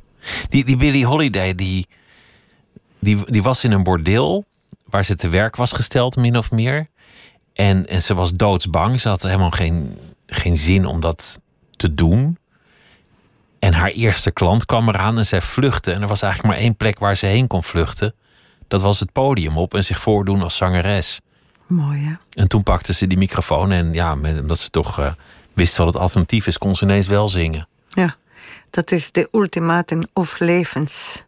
Die, 0.50 0.66
die 0.66 0.78
Billie 0.78 1.06
Holiday, 1.06 1.56
die, 1.56 1.88
die, 3.00 3.24
die 3.26 3.44
was 3.44 3.64
in 3.64 3.72
een 3.72 3.84
bordeel 3.84 4.46
waar 4.86 5.06
ze 5.06 5.16
te 5.16 5.30
werk 5.30 5.56
was 5.56 5.72
gesteld, 5.72 6.16
min 6.16 6.38
of 6.38 6.52
meer. 6.52 6.88
En, 7.54 7.88
en 7.88 8.02
ze 8.02 8.14
was 8.14 8.32
doodsbang. 8.32 9.00
Ze 9.00 9.10
had 9.10 9.22
helemaal 9.22 9.52
geen, 9.52 9.98
geen 10.26 10.58
zin 10.58 10.86
om 10.86 11.00
dat 11.00 11.40
te 11.76 11.94
doen. 11.94 12.38
En 13.60 13.74
haar 13.74 13.90
eerste 13.90 14.32
klant 14.32 14.66
kwam 14.66 14.90
eraan 14.90 15.18
en 15.18 15.26
zij 15.26 15.42
vluchtte. 15.42 15.92
En 15.92 16.02
er 16.02 16.08
was 16.08 16.22
eigenlijk 16.22 16.54
maar 16.54 16.64
één 16.64 16.76
plek 16.76 17.00
waar 17.00 17.16
ze 17.16 17.26
heen 17.26 17.48
kon 17.48 17.64
vluchten. 17.64 18.14
Dat 18.68 18.82
was 18.82 19.00
het 19.00 19.12
podium 19.12 19.58
op 19.58 19.74
en 19.74 19.84
zich 19.84 20.00
voordoen 20.00 20.42
als 20.42 20.56
zangeres. 20.56 21.20
Mooi, 21.68 22.06
hè? 22.06 22.14
En 22.42 22.48
toen 22.48 22.64
pakte 22.64 22.94
ze 22.94 23.08
die 23.08 23.18
microfoon 23.18 23.72
en 23.72 23.94
ja, 23.94 24.14
omdat 24.14 24.60
ze 24.60 24.70
toch 24.70 25.00
uh, 25.00 25.12
wist 25.54 25.78
wat 25.78 25.88
het 25.88 25.96
alternatief 25.96 26.48
is, 26.48 26.58
kon 26.58 26.76
ze 26.76 26.84
ineens 26.84 27.08
wel 27.08 27.30
zingen. 27.30 27.68
Ja, 27.88 28.16
dat 28.70 28.92
is 28.92 29.12
de 29.12 29.30
ultimate 29.32 30.08
overlevens. 30.14 31.24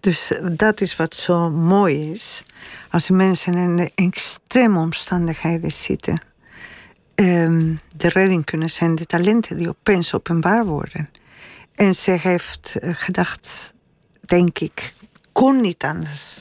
Dus 0.00 0.30
eh, 0.30 0.46
dat 0.50 0.80
is 0.80 0.96
wat 0.96 1.16
zo 1.16 1.50
mooi 1.50 2.12
is. 2.12 2.42
Als 2.90 3.10
mensen 3.10 3.54
in 3.54 3.76
de 3.76 3.92
extreme 3.94 4.78
omstandigheden 4.78 5.72
zitten. 5.72 6.22
Um, 7.14 7.80
de 7.96 8.08
redding 8.08 8.44
kunnen 8.44 8.70
zijn 8.70 8.94
de 8.94 9.06
talenten 9.06 9.56
die 9.56 9.68
opeens 9.68 10.14
openbaar 10.14 10.64
worden. 10.64 11.10
En 11.74 11.94
ze 11.94 12.10
heeft 12.10 12.76
eh, 12.76 12.90
gedacht, 12.94 13.74
denk 14.20 14.58
ik, 14.58 14.94
kon 15.32 15.60
niet 15.60 15.84
anders. 15.84 16.38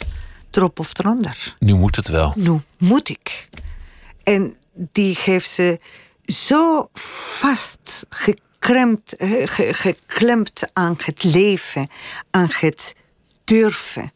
Erop 0.52 0.80
of 0.80 1.00
eronder. 1.00 1.56
Nu 1.58 1.74
moet 1.74 1.96
het 1.96 2.08
wel. 2.08 2.34
Nu 2.36 2.60
moet 2.78 3.10
ik. 3.10 3.48
En 4.24 4.56
die 4.74 5.18
heeft 5.22 5.50
ze 5.50 5.80
zo 6.26 6.90
vast 7.40 8.06
geklemd, 8.10 9.16
eh, 9.16 9.44
geklemd 9.72 10.62
aan 10.74 10.96
het 10.98 11.24
leven, 11.24 11.88
aan 12.32 12.50
het 12.52 12.96
durven 13.50 14.12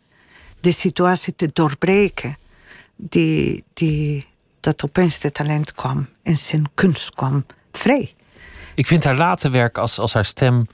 de 0.60 0.72
situatie 0.72 1.36
te 1.36 1.50
doorbreken, 1.54 2.38
die, 2.96 3.64
die, 3.74 4.26
dat 4.60 4.84
opeens 4.84 5.20
de 5.20 5.32
talent 5.32 5.72
kwam 5.74 6.10
en 6.24 6.38
zijn 6.38 6.70
kunst 6.74 7.14
kwam 7.14 7.46
vrij. 7.72 8.14
Ik 8.76 8.88
vind 8.88 9.04
haar 9.04 9.16
later 9.16 9.52
werk, 9.52 9.78
als, 9.78 10.00
als 10.00 10.14
haar 10.14 10.26
stem 10.26 10.68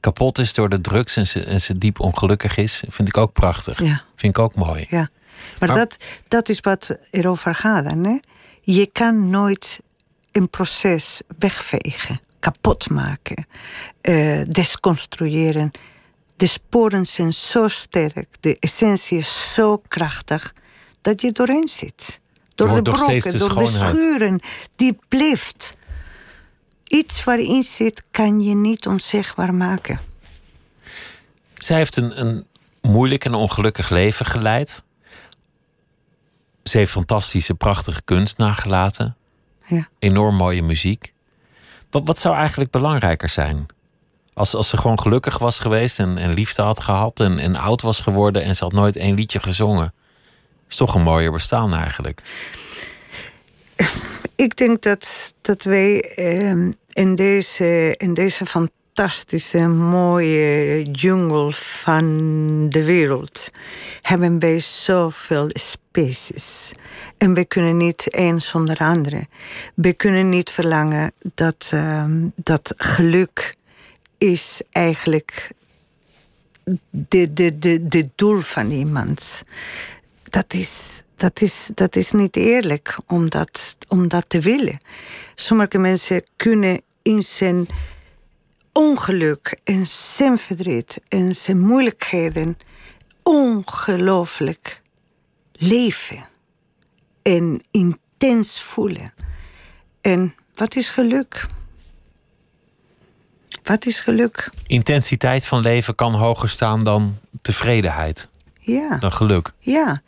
kapot 0.00 0.38
is 0.38 0.54
door 0.54 0.68
de 0.68 0.80
drugs 0.80 1.16
en 1.16 1.26
ze, 1.26 1.44
en 1.44 1.60
ze 1.60 1.78
diep 1.78 2.00
ongelukkig 2.00 2.56
is, 2.56 2.82
vind 2.88 3.08
ik 3.08 3.16
ook 3.16 3.32
prachtig. 3.32 3.82
Ja. 3.82 4.02
Vind 4.16 4.36
ik 4.36 4.42
ook 4.42 4.54
mooi. 4.54 4.86
Ja. 4.88 5.08
Maar, 5.58 5.74
dat, 5.74 5.96
dat 6.28 6.48
is 6.48 6.60
wat 6.60 6.96
erover 7.10 7.54
gaat. 7.54 7.84
Hè? 7.84 8.18
Je 8.60 8.86
kan 8.92 9.30
nooit 9.30 9.80
een 10.32 10.50
proces 10.50 11.20
wegvegen, 11.38 12.20
kapot 12.40 12.90
maken, 12.90 13.46
uh, 14.02 14.42
desconstrueren 14.48 15.70
de 16.40 16.46
sporen 16.46 17.06
zijn 17.06 17.32
zo 17.32 17.68
sterk, 17.68 18.28
de 18.40 18.56
essentie 18.58 19.18
is 19.18 19.52
zo 19.54 19.82
krachtig, 19.88 20.54
dat 21.00 21.20
je 21.20 21.32
doorheen 21.32 21.68
zit. 21.68 22.20
Door 22.54 22.74
de 22.74 22.82
brokken, 22.82 23.38
door 23.38 23.58
de 23.58 23.66
schuren, 23.66 24.40
die 24.76 24.98
blijft. 25.08 25.76
Iets 26.84 27.24
waarin 27.24 27.62
zit, 27.62 28.02
kan 28.10 28.40
je 28.40 28.54
niet 28.54 28.86
onzegbaar 28.86 29.54
maken. 29.54 30.00
Zij 31.54 31.76
heeft 31.76 31.96
een, 31.96 32.20
een 32.20 32.46
moeilijk 32.82 33.24
en 33.24 33.34
ongelukkig 33.34 33.90
leven 33.90 34.26
geleid. 34.26 34.82
Ze 36.62 36.78
heeft 36.78 36.92
fantastische, 36.92 37.54
prachtige 37.54 38.02
kunst 38.04 38.38
nagelaten. 38.38 39.16
Ja. 39.66 39.88
Enorm 39.98 40.34
mooie 40.34 40.62
muziek. 40.62 41.12
Wat, 41.90 42.02
wat 42.04 42.18
zou 42.18 42.36
eigenlijk 42.36 42.70
belangrijker 42.70 43.28
zijn? 43.28 43.66
Als, 44.40 44.54
als 44.54 44.68
ze 44.68 44.76
gewoon 44.76 45.00
gelukkig 45.00 45.38
was 45.38 45.58
geweest 45.58 45.98
en, 45.98 46.18
en 46.18 46.32
liefde 46.32 46.62
had 46.62 46.80
gehad 46.80 47.20
en, 47.20 47.38
en 47.38 47.56
oud 47.56 47.82
was 47.82 48.00
geworden 48.00 48.42
en 48.42 48.56
ze 48.56 48.64
had 48.64 48.72
nooit 48.72 48.96
één 48.96 49.14
liedje 49.14 49.40
gezongen. 49.40 49.94
Is 50.68 50.76
toch 50.76 50.94
een 50.94 51.02
mooier 51.02 51.32
bestaan 51.32 51.74
eigenlijk. 51.74 52.22
Ik 54.36 54.56
denk 54.56 54.82
dat, 54.82 55.34
dat 55.40 55.62
wij 55.62 56.00
eh, 56.00 56.50
in, 56.88 57.14
deze, 57.14 57.94
in 57.96 58.14
deze 58.14 58.46
fantastische, 58.46 59.66
mooie 59.68 60.82
jungle 60.82 61.52
van 61.52 62.06
de 62.68 62.84
wereld 62.84 63.48
hebben 64.02 64.38
wij 64.38 64.58
zoveel 64.58 65.46
species. 65.48 66.72
En 67.18 67.34
we 67.34 67.44
kunnen 67.44 67.76
niet 67.76 68.10
één 68.10 68.40
zonder 68.40 68.78
andere. 68.78 69.26
We 69.74 69.92
kunnen 69.92 70.28
niet 70.28 70.50
verlangen 70.50 71.12
dat, 71.34 71.70
uh, 71.74 72.04
dat 72.36 72.74
geluk 72.76 73.58
is 74.20 74.60
eigenlijk 74.70 75.52
de, 76.90 77.32
de, 77.32 77.58
de, 77.58 77.88
de 77.88 78.08
doel 78.14 78.40
van 78.40 78.70
iemand. 78.70 79.42
Dat 80.22 80.54
is, 80.54 81.02
dat 81.14 81.40
is, 81.40 81.70
dat 81.74 81.96
is 81.96 82.12
niet 82.12 82.36
eerlijk 82.36 82.98
om 83.06 83.28
dat, 83.28 83.76
om 83.88 84.08
dat 84.08 84.24
te 84.28 84.40
willen. 84.40 84.80
Sommige 85.34 85.78
mensen 85.78 86.24
kunnen 86.36 86.82
in 87.02 87.22
zijn 87.22 87.66
ongeluk 88.72 89.58
en 89.64 89.86
zijn 89.86 90.38
verdriet 90.38 91.00
en 91.08 91.34
zijn 91.34 91.58
moeilijkheden 91.58 92.58
ongelooflijk 93.22 94.82
leven 95.52 96.28
en 97.22 97.60
intens 97.70 98.62
voelen. 98.62 99.12
En 100.00 100.34
wat 100.52 100.76
is 100.76 100.90
geluk? 100.90 101.46
Wat 103.70 103.86
is 103.86 104.00
geluk? 104.00 104.50
Intensiteit 104.66 105.46
van 105.46 105.60
leven 105.60 105.94
kan 105.94 106.14
hoger 106.14 106.48
staan 106.48 106.84
dan 106.84 107.18
tevredenheid. 107.42 108.28
Ja. 108.58 108.98
Dan 108.98 109.12
geluk. 109.12 109.52
Ja. 109.58 110.02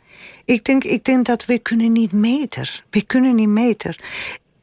Ik 0.45 0.65
denk, 0.65 0.83
ik 0.83 1.03
denk 1.03 1.25
dat 1.25 1.45
we 1.45 1.59
kunnen 1.59 1.91
niet 1.91 2.11
meten. 2.11 2.67
We 2.89 3.01
kunnen 3.03 3.35
niet 3.35 3.47
meten. 3.47 3.95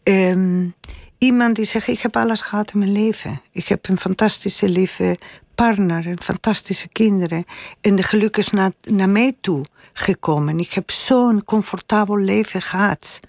Um, 0.02 0.74
iemand 1.18 1.56
die 1.56 1.64
zegt, 1.64 1.88
ik 1.88 2.00
heb 2.00 2.16
alles 2.16 2.40
gehad 2.40 2.72
in 2.72 2.78
mijn 2.78 2.92
leven. 2.92 3.40
Ik 3.52 3.68
heb 3.68 3.88
een 3.88 3.98
fantastische 3.98 4.68
lieve 4.68 5.16
partner, 5.54 6.06
en 6.06 6.22
fantastische 6.22 6.88
kinderen. 6.88 7.44
En 7.80 7.96
de 7.96 8.02
geluk 8.02 8.36
is 8.36 8.50
naar, 8.50 8.72
naar 8.82 9.08
mij 9.08 9.32
toe 9.40 9.64
gekomen. 9.92 10.58
Ik 10.58 10.72
heb 10.72 10.90
zo'n 10.90 11.44
comfortabel 11.44 12.18
leven 12.18 12.62
gehad. 12.62 13.20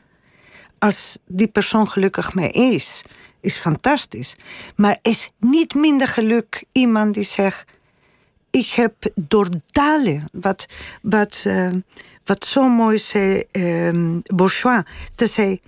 Als 0.80 1.18
die 1.28 1.48
persoon 1.48 1.90
gelukkig 1.90 2.34
mee 2.34 2.50
is, 2.50 3.02
is 3.42 3.58
fantastisch. 3.58 4.36
Maar 4.76 5.00
is 5.02 5.30
niet 5.40 5.74
minder 5.74 6.08
geluk 6.08 6.64
iemand 6.72 7.14
die 7.14 7.24
zegt... 7.24 7.72
ik 8.50 8.68
heb 8.68 8.94
door 9.16 9.50
dalen, 9.72 10.28
wat, 10.32 10.66
wat, 11.02 11.44
uh, 11.48 11.70
wat 12.26 12.46
zo 12.46 12.70
mooi 12.70 12.98
zei 12.98 13.44
uh, 13.52 14.20
Bourgeois... 14.24 14.84
te 15.16 15.28
zei, 15.28 15.60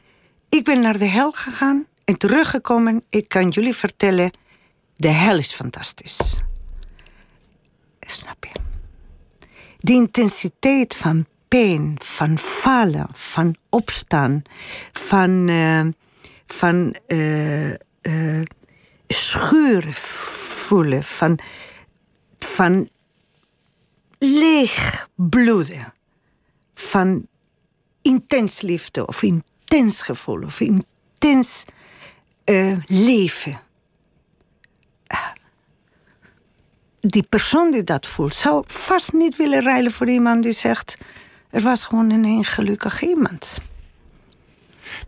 ik 0.50 0.64
ben 0.64 0.82
naar 0.82 0.98
de 0.98 1.06
hel 1.06 1.32
gegaan 1.32 1.88
en 2.06 2.18
teruggekomen. 2.18 3.04
Ik 3.10 3.30
kan 3.30 3.50
jullie 3.50 3.76
vertellen, 3.76 4.32
de 4.96 5.08
hel 5.08 5.38
is 5.38 5.54
fantastisch. 5.54 6.44
Snap 8.00 8.46
je? 8.46 8.60
De 9.80 9.92
intensiteit 9.92 10.96
van 10.96 11.26
pijn, 11.48 11.96
van 12.02 12.38
falen, 12.38 13.08
van 13.12 13.56
opstaan, 13.70 14.42
van... 14.92 15.48
Uh, 15.48 15.86
van 16.46 16.96
uh, 17.08 17.70
uh, 18.02 18.42
scheuren 19.08 19.94
voelen, 19.94 21.04
van, 21.04 21.40
van 22.40 22.90
leeg 24.18 25.08
bloeden, 25.16 25.94
van 26.74 27.28
intens 28.02 28.62
liefde 28.62 29.06
of 29.08 29.22
intens 29.22 30.02
gevoel 30.02 30.44
of 30.44 30.60
intens 30.60 31.64
uh, 32.46 32.78
leven. 32.86 33.60
Die 37.00 37.24
persoon 37.24 37.72
die 37.72 37.84
dat 37.84 38.08
voelt, 38.08 38.34
zou 38.34 38.64
vast 38.68 39.14
niet 39.14 39.36
willen 39.36 39.62
ruilen 39.62 39.92
voor 39.92 40.10
iemand 40.10 40.44
die 40.44 40.52
zegt: 40.52 40.98
Er 41.50 41.62
was 41.62 41.84
gewoon 41.84 42.10
een 42.10 42.46
gelukkig 42.46 43.02
iemand. 43.02 43.58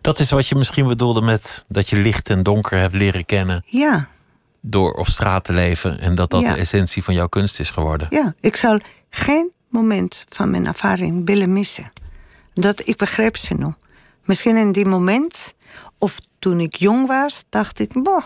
Dat 0.00 0.18
is 0.18 0.30
wat 0.30 0.46
je 0.46 0.54
misschien 0.54 0.86
bedoelde 0.86 1.20
met 1.20 1.64
dat 1.68 1.88
je 1.88 1.96
licht 1.96 2.30
en 2.30 2.42
donker 2.42 2.78
hebt 2.78 2.94
leren 2.94 3.24
kennen. 3.24 3.62
Ja. 3.66 4.08
Door 4.60 4.92
op 4.92 5.06
straat 5.06 5.44
te 5.44 5.52
leven 5.52 6.00
en 6.00 6.14
dat 6.14 6.30
dat 6.30 6.42
de 6.42 6.56
essentie 6.56 7.04
van 7.04 7.14
jouw 7.14 7.28
kunst 7.28 7.60
is 7.60 7.70
geworden. 7.70 8.06
Ja, 8.10 8.34
ik 8.40 8.56
zal 8.56 8.80
geen 9.10 9.50
moment 9.68 10.24
van 10.28 10.50
mijn 10.50 10.66
ervaring 10.66 11.26
willen 11.26 11.52
missen. 11.52 11.92
Dat, 12.54 12.88
ik 12.88 12.96
begrijp 12.96 13.36
ze 13.36 13.54
nu. 13.54 13.72
Misschien 14.24 14.56
in 14.56 14.72
die 14.72 14.86
moment, 14.86 15.54
of 15.98 16.20
toen 16.38 16.60
ik 16.60 16.76
jong 16.76 17.06
was, 17.06 17.44
dacht 17.48 17.78
ik, 17.78 18.02
boh, 18.02 18.24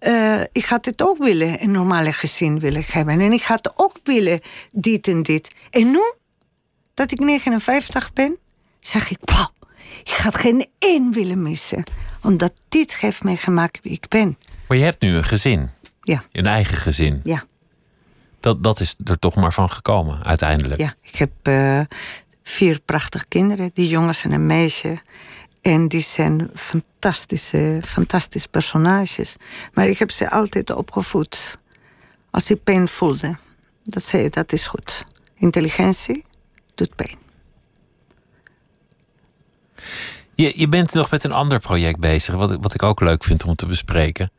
uh, 0.00 0.40
ik 0.52 0.64
had 0.64 0.84
het 0.84 1.02
ook 1.02 1.18
willen, 1.18 1.62
een 1.62 1.70
normale 1.70 2.12
gezin 2.12 2.58
willen 2.58 2.84
hebben. 2.86 3.20
En 3.20 3.32
ik 3.32 3.42
had 3.42 3.72
ook 3.76 3.96
willen 4.04 4.40
dit 4.72 5.08
en 5.08 5.22
dit. 5.22 5.54
En 5.70 5.90
nu, 5.90 6.12
dat 6.94 7.12
ik 7.12 7.18
59 7.18 8.12
ben, 8.12 8.38
zeg 8.80 9.10
ik, 9.10 9.18
wow, 9.20 9.46
ik 10.04 10.18
had 10.22 10.34
geen 10.34 10.66
één 10.78 11.12
willen 11.12 11.42
missen. 11.42 11.84
Omdat 12.22 12.52
dit 12.68 12.96
heeft 12.96 13.22
mij 13.22 13.36
gemaakt 13.36 13.78
wie 13.82 13.92
ik 13.92 14.08
ben. 14.08 14.38
Maar 14.68 14.76
je 14.76 14.84
hebt 14.84 15.00
nu 15.00 15.14
een 15.14 15.24
gezin. 15.24 15.70
Ja. 16.00 16.22
Een 16.32 16.46
eigen 16.46 16.76
gezin. 16.76 17.20
Ja. 17.24 17.44
Dat, 18.40 18.62
dat 18.62 18.80
is 18.80 18.96
er 19.04 19.18
toch 19.18 19.34
maar 19.34 19.52
van 19.52 19.70
gekomen, 19.70 20.24
uiteindelijk. 20.24 20.80
Ja, 20.80 20.94
ik 21.02 21.16
heb 21.16 21.30
uh, 21.42 21.80
vier 22.42 22.80
prachtige 22.80 23.26
kinderen. 23.28 23.70
Die 23.74 23.88
jongens 23.88 24.22
en 24.22 24.32
een 24.32 24.46
meisje. 24.46 24.98
En 25.62 25.88
die 25.88 26.00
zijn 26.00 26.50
fantastische, 26.54 27.80
fantastische 27.84 28.48
personages. 28.48 29.36
Maar 29.72 29.88
ik 29.88 29.98
heb 29.98 30.10
ze 30.10 30.30
altijd 30.30 30.70
opgevoed. 30.70 31.58
Als 32.30 32.50
ik 32.50 32.62
pijn 32.62 32.88
voelde, 32.88 33.36
dat 33.84 34.02
zei 34.02 34.28
dat 34.28 34.52
is 34.52 34.66
goed. 34.66 35.06
Intelligentie 35.34 36.24
doet 36.74 36.94
pijn. 36.94 37.25
Je, 40.34 40.52
je 40.56 40.68
bent 40.68 40.92
nog 40.92 41.10
met 41.10 41.24
een 41.24 41.32
ander 41.32 41.58
project 41.58 41.98
bezig, 41.98 42.34
wat, 42.34 42.56
wat 42.60 42.74
ik 42.74 42.82
ook 42.82 43.00
leuk 43.00 43.24
vind 43.24 43.44
om 43.44 43.54
te 43.54 43.66
bespreken. 43.66 44.30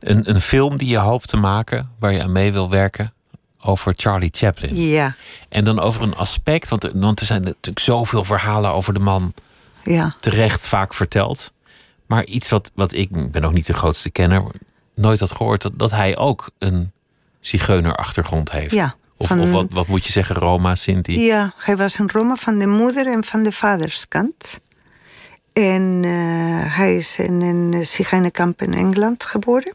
Een, 0.00 0.30
een 0.30 0.40
film 0.40 0.76
die 0.76 0.88
je 0.88 0.98
hoopt 0.98 1.28
te 1.28 1.36
maken, 1.36 1.90
waar 1.98 2.12
je 2.12 2.22
aan 2.22 2.32
mee 2.32 2.52
wil 2.52 2.70
werken, 2.70 3.12
over 3.60 3.92
Charlie 3.96 4.30
Chaplin. 4.32 4.76
Ja. 4.76 5.14
En 5.48 5.64
dan 5.64 5.80
over 5.80 6.02
een 6.02 6.16
aspect, 6.16 6.68
want, 6.68 6.90
want 6.94 7.20
er 7.20 7.26
zijn 7.26 7.42
natuurlijk 7.42 7.78
zoveel 7.78 8.24
verhalen 8.24 8.72
over 8.72 8.92
de 8.92 9.00
man 9.00 9.34
ja. 9.84 10.14
terecht 10.20 10.68
vaak 10.68 10.94
verteld. 10.94 11.52
Maar 12.06 12.24
iets 12.24 12.48
wat, 12.48 12.70
wat 12.74 12.92
ik, 12.92 13.30
ben 13.30 13.44
ook 13.44 13.52
niet 13.52 13.66
de 13.66 13.72
grootste 13.72 14.10
kenner, 14.10 14.44
nooit 14.94 15.20
had 15.20 15.32
gehoord, 15.32 15.62
dat, 15.62 15.72
dat 15.76 15.90
hij 15.90 16.16
ook 16.16 16.50
een 16.58 16.92
zigeunerachtergrond 17.40 18.50
heeft. 18.50 18.74
Ja. 18.74 18.94
Of, 19.16 19.30
of 19.30 19.50
wat, 19.50 19.66
wat 19.70 19.86
moet 19.86 20.04
je 20.04 20.12
zeggen, 20.12 20.36
Roma, 20.36 20.74
Sinti? 20.74 21.20
Ja, 21.20 21.52
hij 21.56 21.76
was 21.76 21.98
een 21.98 22.10
Roma 22.10 22.36
van 22.36 22.58
de 22.58 22.66
moeder 22.66 23.06
en 23.06 23.24
van 23.24 23.42
de 23.42 23.52
vaderskant. 23.52 24.60
En 25.52 26.02
uh, 26.02 26.76
hij 26.76 26.96
is 26.96 27.18
in 27.18 27.40
een 27.40 27.86
zigeunerkamp 27.86 28.62
in 28.62 28.74
Engeland 28.74 29.24
geboren. 29.24 29.74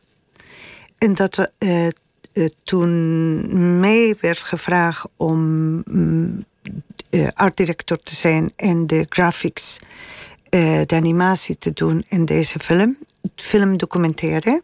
En 0.97 1.13
dat 1.13 1.51
uh, 1.59 1.87
toen 2.63 3.79
mij 3.79 4.15
werd 4.19 4.37
gevraagd 4.37 5.07
om 5.15 5.41
um, 5.87 6.45
artdirector 7.33 7.97
te 7.97 8.15
zijn 8.15 8.53
en 8.55 8.87
de 8.87 9.05
graphics, 9.09 9.77
de 10.49 10.95
animatie 10.95 11.57
te 11.57 11.73
doen 11.73 12.05
in 12.07 12.25
deze 12.25 12.59
film, 12.59 12.97
film 13.35 13.77
documenteren. 13.77 14.61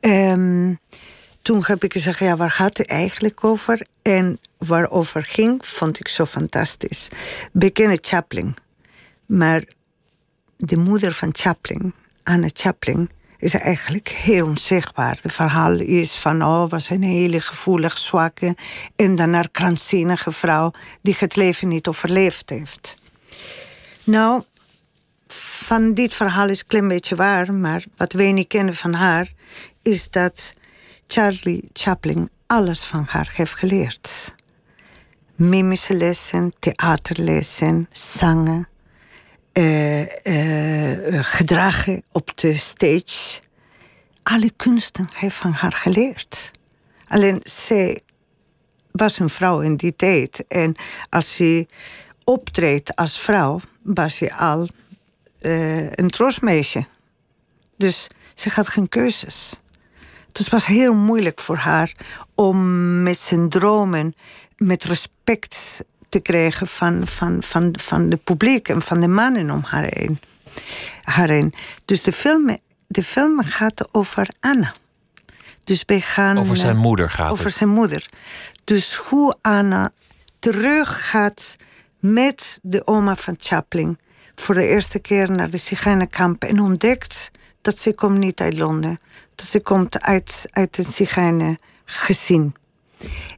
Um, 0.00 0.78
toen 1.42 1.62
heb 1.66 1.84
ik 1.84 1.92
gezegd, 1.92 2.18
ja, 2.18 2.36
waar 2.36 2.50
gaat 2.50 2.78
het 2.78 2.86
eigenlijk 2.86 3.44
over? 3.44 3.86
En 4.02 4.38
waarover 4.58 5.24
ging, 5.24 5.66
vond 5.66 6.00
ik 6.00 6.08
zo 6.08 6.24
fantastisch. 6.24 7.08
Bekende 7.52 7.98
Chaplin. 8.00 8.56
Maar 9.26 9.62
de 10.64 10.76
moeder 10.76 11.12
van 11.12 11.28
Chaplin, 11.32 11.94
Anne 12.22 12.50
Chaplin, 12.52 13.10
is 13.38 13.54
eigenlijk 13.54 14.08
heel 14.08 14.46
onzichtbaar. 14.46 15.18
Het 15.22 15.32
verhaal 15.32 15.78
is 15.78 16.12
van, 16.12 16.42
oh, 16.42 16.70
was 16.70 16.90
een 16.90 17.02
hele 17.02 17.40
gevoelig, 17.40 17.98
zwakke 17.98 18.56
en 18.96 19.16
daarna 19.16 19.44
krankzinnige 19.52 20.32
vrouw 20.32 20.70
die 21.00 21.16
het 21.18 21.36
leven 21.36 21.68
niet 21.68 21.88
overleefd 21.88 22.50
heeft. 22.50 22.96
Nou, 24.04 24.42
van 25.26 25.94
dit 25.94 26.14
verhaal 26.14 26.48
is 26.48 26.60
een 26.60 26.66
klein 26.66 26.88
beetje 26.88 27.16
waar, 27.16 27.52
maar 27.52 27.84
wat 27.96 28.12
wij 28.12 28.32
niet 28.32 28.48
kennen 28.48 28.74
van 28.74 28.92
haar 28.92 29.32
is 29.82 30.10
dat 30.10 30.52
Charlie 31.06 31.68
Chaplin 31.72 32.30
alles 32.46 32.82
van 32.82 33.06
haar 33.08 33.30
heeft 33.34 33.54
geleerd. 33.54 34.34
Mimische 35.36 35.94
lessen, 35.94 36.52
theaterlessen, 36.58 37.88
zangen, 37.90 38.68
gedragen 41.22 42.02
op 42.12 42.36
de 42.38 42.58
stage. 42.58 43.40
Alle 44.22 44.50
kunsten 44.56 45.08
heeft 45.12 45.36
van 45.36 45.52
haar 45.52 45.72
geleerd. 45.72 46.50
Alleen 47.08 47.40
zij 47.42 48.00
was 48.90 49.18
een 49.18 49.30
vrouw 49.30 49.60
in 49.60 49.76
die 49.76 49.96
tijd. 49.96 50.44
En 50.48 50.76
als 51.08 51.36
ze 51.36 51.66
optreedt 52.24 52.96
als 52.96 53.18
vrouw, 53.18 53.60
was 53.82 54.16
ze 54.16 54.34
al 54.34 54.68
uh, 55.40 55.90
een 55.90 56.10
troostmeisje. 56.10 56.86
Dus 57.76 58.06
ze 58.34 58.48
had 58.48 58.68
geen 58.68 58.88
keuzes. 58.88 59.54
Dus 60.32 60.44
het 60.44 60.48
was 60.48 60.66
heel 60.66 60.94
moeilijk 60.94 61.40
voor 61.40 61.56
haar 61.56 61.96
om 62.34 63.02
met 63.02 63.18
zijn 63.18 63.48
dromen, 63.48 64.14
met 64.56 64.84
respect 64.84 65.84
te 66.12 66.20
krijgen 66.20 66.66
van, 66.66 67.06
van, 67.06 67.42
van, 67.42 67.74
van 67.80 68.08
de 68.08 68.16
publiek 68.16 68.68
en 68.68 68.82
van 68.82 69.00
de 69.00 69.08
mannen 69.08 69.50
om 69.50 69.62
haar 69.66 69.86
heen. 69.88 70.20
Haar 71.02 71.28
heen. 71.28 71.54
Dus 71.84 72.02
de 72.02 72.12
film, 72.12 72.58
de 72.86 73.02
film 73.02 73.42
gaat 73.44 73.94
over 73.94 74.28
Anna. 74.40 74.72
Dus 75.64 75.82
wij 75.86 76.00
gaan, 76.00 76.38
over 76.38 76.56
zijn 76.56 76.76
moeder 76.76 77.10
gaat 77.10 77.30
over 77.30 77.44
het. 77.44 77.54
zijn 77.54 77.70
moeder. 77.70 78.08
Dus 78.64 78.94
hoe 78.94 79.36
Anna 79.40 79.90
terug 80.38 81.10
gaat 81.10 81.56
met 81.98 82.58
de 82.62 82.86
oma 82.86 83.16
van 83.16 83.34
Chaplin 83.38 83.98
voor 84.34 84.54
de 84.54 84.66
eerste 84.66 84.98
keer 84.98 85.30
naar 85.30 85.50
de 85.50 85.56
Zigeunerkamp 85.56 86.44
en 86.44 86.60
ontdekt 86.60 87.30
dat 87.60 87.78
ze 87.78 87.94
komt 87.94 88.18
niet 88.18 88.40
uit 88.40 88.58
Londen. 88.58 89.00
Dat 89.34 89.46
ze 89.46 89.60
komt 89.60 90.00
uit, 90.00 90.46
uit 90.50 90.78
een 90.78 91.58
gezin. 91.84 92.54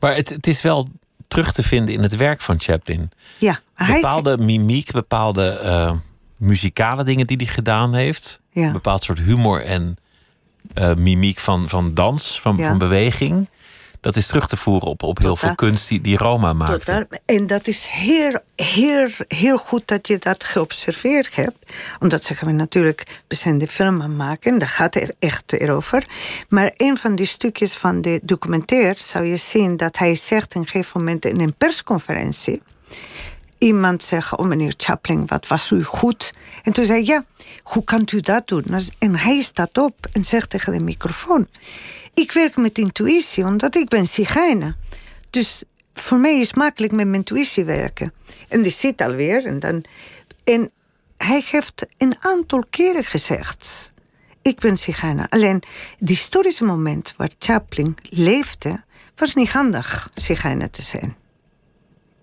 Maar 0.00 0.14
het, 0.14 0.28
het 0.28 0.46
is 0.46 0.62
wel 0.62 0.88
terug 1.28 1.52
te 1.52 1.62
vinden 1.62 1.94
in 1.94 2.02
het 2.02 2.16
werk 2.16 2.40
van 2.40 2.60
Chaplin. 2.60 3.10
Ja, 3.38 3.60
bepaalde 3.76 4.34
hij... 4.34 4.44
mimiek, 4.44 4.92
bepaalde 4.92 5.60
uh, 5.64 5.92
muzikale 6.36 7.04
dingen 7.04 7.26
die 7.26 7.36
hij 7.36 7.46
gedaan 7.46 7.94
heeft. 7.94 8.40
Ja. 8.52 8.66
Een 8.66 8.72
bepaald 8.72 9.02
soort 9.02 9.18
humor 9.18 9.64
en 9.64 9.96
uh, 10.74 10.94
mimiek 10.94 11.38
van, 11.38 11.68
van 11.68 11.94
dans, 11.94 12.40
van, 12.40 12.56
Ja. 12.56 12.68
van 12.68 12.78
beweging. 12.78 13.48
Dat 14.04 14.16
is 14.16 14.26
terug 14.26 14.46
te 14.46 14.56
voeren 14.56 14.88
op, 14.88 15.02
op 15.02 15.18
heel 15.18 15.36
veel 15.36 15.54
kunst 15.54 15.88
die, 15.88 16.00
die 16.00 16.16
Roma. 16.16 16.66
Totaal. 16.66 17.04
En 17.24 17.46
dat 17.46 17.66
is 17.66 17.86
heel, 17.86 18.38
heel, 18.56 19.08
heel 19.28 19.58
goed 19.58 19.88
dat 19.88 20.08
je 20.08 20.18
dat 20.18 20.44
geobserveerd 20.44 21.34
hebt. 21.34 21.58
Omdat 21.98 22.24
ze 22.24 22.34
gaan 22.34 22.56
natuurlijk 22.56 23.22
bekende 23.26 23.66
film 23.66 24.02
aan 24.02 24.16
maken. 24.16 24.58
Daar 24.58 24.68
gaat 24.68 24.94
het 24.94 25.16
echt 25.18 25.52
erover. 25.52 26.06
Maar 26.48 26.72
een 26.76 26.96
van 26.96 27.14
die 27.14 27.26
stukjes 27.26 27.74
van 27.74 28.00
de 28.00 28.20
documentaire 28.22 29.00
zou 29.00 29.24
je 29.24 29.36
zien 29.36 29.76
dat 29.76 29.98
hij 29.98 30.14
zegt 30.16 30.54
in 30.54 30.60
een 30.60 30.66
gegeven 30.66 30.98
moment 30.98 31.24
in 31.24 31.40
een 31.40 31.54
persconferentie. 31.54 32.62
Iemand 33.58 34.02
zegt, 34.02 34.36
oh 34.36 34.46
meneer 34.46 34.74
Chaplin, 34.76 35.26
wat 35.26 35.46
was 35.46 35.70
u 35.70 35.84
goed? 35.84 36.32
En 36.62 36.72
toen 36.72 36.86
zei 36.86 36.98
hij, 36.98 37.14
ja, 37.14 37.24
hoe 37.62 37.84
kan 37.84 38.08
u 38.12 38.20
dat 38.20 38.48
doen? 38.48 38.64
En 38.98 39.16
hij 39.16 39.42
staat 39.42 39.78
op 39.78 40.06
en 40.12 40.24
zegt 40.24 40.50
tegen 40.50 40.78
de 40.78 40.84
microfoon... 40.84 41.48
ik 42.14 42.32
werk 42.32 42.56
met 42.56 42.78
intuïtie, 42.78 43.44
omdat 43.44 43.74
ik 43.74 43.88
ben 43.88 44.06
zigeuner. 44.06 44.76
Dus 45.30 45.62
voor 45.94 46.18
mij 46.18 46.40
is 46.40 46.54
makkelijk 46.54 46.92
met 46.92 47.06
mijn 47.06 47.18
intuïtie 47.18 47.64
werken. 47.64 48.12
En 48.48 48.62
die 48.62 48.72
zit 48.72 49.00
alweer. 49.00 49.44
En, 49.44 49.60
dan, 49.60 49.84
en 50.44 50.70
hij 51.16 51.44
heeft 51.50 51.86
een 51.96 52.16
aantal 52.20 52.64
keren 52.70 53.04
gezegd... 53.04 53.92
ik 54.42 54.60
ben 54.60 54.76
zigeuner. 54.76 55.26
Alleen, 55.28 55.62
het 55.98 56.08
historische 56.08 56.64
moment 56.64 57.14
waar 57.16 57.30
Chaplin 57.38 57.96
leefde... 58.02 58.84
was 59.16 59.34
niet 59.34 59.50
handig 59.50 60.10
zigeuner 60.14 60.70
te 60.70 60.82
zijn. 60.82 61.16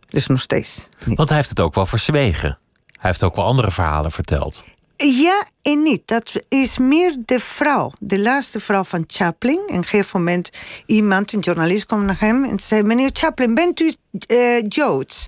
Dus 0.07 0.27
nog 0.27 0.41
steeds. 0.41 0.87
Want 1.05 1.29
hij 1.29 1.37
heeft 1.37 1.49
het 1.49 1.59
ook 1.59 1.75
wel 1.75 1.85
verzwegen. 1.85 2.59
Hij 2.99 3.09
heeft 3.09 3.23
ook 3.23 3.35
wel 3.35 3.45
andere 3.45 3.71
verhalen 3.71 4.11
verteld. 4.11 4.65
Ja 5.03 5.45
en 5.61 5.83
niet. 5.83 6.07
Dat 6.07 6.31
is 6.49 6.77
meer 6.77 7.17
de 7.25 7.39
vrouw. 7.39 7.91
De 7.99 8.19
laatste 8.19 8.59
vrouw 8.59 8.83
van 8.83 9.03
Chaplin. 9.07 9.57
En 9.57 9.63
op 9.63 9.69
een 9.69 9.83
gegeven 9.83 10.19
moment 10.19 10.49
iemand, 10.85 11.33
een 11.33 11.39
journalist, 11.39 11.85
kwam 11.85 12.05
naar 12.05 12.19
hem 12.19 12.43
en 12.43 12.59
zei... 12.59 12.83
meneer 12.83 13.09
Chaplin, 13.13 13.55
bent 13.55 13.79
u 13.79 13.93
uh, 14.27 14.61
Joods? 14.67 15.27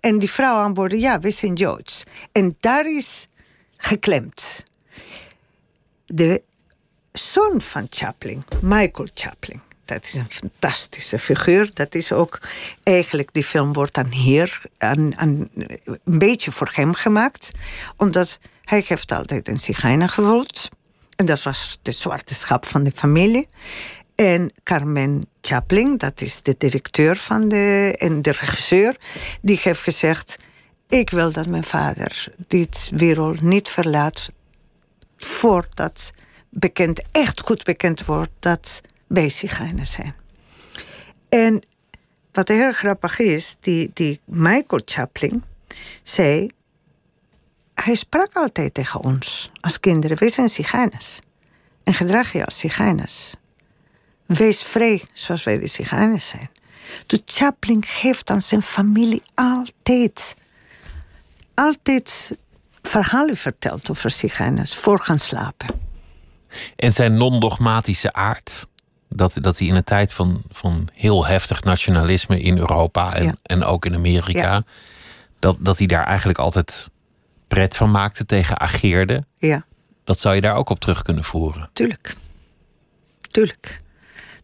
En, 0.00 0.18
die 0.18 0.30
vrouw 0.30 0.56
antwoordde, 0.56 0.98
ja, 0.98 1.18
we 1.18 1.30
zijn 1.30 1.54
Joods. 1.54 2.02
En 2.32 2.56
daar 2.60 2.86
is 2.86 3.26
geklemd. 3.76 4.64
De 6.06 6.42
zoon 7.12 7.60
van 7.60 7.86
Chaplin, 7.90 8.44
Michael 8.60 9.08
Chaplin... 9.14 9.60
dat 9.84 10.04
is 10.04 10.14
een 10.14 10.30
fantastische 10.30 11.18
figuur. 11.18 11.70
Dat 11.74 11.94
is 11.94 12.12
ook 12.12 12.40
eigenlijk, 12.82 13.32
die 13.32 13.44
film 13.44 13.72
wordt 13.72 13.98
hier 14.10 14.62
aan, 14.78 15.18
aan, 15.18 15.48
een 16.04 16.18
beetje 16.18 16.52
voor 16.52 16.70
hem 16.74 16.94
gemaakt. 16.94 17.50
Omdat 17.96 18.38
hij 18.64 18.84
heeft 18.86 19.12
altijd 19.12 19.48
een 19.48 19.58
zigeuner 19.58 20.08
gevoeld. 20.08 20.68
En 21.16 21.26
dat 21.26 21.42
was 21.42 21.78
de 21.82 21.92
zwarte 21.92 22.34
schap 22.34 22.66
van 22.66 22.82
de 22.82 22.92
familie. 22.94 23.48
En 24.14 24.52
Carmen 24.62 25.26
Chaplin, 25.40 25.96
dat 25.96 26.20
is 26.20 26.42
de 26.42 26.54
directeur 26.58 27.16
van 27.16 27.48
de, 27.48 27.94
en 27.98 28.22
de 28.22 28.30
regisseur... 28.30 28.96
die 29.40 29.60
heeft 29.62 29.80
gezegd, 29.80 30.36
ik 30.88 31.10
wil 31.10 31.32
dat 31.32 31.46
mijn 31.46 31.64
vader 31.64 32.32
dit 32.46 32.90
wereld 32.94 33.40
niet 33.40 33.68
verlaat 33.68 34.28
voordat 35.16 36.12
bekend, 36.48 37.02
echt 37.10 37.40
goed 37.40 37.64
bekend 37.64 38.04
wordt 38.04 38.30
dat 38.38 38.80
wij 39.06 39.28
zigeuners 39.28 39.92
zijn. 39.92 40.14
En 41.28 41.62
wat 42.32 42.48
heel 42.48 42.72
grappig 42.72 43.18
is, 43.18 43.56
die, 43.60 43.90
die 43.94 44.20
Michael 44.24 44.82
Chaplin 44.84 45.44
zei... 46.02 46.48
Hij 47.82 47.94
sprak 47.94 48.36
altijd 48.36 48.74
tegen 48.74 49.00
ons 49.00 49.50
als 49.60 49.80
kinderen. 49.80 50.18
Wij 50.18 50.28
zijn 50.28 50.48
zigeuners. 50.48 51.18
En 51.84 51.94
gedrag 51.94 52.32
je 52.32 52.44
als 52.44 52.58
zigeuners. 52.58 53.34
Wees 54.26 54.62
vrij 54.62 55.02
zoals 55.12 55.44
wij 55.44 55.58
de 55.58 55.66
zigeuners 55.66 56.28
zijn. 56.28 56.50
De 57.06 57.22
Chaplin 57.24 57.84
geeft 57.84 58.30
aan 58.30 58.42
zijn 58.42 58.62
familie 58.62 59.22
altijd... 59.34 60.34
altijd 61.54 62.36
verhalen 62.82 63.36
verteld 63.36 63.90
over 63.90 64.10
zigeuners 64.10 64.74
voor 64.74 64.98
gaan 65.00 65.18
slapen. 65.18 65.80
En 66.76 66.92
zijn 66.92 67.14
non-dogmatische 67.14 68.12
aard 68.12 68.66
dat, 69.08 69.38
dat 69.40 69.58
hij 69.58 69.66
in 69.66 69.74
een 69.74 69.84
tijd 69.84 70.12
van, 70.12 70.42
van 70.50 70.88
heel 70.92 71.26
heftig 71.26 71.62
nationalisme 71.62 72.40
in 72.40 72.58
Europa 72.58 73.14
en, 73.14 73.38
en 73.42 73.64
ook 73.64 73.84
in 73.84 73.94
Amerika, 73.94 74.62
dat, 75.38 75.56
dat 75.60 75.78
hij 75.78 75.86
daar 75.86 76.06
eigenlijk 76.06 76.38
altijd 76.38 76.90
pret 77.52 77.76
van 77.76 77.90
maakte, 77.90 78.24
tegen 78.24 78.60
ageerde. 78.60 79.24
Ja. 79.38 79.64
Dat 80.04 80.18
zou 80.20 80.34
je 80.34 80.40
daar 80.40 80.56
ook 80.56 80.68
op 80.68 80.80
terug 80.80 81.02
kunnen 81.02 81.24
voeren. 81.24 81.70
Tuurlijk. 81.72 82.14
Tuurlijk. 83.30 83.76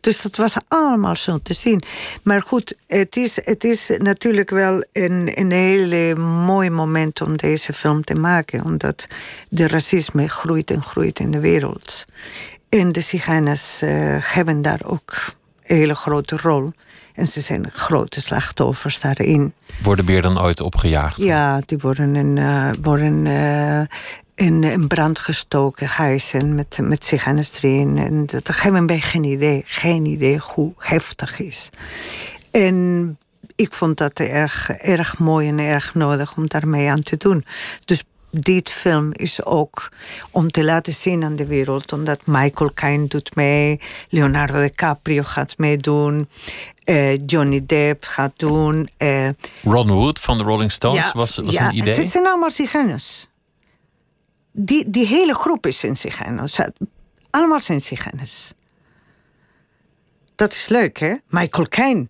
Dus 0.00 0.22
dat 0.22 0.36
was 0.36 0.54
allemaal 0.68 1.16
zo 1.16 1.38
te 1.42 1.54
zien. 1.54 1.82
Maar 2.22 2.42
goed, 2.42 2.76
het 2.86 3.16
is, 3.16 3.44
het 3.44 3.64
is 3.64 3.90
natuurlijk 3.98 4.50
wel 4.50 4.84
een, 4.92 5.32
een 5.34 5.50
hele 5.50 6.14
mooi 6.20 6.70
moment 6.70 7.20
om 7.20 7.36
deze 7.36 7.72
film 7.72 8.04
te 8.04 8.14
maken. 8.14 8.64
Omdat 8.64 9.06
de 9.48 9.68
racisme 9.68 10.28
groeit 10.28 10.70
en 10.70 10.82
groeit 10.82 11.18
in 11.18 11.30
de 11.30 11.40
wereld. 11.40 12.04
En 12.68 12.92
de 12.92 13.00
zigeuners 13.00 13.82
uh, 13.82 13.90
hebben 14.20 14.62
daar 14.62 14.80
ook 14.84 15.28
hele 15.74 15.94
grote 15.94 16.36
rol. 16.36 16.72
En 17.14 17.26
ze 17.26 17.40
zijn 17.40 17.70
grote 17.72 18.20
slachtoffers 18.20 19.00
daarin. 19.00 19.52
Worden 19.82 20.04
meer 20.04 20.22
dan 20.22 20.40
ooit 20.40 20.60
opgejaagd? 20.60 21.16
Ja, 21.16 21.60
die 21.66 21.78
worden 21.78 22.16
in, 22.16 22.36
uh, 22.36 22.70
worden, 22.82 23.24
uh, 23.24 23.80
in, 24.34 24.64
in, 24.64 24.86
brand 24.86 25.18
gestoken, 25.18 25.86
huizen 25.86 26.54
met, 26.54 26.78
met 26.82 27.04
zigeuners 27.04 27.62
erin. 27.62 27.98
En 27.98 28.26
dat 28.26 28.50
hebben 28.60 28.86
wij 28.86 29.00
geen 29.00 29.24
idee, 29.24 29.62
geen 29.66 30.04
idee 30.04 30.38
hoe 30.38 30.72
heftig 30.76 31.40
is. 31.40 31.68
En 32.50 33.18
ik 33.56 33.74
vond 33.74 33.98
dat 33.98 34.18
erg, 34.18 34.70
erg 34.70 35.18
mooi 35.18 35.48
en 35.48 35.58
erg 35.58 35.94
nodig 35.94 36.36
om 36.36 36.48
daarmee 36.48 36.90
aan 36.90 37.02
te 37.02 37.16
doen. 37.16 37.44
Dus 37.84 38.04
dit 38.30 38.70
film 38.70 39.10
is 39.12 39.44
ook 39.44 39.88
om 40.30 40.50
te 40.50 40.64
laten 40.64 40.92
zien 40.92 41.24
aan 41.24 41.36
de 41.36 41.46
wereld. 41.46 41.92
Omdat 41.92 42.26
Michael 42.26 42.70
Caine 42.74 43.06
doet 43.06 43.34
mee, 43.34 43.80
Leonardo 44.08 44.60
DiCaprio 44.60 45.22
gaat 45.22 45.58
meedoen, 45.58 46.28
uh, 46.84 47.26
Johnny 47.26 47.66
Depp 47.66 48.04
gaat 48.04 48.32
doen. 48.36 48.88
Uh, 48.98 49.28
Ron 49.62 49.90
Wood 49.90 50.18
van 50.18 50.38
de 50.38 50.44
Rolling 50.44 50.72
Stones 50.72 51.12
was, 51.12 51.36
was 51.36 51.52
ja, 51.52 51.68
een 51.68 51.76
idee? 51.76 51.94
het 51.94 52.10
zijn 52.10 52.26
allemaal 52.26 52.50
zigeuners. 52.50 53.26
Die, 54.52 54.90
die 54.90 55.06
hele 55.06 55.34
groep 55.34 55.66
is 55.66 55.84
in 55.84 55.96
zigeuners. 55.96 56.58
Allemaal 57.30 57.60
zijn 57.60 57.80
zigeuners. 57.80 58.52
Dat 60.34 60.52
is 60.52 60.68
leuk, 60.68 60.98
hè? 60.98 61.14
Michael 61.28 61.68
Caine 61.68 62.08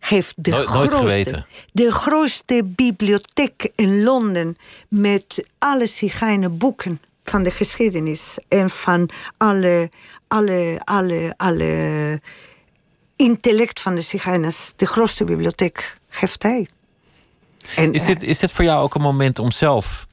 heeft 0.00 0.34
de, 0.36 0.50
nooit, 0.50 0.66
grootste, 0.66 1.44
de 1.72 1.92
grootste 1.92 2.62
bibliotheek 2.64 3.70
in 3.74 4.02
Londen 4.02 4.56
met 4.88 5.48
alle 5.58 6.48
boeken 6.50 7.00
van 7.24 7.42
de 7.42 7.50
geschiedenis 7.50 8.38
en 8.48 8.70
van 8.70 9.10
alle, 9.36 9.90
alle, 10.28 10.80
alle, 10.84 11.34
alle 11.36 12.20
intellect 13.16 13.80
van 13.80 13.94
de 13.94 14.00
zigeuners. 14.00 14.72
De 14.76 14.86
grootste 14.86 15.24
bibliotheek 15.24 15.94
heeft 16.08 16.42
hij. 16.42 16.68
En, 17.76 17.92
is, 17.92 18.04
dit, 18.04 18.22
is 18.22 18.38
dit 18.38 18.52
voor 18.52 18.64
jou 18.64 18.82
ook 18.82 18.94
een 18.94 19.00
moment 19.00 19.38
om 19.38 19.50
zelf 19.50 20.06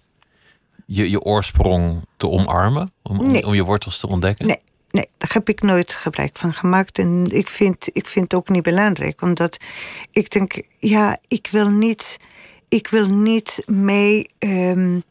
je, 0.85 1.09
je 1.09 1.21
oorsprong 1.21 2.05
te 2.17 2.29
omarmen? 2.29 2.91
Om, 3.03 3.31
nee. 3.31 3.45
om 3.45 3.53
je 3.53 3.63
wortels 3.63 3.99
te 3.99 4.07
ontdekken? 4.07 4.47
Nee, 4.47 4.61
Nee, 4.91 5.07
daar 5.17 5.33
heb 5.33 5.49
ik 5.49 5.61
nooit 5.61 5.93
gebruik 5.93 6.37
van 6.37 6.53
gemaakt. 6.53 6.99
En 6.99 7.27
ik 7.31 7.47
vind, 7.47 7.89
ik 7.91 8.07
vind 8.07 8.31
het 8.31 8.39
ook 8.39 8.49
niet 8.49 8.63
belangrijk. 8.63 9.21
Omdat 9.21 9.63
ik 10.11 10.31
denk, 10.31 10.61
ja, 10.77 11.17
ik 11.27 11.47
wil 11.51 11.69
niet, 11.69 12.17
ik 12.67 12.87
wil 12.87 13.07
niet 13.07 13.63
mee. 13.65 14.29
Um, 14.39 15.03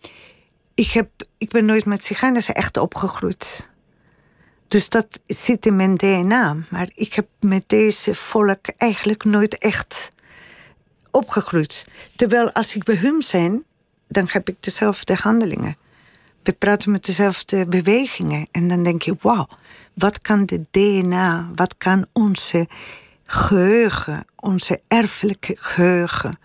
ik, 0.75 0.91
heb, 0.91 1.09
ik 1.39 1.51
ben 1.51 1.65
nooit 1.65 1.85
met 1.85 2.05
zigeuners 2.05 2.53
echt 2.53 2.77
opgegroeid. 2.77 3.69
Dus 4.69 4.89
dat 4.89 5.21
zit 5.27 5.67
in 5.67 5.77
mijn 5.77 5.97
DNA. 5.97 6.57
Maar 6.71 6.91
ik 6.95 7.15
heb 7.15 7.27
met 7.41 7.65
deze 7.67 8.15
volk 8.15 8.67
eigenlijk 8.77 9.25
nooit 9.25 9.59
echt 9.59 10.11
opgegroeid. 11.11 11.87
Terwijl 12.17 12.53
als 12.53 12.77
ik 12.77 12.85
bij 12.85 12.97
hun 12.97 13.23
ben, 13.33 13.65
dan 14.09 14.27
heb 14.31 14.49
ik 14.49 14.57
dezelfde 14.61 15.15
handelingen 15.15 15.77
we 16.47 16.53
praten 16.53 16.91
met 16.91 17.05
dezelfde 17.05 17.67
bewegingen. 17.67 18.49
En 18.51 18.69
dan 18.69 18.83
denk 18.83 19.03
je, 19.03 19.17
wauw, 19.21 19.47
wat 19.95 20.21
kan 20.21 20.47
de 20.47 20.65
DNA, 20.71 21.51
wat 21.55 21.75
kan 21.77 22.07
onze 22.13 22.69
geheugen, 23.25 24.25
onze 24.37 24.81
erfelijke 24.89 25.57
geheugen, 25.59 26.39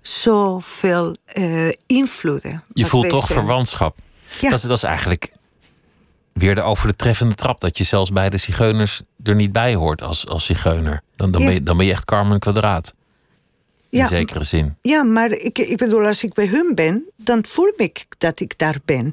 zoveel 0.00 1.16
uh, 1.34 1.68
invloeden. 1.86 2.64
Je 2.72 2.86
voelt 2.86 3.08
toch 3.08 3.26
zijn. 3.26 3.38
verwantschap. 3.38 3.96
Ja. 4.40 4.50
Dat, 4.50 4.58
is, 4.58 4.64
dat 4.64 4.76
is 4.76 4.82
eigenlijk 4.82 5.32
weer 6.32 6.54
de 6.54 6.62
over 6.62 6.88
de 6.88 6.96
treffende 6.96 7.34
trap. 7.34 7.60
Dat 7.60 7.78
je 7.78 7.84
zelfs 7.84 8.10
bij 8.10 8.30
de 8.30 8.36
zigeuners 8.36 9.02
er 9.22 9.34
niet 9.34 9.52
bij 9.52 9.74
hoort 9.74 10.02
als, 10.02 10.26
als 10.26 10.44
zigeuner. 10.44 11.02
Dan, 11.16 11.30
dan, 11.30 11.40
Ja. 11.40 11.46
ben 11.46 11.54
je, 11.54 11.62
dan 11.62 11.76
ben 11.76 11.86
je 11.86 11.92
echt 11.92 12.04
Carmen 12.04 12.38
Kwadraat. 12.38 12.94
In 13.90 13.98
Ja. 13.98 14.06
zekere 14.06 14.44
zin. 14.44 14.76
Ja, 14.82 15.02
maar 15.02 15.30
ik, 15.32 15.58
ik 15.58 15.76
bedoel, 15.76 16.06
als 16.06 16.24
ik 16.24 16.32
bij 16.32 16.46
hun 16.46 16.74
ben, 16.74 17.10
dan 17.16 17.44
voel 17.46 17.72
ik 17.76 18.04
dat 18.18 18.40
ik 18.40 18.58
daar 18.58 18.78
ben. 18.84 19.12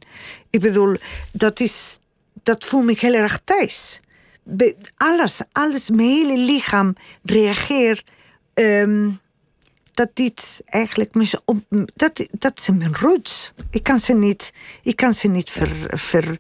Ik 0.50 0.60
bedoel, 0.60 0.96
dat, 1.32 1.60
is, 1.60 2.00
dat 2.44 2.66
voel 2.66 2.88
ik 2.88 3.00
heel 3.00 3.14
erg 3.14 3.40
thuis. 3.44 4.00
Be- 4.44 4.76
Alles, 4.98 5.42
alles, 5.52 5.90
mijn 5.90 6.08
hele 6.10 6.38
lichaam 6.38 6.94
reageert. 7.24 8.12
ehm, 8.54 9.10
dat 9.94 10.10
dit 10.14 10.62
eigenlijk 10.66 11.14
dat, 11.96 12.28
dat 12.32 12.62
zijn 12.62 12.78
mijn 12.78 12.96
roots. 12.96 13.54
Ik 13.72 13.84
kan 13.84 14.00
ze 14.00 14.14
niet, 14.14 14.54
ik 14.84 14.96
kan 14.96 15.14
ze 15.14 15.28
niet 15.28 15.50
ver, 15.50 16.00
ver, 16.00 16.38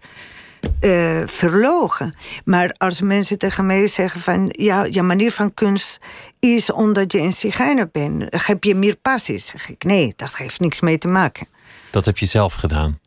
eh, 0.79 1.21
verlogen. 1.25 2.15
Maar 2.45 2.75
als 2.77 3.01
mensen 3.01 3.37
tegen 3.37 3.65
mij 3.65 3.87
zeggen 3.87 4.21
van... 4.21 4.53
ja, 4.57 4.83
je 4.83 5.01
manier 5.01 5.31
van 5.31 5.53
kunst 5.53 5.97
is 6.39 6.71
omdat 6.71 7.11
je 7.11 7.19
een 7.19 7.33
zigeuner 7.33 7.89
bent. 7.91 8.25
Heb 8.29 8.63
je 8.63 8.75
meer 8.75 8.95
passie? 8.95 9.37
Zeg 9.37 9.69
ik, 9.69 9.83
nee, 9.83 10.13
dat 10.15 10.37
heeft 10.37 10.59
niks 10.59 10.79
mee 10.79 10.97
te 10.97 11.07
maken. 11.07 11.47
Dat 11.91 12.05
heb 12.05 12.17
je 12.17 12.25
zelf 12.25 12.53
gedaan. 12.53 12.99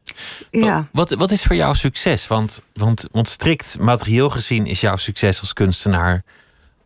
Ja, 0.51 0.89
Wat, 0.93 1.11
wat 1.11 1.31
is 1.31 1.43
voor 1.43 1.57
jou 1.57 1.75
succes? 1.75 2.27
Want, 2.27 2.63
want, 2.73 3.09
want 3.13 3.29
strikt 3.29 3.79
materieel 3.81 4.31
gezien 4.31 4.67
is 4.67 4.81
jouw 4.81 4.97
succes 4.97 5.41
als 5.41 5.53
kunstenaar 5.53 6.25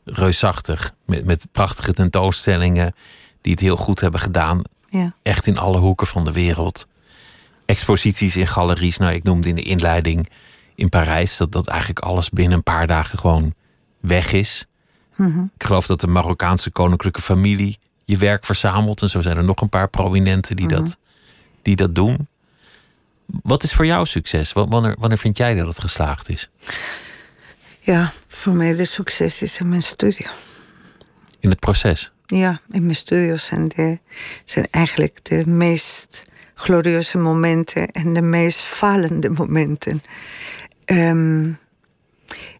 reusachtig. 0.05 0.93
Met, 1.07 1.25
met 1.25 1.47
prachtige 1.53 1.93
tentoonstellingen 1.93 2.95
die 3.41 3.53
het 3.53 3.61
heel 3.61 3.77
goed 3.77 4.01
hebben 4.01 4.20
gedaan. 4.20 4.62
ja, 4.89 5.14
Echt 5.22 5.47
in 5.47 5.59
alle 5.59 5.79
hoeken 5.79 6.07
van 6.07 6.25
de 6.25 6.33
wereld. 6.33 6.87
Exposities 7.66 8.37
in 8.37 8.47
galeries. 8.47 8.97
Nou, 8.97 9.12
ik 9.12 9.22
noemde 9.22 9.49
in 9.49 9.55
de 9.55 9.62
inleiding 9.62 10.29
in 10.75 10.89
Parijs 10.89 11.37
dat, 11.37 11.53
dat 11.53 11.66
eigenlijk 11.66 11.99
alles 12.01 12.31
binnen 12.31 12.57
een 12.57 12.62
paar 12.62 12.87
dagen 12.87 13.18
gewoon 13.18 13.55
weg 14.01 14.33
is. 14.33 14.66
Ik 15.57 15.64
geloof 15.64 15.87
dat 15.87 16.01
de 16.01 16.07
Marokkaanse 16.07 16.70
koninklijke 16.70 17.22
familie 17.22 17.79
je 18.05 18.16
werk 18.16 18.45
verzamelt. 18.45 19.03
En 19.03 19.09
zo 19.09 19.20
zijn 19.20 19.37
er 19.37 19.45
nog 19.45 19.61
een 19.61 19.68
paar 19.68 19.89
prominenten 19.89 20.57
die, 20.57 20.68
dat, 20.68 20.99
die 21.62 21.77
dat 21.77 21.95
doen. 21.95 22.29
Wat 23.27 23.62
is 23.62 23.72
voor 23.72 23.87
jou 23.87 24.07
succes? 24.07 24.53
Wa- 24.53 24.66
Wanneer, 24.68 24.97
wanneer 24.99 25.18
vind 25.18 25.37
jij 25.37 25.55
dat 25.55 25.66
het 25.66 25.81
geslaagd 25.81 26.29
is? 26.29 26.51
ja, 27.81 28.12
voor 28.29 28.53
mij 28.53 28.75
de 28.75 28.85
succes 28.85 29.43
is 29.43 29.59
in 29.61 29.68
mijn 29.68 29.83
studio. 29.83 30.27
In 31.41 31.51
het 31.51 31.59
proces? 31.61 32.12
Ja, 32.27 32.61
in 32.70 32.83
mijn 32.85 32.97
studios 32.97 33.45
zijn, 33.45 33.68
de, 33.68 33.99
zijn 34.45 34.66
eigenlijk 34.70 35.25
de 35.25 35.47
meest 35.47 36.25
glorieuze 36.55 37.18
momenten 37.18 37.89
en 37.91 38.14
de 38.14 38.20
meest 38.22 38.59
falende 38.61 39.31
momenten. 39.31 40.03
Ehm, 40.85 41.53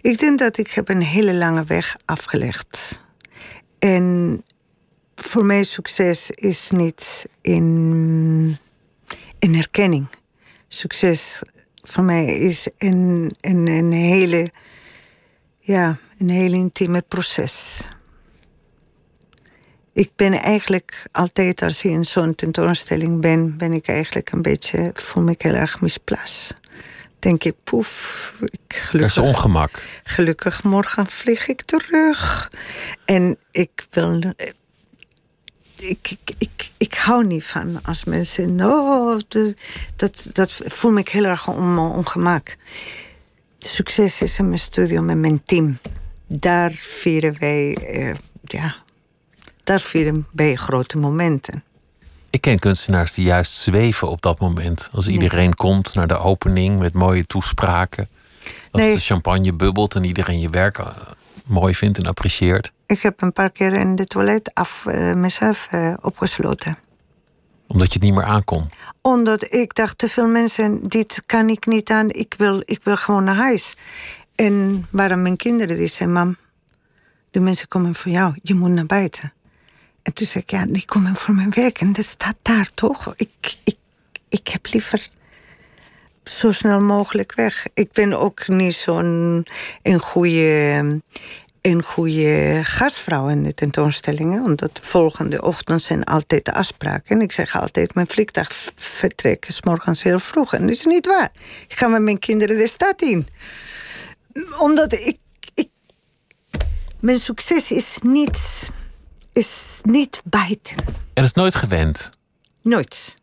ik 0.01 0.19
denk 0.19 0.39
dat 0.39 0.59
ik 0.59 0.71
heb 0.71 0.89
een 0.89 1.03
hele 1.03 1.35
lange 1.35 1.65
weg 1.65 1.97
afgelegd. 2.05 3.01
En 3.79 4.43
voor 5.15 5.45
mij 5.45 5.65
succes 5.65 6.31
is 6.31 6.71
niet 6.71 7.27
in, 7.41 8.57
in 9.39 9.55
erkenning. 9.55 10.07
Succes 10.69 11.43
voor 11.83 12.05
mij 12.05 12.27
is 12.27 12.69
een, 12.79 13.35
een, 13.41 13.67
een 13.67 13.93
hele, 13.93 14.51
ja, 15.61 15.99
een 16.19 16.29
heel 16.29 16.53
intieme 16.53 17.03
proces. 17.03 17.89
ik 19.93 20.11
ben 20.17 20.33
eigenlijk 20.33 21.07
altijd, 21.13 21.63
als 21.63 21.85
ik 21.85 21.91
in 21.91 22.05
zo'n 22.05 22.35
tentoonstelling 22.35 23.21
ben, 23.21 23.57
ben 23.57 23.73
ik 23.73 23.89
eigenlijk 23.89 24.33
een 24.33 24.43
beetje, 24.43 24.91
voel 24.95 25.23
me 25.23 25.35
heel 25.39 25.55
erg 25.55 25.81
misplaatst. 25.81 26.55
Denk 27.25 27.45
ik, 27.45 27.55
poef, 27.65 28.35
ik 28.41 28.75
gelukkig. 28.75 29.15
Dat 29.15 29.25
is 29.25 29.31
ongemak. 29.31 29.83
Gelukkig 30.03 30.63
morgen 30.63 31.07
vlieg 31.07 31.49
ik 31.49 31.63
terug. 31.63 32.51
En 33.05 33.37
ik 33.51 33.87
wil. 33.91 34.35
Ik, 35.77 36.11
ik, 36.11 36.35
ik, 36.39 36.71
ik 36.77 36.95
hou 36.95 37.27
niet 37.27 37.45
van 37.45 37.81
als 37.85 38.05
mensen. 38.05 38.61
Oh, 38.61 39.21
dat, 39.97 40.29
dat 40.33 40.53
voel 40.65 40.91
me 40.91 41.01
heel 41.11 41.25
erg 41.25 41.49
on, 41.49 41.79
ongemak. 41.79 42.57
Succes 43.59 44.23
is 44.23 44.39
in 44.39 44.49
mijn 44.49 44.61
studio 44.61 45.03
met 45.03 45.17
mijn 45.17 45.43
team. 45.45 45.79
Daar 46.27 46.71
vieren 46.73 47.37
wij. 47.39 47.75
Eh, 47.75 48.15
ja, 48.43 48.77
daar 49.63 49.81
vieren 49.81 50.27
wij 50.33 50.55
grote 50.55 50.99
momenten. 50.99 51.65
Ik 52.35 52.41
ken 52.41 52.59
kunstenaars 52.59 53.15
die 53.15 53.25
juist 53.25 53.53
zweven 53.53 54.09
op 54.09 54.23
dat 54.23 54.39
moment. 54.39 54.89
Als 54.93 55.09
iedereen 55.09 55.55
komt 55.55 55.95
naar 55.95 56.07
de 56.07 56.19
opening 56.19 56.79
met 56.79 56.95
mooie 56.95 57.27
toespraken. 57.27 58.09
Als 58.71 58.83
de 58.83 58.99
champagne 58.99 59.53
bubbelt 59.53 59.95
en 59.95 60.05
iedereen 60.05 60.41
je 60.41 60.49
werk 60.49 60.79
eh, 60.79 60.87
mooi 61.47 61.75
vindt 61.75 61.99
en 61.99 62.07
apprecieert. 62.07 62.73
Ik 62.87 63.01
heb 63.03 63.23
een 63.23 63.33
paar 63.33 63.51
keer 63.51 63.73
in 63.73 63.97
de 63.97 64.07
toilet 64.07 64.51
af 64.55 64.85
uh, 64.89 65.15
mezelf 65.15 65.69
uh, 65.75 65.95
opgesloten. 66.01 66.79
Omdat 67.67 67.87
je 67.87 67.93
het 67.93 68.03
niet 68.03 68.15
meer 68.15 68.25
aankon? 68.25 68.71
Omdat 69.03 69.53
ik 69.53 69.75
dacht, 69.75 69.99
te 69.99 70.09
veel 70.09 70.29
mensen, 70.29 70.89
dit 70.89 71.23
kan 71.27 71.49
ik 71.49 71.67
niet 71.67 71.91
aan. 71.91 72.11
Ik 72.11 72.35
wil, 72.39 72.63
ik 72.65 72.81
wil 72.83 72.97
gewoon 72.97 73.25
naar 73.25 73.35
huis. 73.35 73.77
En 74.35 74.87
waren 74.91 75.23
mijn 75.23 75.37
kinderen 75.37 75.77
die 75.77 75.89
zeiden, 75.89 76.19
mam, 76.19 76.37
de 77.31 77.41
mensen 77.41 77.69
komen 77.69 77.95
voor 77.95 78.13
jou. 78.13 78.35
Je 78.43 78.55
moet 78.55 78.71
naar 78.71 78.87
buiten. 78.87 79.33
En 80.05 80.15
toen 80.15 80.27
zei 80.27 80.45
ik, 80.47 80.51
ja, 80.51 80.67
die 80.67 80.85
komen 80.85 81.15
voor 81.15 81.35
mijn 81.35 81.51
werk 81.51 81.81
en 81.81 81.93
dat 81.93 82.05
staat 82.05 82.37
daar 82.43 82.71
toch? 82.75 83.13
Ik, 83.17 83.57
ik, 83.65 83.77
ik 84.29 84.49
heb 84.49 84.67
liever 84.73 85.09
zo 86.25 86.53
snel 86.53 86.81
mogelijk 86.81 87.35
weg. 87.35 87.67
Ik 87.75 87.93
ben 87.93 88.19
ook 88.19 88.49
niet 88.49 88.75
zo'n 88.75 89.47
een 89.83 89.99
goede, 89.99 91.01
een 91.61 91.83
goede 91.83 92.61
gastvrouw 92.65 93.29
in 93.29 93.43
de 93.43 93.55
tentoonstellingen. 93.55 94.45
Omdat 94.45 94.77
de 94.77 94.83
volgende 94.83 95.43
ochtend 95.43 95.83
zijn 95.83 96.05
altijd 96.05 96.45
de 96.45 96.55
afspraken. 96.55 97.17
En 97.17 97.21
ik 97.21 97.33
zeg 97.33 97.61
altijd, 97.61 97.95
mijn 97.95 98.07
vliegtuig 98.07 98.73
vertrekt 98.77 99.49
is 99.49 99.63
morgens 99.63 100.03
heel 100.03 100.19
vroeg. 100.19 100.55
En 100.55 100.61
dat 100.61 100.71
is 100.71 100.85
niet 100.85 101.07
waar. 101.07 101.33
Ik 101.69 101.77
ga 101.77 101.87
met 101.87 102.03
mijn 102.03 102.19
kinderen 102.19 102.57
de 102.57 102.69
stad 102.69 103.03
in. 103.03 103.29
Omdat 104.59 104.93
ik... 104.93 105.19
ik 105.55 105.69
mijn 107.01 107.19
succes 107.19 107.71
is 107.71 107.99
niet 108.03 108.71
is 109.35 109.81
niet 109.83 110.23
buiten. 110.25 110.77
Er 111.15 111.25
is 111.25 111.33
nooit 111.33 111.55
gewend? 111.55 112.11
Nooit. 112.63 113.15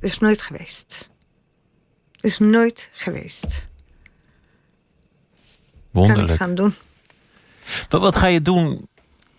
Is 0.00 0.18
nooit 0.18 0.42
geweest. 0.42 1.10
Is 2.20 2.38
nooit 2.38 2.88
geweest. 2.92 3.68
Wonderlijk. 5.90 6.26
Kan 6.26 6.34
ik 6.34 6.42
aan 6.42 6.54
doen. 6.54 6.74
Maar 7.90 8.00
wat 8.00 8.16
ga 8.16 8.26
je 8.26 8.42
doen 8.42 8.88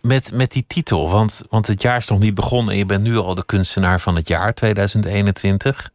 met, 0.01 0.33
met 0.33 0.51
die 0.51 0.63
titel? 0.67 1.09
Want, 1.09 1.41
want 1.49 1.67
het 1.67 1.81
jaar 1.81 1.97
is 1.97 2.07
nog 2.07 2.19
niet 2.19 2.33
begonnen 2.33 2.71
en 2.71 2.77
je 2.77 2.85
bent 2.85 3.03
nu 3.03 3.17
al 3.17 3.35
de 3.35 3.45
kunstenaar 3.45 4.01
van 4.01 4.15
het 4.15 4.27
jaar 4.27 4.53
2021. 4.53 5.89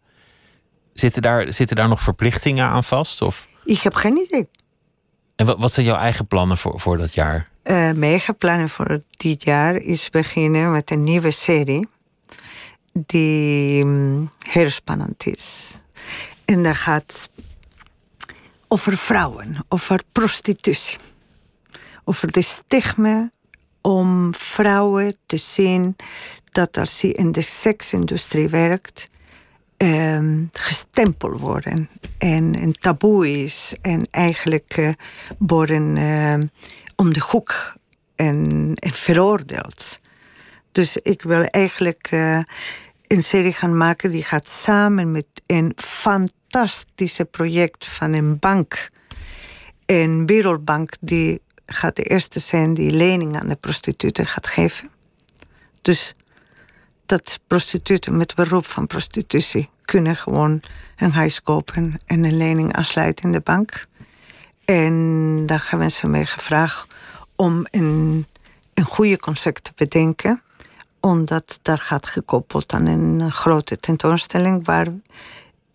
Zitten 0.95 1.23
daar, 1.23 1.53
zitten 1.53 1.77
daar 1.77 1.89
nog 1.89 2.01
verplichtingen 2.01 2.67
aan 2.67 2.85
vast? 2.85 3.23
Of? 3.23 3.49
Ik 3.65 3.81
heb 3.81 3.95
geen 3.95 4.17
idee. 4.17 4.49
En 5.37 5.47
wat, 5.59 5.73
zijn 5.73 5.87
jouw 5.87 5.97
eigen 5.97 6.27
plannen 6.27 6.59
voor, 6.59 6.81
voor 6.81 6.99
dat 6.99 7.15
jaar? 7.15 7.49
Uh, 7.65 7.93
mijn 7.93 8.21
plannen 8.39 8.69
voor 8.69 9.01
dit 9.17 9.45
jaar 9.45 9.75
is 9.75 10.11
beginnen 10.11 10.73
met 10.73 10.91
een 10.91 11.03
nieuwe 11.03 11.31
serie. 11.31 11.89
Die 12.93 13.85
um, 13.85 14.31
heel 14.39 14.71
spannend 14.71 15.27
is. 15.27 15.77
En 16.45 16.63
dat 16.63 16.77
gaat 16.77 17.31
over 18.69 18.97
vrouwen, 18.97 19.57
over 19.69 20.03
prostitutie. 20.13 20.99
Over 22.05 22.33
de 22.33 22.43
stigma 22.43 23.31
om 23.81 24.35
vrouwen 24.35 25.17
te 25.27 25.37
zien 25.37 25.97
dat 26.53 26.77
als 26.77 26.99
ze 26.99 27.13
in 27.13 27.33
de 27.33 27.43
seksindustrie 27.43 28.49
werkt, 28.49 29.09
um, 29.83 30.49
gestempeld 30.53 31.41
worden. 31.41 31.89
En 32.19 32.63
een 32.63 32.73
taboe 32.73 33.43
is. 33.43 33.75
En 33.81 34.07
eigenlijk 34.11 34.77
uh, 34.77 34.91
worden 35.39 35.97
uh, 35.97 36.49
om 36.97 37.13
de 37.13 37.21
hoek 37.21 37.75
en, 38.17 38.73
veroordeeld. 38.81 40.01
Dus 40.73 40.97
ik 40.97 41.23
wil 41.23 41.45
eigenlijk 41.45 42.11
uh, 42.13 42.41
een 43.07 43.23
serie 43.23 43.53
gaan 43.53 43.77
maken 43.77 44.11
die 44.11 44.23
gaat 44.23 44.49
samen 44.49 45.13
met 45.13 45.27
een 45.47 45.73
fantastische 45.77 47.25
project 47.25 47.85
van 47.85 48.13
een 48.13 48.39
bank. 48.39 48.91
Een 49.87 50.27
wereldbank 50.27 50.93
die 51.01 51.41
gaat 51.67 51.97
de 51.97 52.03
eerste 52.03 52.41
zijn 52.41 52.75
die 52.75 52.91
lening 52.91 53.41
aan 53.41 53.49
de 53.49 53.57
prostituten 53.57 54.27
gaat 54.27 54.47
geven. 54.47 54.91
Dus 55.83 56.15
dat 57.13 57.41
prostituten 57.47 58.17
met 58.17 58.35
beroep 58.35 58.67
van 58.67 58.87
prostitutie 58.87 59.71
kunnen 59.85 60.17
gewoon 60.17 60.63
een 60.97 61.13
huis 61.13 61.43
kopen 61.43 62.01
en 62.07 62.25
een 62.25 62.37
lening 62.37 62.77
afsluiten 62.77 63.25
in 63.25 63.33
de 63.33 63.41
bank. 63.41 63.87
En 64.65 65.47
daar 65.47 65.67
hebben 65.71 65.91
ze 65.91 66.07
mij 66.07 66.27
gevraagd 66.27 66.95
om 67.37 67.67
een, 67.71 68.27
een 68.75 68.85
goede 68.85 69.19
concept 69.19 69.65
te 69.65 69.73
bedenken. 69.77 70.43
Omdat 71.01 71.59
daar 71.63 71.79
gaat 71.79 72.07
gekoppeld 72.07 72.73
aan 72.73 72.87
een 72.87 73.33
grote 73.33 73.79
tentoonstelling 73.79 74.65
waar 74.65 74.89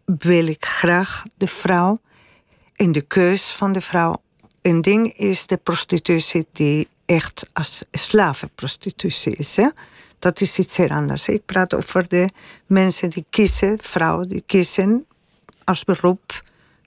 wil 0.06 0.48
ik 0.48 0.66
graag 0.66 1.24
de 1.36 1.48
vrouw 1.48 1.98
in 2.76 2.92
de 2.92 3.02
keus 3.02 3.44
van 3.44 3.74
de 3.74 3.82
vrouw. 3.82 4.16
Een 4.62 4.82
ding 4.82 5.14
is 5.14 5.48
de 5.48 5.58
prostitutie 5.58 6.48
die 6.52 6.88
echt 7.06 7.50
als 7.54 7.84
slavenprostitutie 7.92 9.36
is. 9.36 9.56
Hè? 9.56 9.68
Dat 10.20 10.42
is 10.42 10.58
iets 10.58 10.78
heel 10.78 10.90
anders. 10.90 11.28
Ik 11.28 11.46
praat 11.46 11.76
over 11.76 12.08
de 12.08 12.30
mensen 12.66 13.10
die 13.10 13.26
kiezen, 13.30 13.80
vrouwen 13.82 14.30
die 14.30 14.44
kiezen 14.46 15.06
als 15.64 15.84
beroep. 15.84 16.40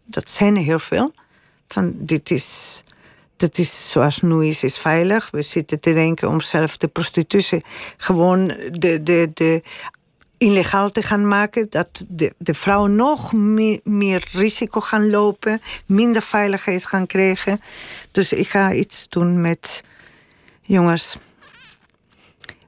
Dat 0.04 0.30
zijn 0.30 0.56
er 0.56 0.62
heel 0.62 0.78
veel. 0.78 1.12
Van 1.68 1.94
dit 1.96 2.30
is, 2.30 2.80
dat 3.36 3.58
is 3.58 3.90
zoals 3.90 4.20
nu 4.20 4.46
is, 4.46 4.62
is 4.62 4.78
veilig. 4.78 5.30
We 5.30 5.42
zitten 5.42 5.80
te 5.80 5.92
denken 5.92 6.28
om 6.28 6.40
zelf 6.40 6.76
de 6.76 6.88
prostitutie 6.88 7.64
gewoon 7.96 8.46
de, 8.70 9.02
de, 9.02 9.30
de 9.34 9.62
illegaal 10.38 10.90
te 10.90 11.02
gaan 11.02 11.28
maken. 11.28 11.66
Dat 11.70 12.04
de, 12.08 12.34
de 12.38 12.54
vrouwen 12.54 12.94
nog 12.94 13.32
meer, 13.32 13.80
meer 13.82 14.28
risico 14.32 14.80
gaan 14.80 15.10
lopen, 15.10 15.60
minder 15.86 16.22
veiligheid 16.22 16.84
gaan 16.84 17.06
krijgen. 17.06 17.60
Dus 18.10 18.32
ik 18.32 18.48
ga 18.48 18.72
iets 18.72 19.08
doen 19.08 19.40
met 19.40 19.82
jongens 20.62 21.16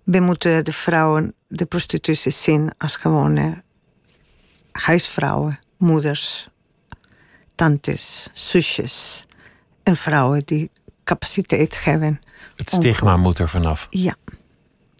we 0.03 0.21
moeten 0.21 0.65
de 0.65 0.73
vrouwen, 0.73 1.35
de 1.47 1.67
prostituties 1.67 2.43
zien 2.43 2.73
als 2.79 2.97
gewone 2.97 3.63
huisvrouwen, 4.73 5.59
moeders, 5.79 6.49
tantes, 7.55 8.29
zusjes 8.33 9.27
en 9.83 9.97
vrouwen 9.97 10.43
die 10.45 10.71
capaciteit 11.05 11.85
hebben. 11.85 12.21
Het 12.57 12.69
stigma 12.69 13.17
moet 13.17 13.39
er 13.39 13.49
vanaf. 13.49 13.87
Ja. 13.91 14.15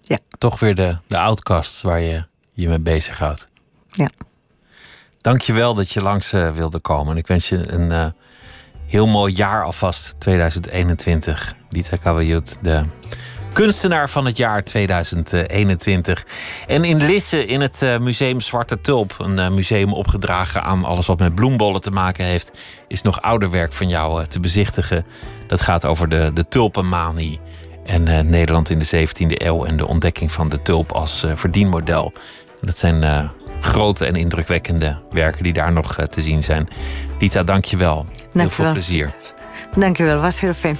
ja. 0.03 0.19
Toch 0.39 0.61
weer 0.61 0.75
de, 0.75 0.99
de 1.07 1.19
outcasts 1.19 1.83
waar 1.83 2.01
je 2.01 2.25
je 2.53 2.69
mee 2.69 2.81
bezighoudt. 2.81 3.49
Ja. 3.91 4.11
Dank 5.21 5.41
je 5.41 5.53
wel 5.53 5.75
dat 5.75 5.91
je 5.91 6.03
langs 6.03 6.33
uh, 6.33 6.51
wilde 6.51 6.79
komen. 6.79 7.17
Ik 7.17 7.27
wens 7.27 7.49
je 7.49 7.73
een 7.73 7.91
uh, 7.91 8.07
heel 8.87 9.07
mooi 9.07 9.35
jaar 9.35 9.65
alvast, 9.65 10.15
2021. 10.19 11.55
Dieter 11.69 11.99
Kawajut, 11.99 12.59
de 12.63 12.83
kunstenaar 13.53 14.11
van 14.11 14.25
het 14.25 14.37
jaar 14.37 14.65
2021. 14.65 16.27
En 16.67 16.85
in 16.85 17.07
Lisse, 17.07 17.47
in 17.47 17.61
het 17.61 17.83
eh, 17.83 17.99
museum 17.99 18.41
Zwarte 18.41 18.81
Tulp, 18.81 19.15
een 19.19 19.39
eh, 19.39 19.51
museum 19.51 19.93
opgedragen 19.93 20.63
aan 20.63 20.85
alles 20.85 21.07
wat 21.07 21.19
met 21.19 21.35
bloembollen 21.35 21.81
te 21.81 21.91
maken 21.91 22.25
heeft, 22.25 22.53
is 22.89 23.03
nog 23.03 23.23
ouder 23.23 23.51
werk 23.51 23.73
van 23.73 23.89
jou 23.89 24.21
eh, 24.21 24.27
te 24.27 24.41
bezichtigen. 24.41 25.05
Dat 25.47 25.61
gaat 25.61 25.85
over 25.85 26.09
de, 26.09 26.31
de 26.35 26.49
tulpenmanie 26.49 27.41
en 27.85 28.27
Nederland 28.29 28.71
in 28.71 28.79
de 28.79 29.07
17e 29.07 29.27
eeuw 29.27 29.65
en 29.65 29.77
de 29.77 29.87
ontdekking 29.87 30.33
van 30.33 30.49
de 30.49 30.63
tulp 30.63 30.93
als 30.93 31.27
verdienmodel. 31.35 32.13
dat 32.61 32.77
zijn 32.77 33.31
grote 33.61 34.07
en 34.07 34.15
indrukwekkende 34.15 34.99
werken 35.11 35.43
die 35.43 35.53
daar 35.53 35.73
nog 35.73 35.95
te 35.95 36.21
zien 36.21 36.43
zijn. 36.43 36.69
Dita, 37.19 37.43
dank 37.43 37.65
je 37.65 37.77
wel. 37.77 38.07
Heel 38.33 38.51
veel 38.51 38.73
plezier. 38.73 39.15
Dankjewel, 39.79 40.21
was 40.21 40.41
heel 40.41 40.53
fijn. 40.53 40.79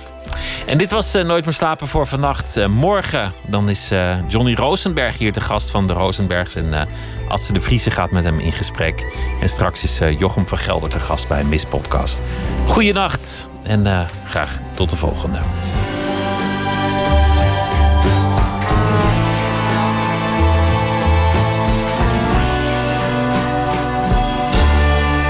En 0.67 0.79
dit 0.79 0.91
was 0.91 1.15
eh, 1.15 1.25
Nooit 1.25 1.45
meer 1.45 1.55
slapen 1.55 1.87
voor 1.87 2.07
vannacht. 2.07 2.57
Eh, 2.57 2.67
morgen 2.67 3.33
dan 3.47 3.69
is 3.69 3.91
eh, 3.91 4.29
Johnny 4.29 4.55
Rosenberg 4.55 5.19
hier 5.19 5.33
te 5.33 5.41
gast 5.41 5.71
van 5.71 5.87
de 5.87 5.93
Rosenbergs. 5.93 6.55
En 6.55 6.89
Adse 7.29 7.53
de 7.53 7.61
Vriese 7.61 7.91
gaat 7.91 8.11
met 8.11 8.25
hem 8.25 8.41
in 8.41 8.53
gesprek. 8.53 9.07
En 9.41 9.49
straks 9.49 9.83
is 9.83 10.01
Jochem 10.19 10.49
van 10.49 10.59
Gelder 10.59 10.89
te 10.89 11.01
gast 11.01 11.29
bij 11.29 11.41
een 11.41 11.49
mispodcast. 11.49 12.23
Goeienacht 12.67 13.49
en 13.63 14.09
graag 14.25 14.59
tot 14.75 14.91
de 14.91 14.97
volgende. 14.97 15.39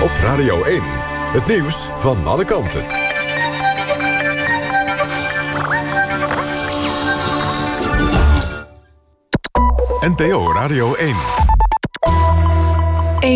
Op 0.03 0.11
Radio 0.23 0.63
1, 0.63 0.83
het 1.33 1.47
nieuws 1.47 1.91
van 1.97 2.27
alle 2.27 2.45
kanten. 2.45 3.02
NPO 10.03 10.53
Radio 10.53 10.97
1. 10.99 11.42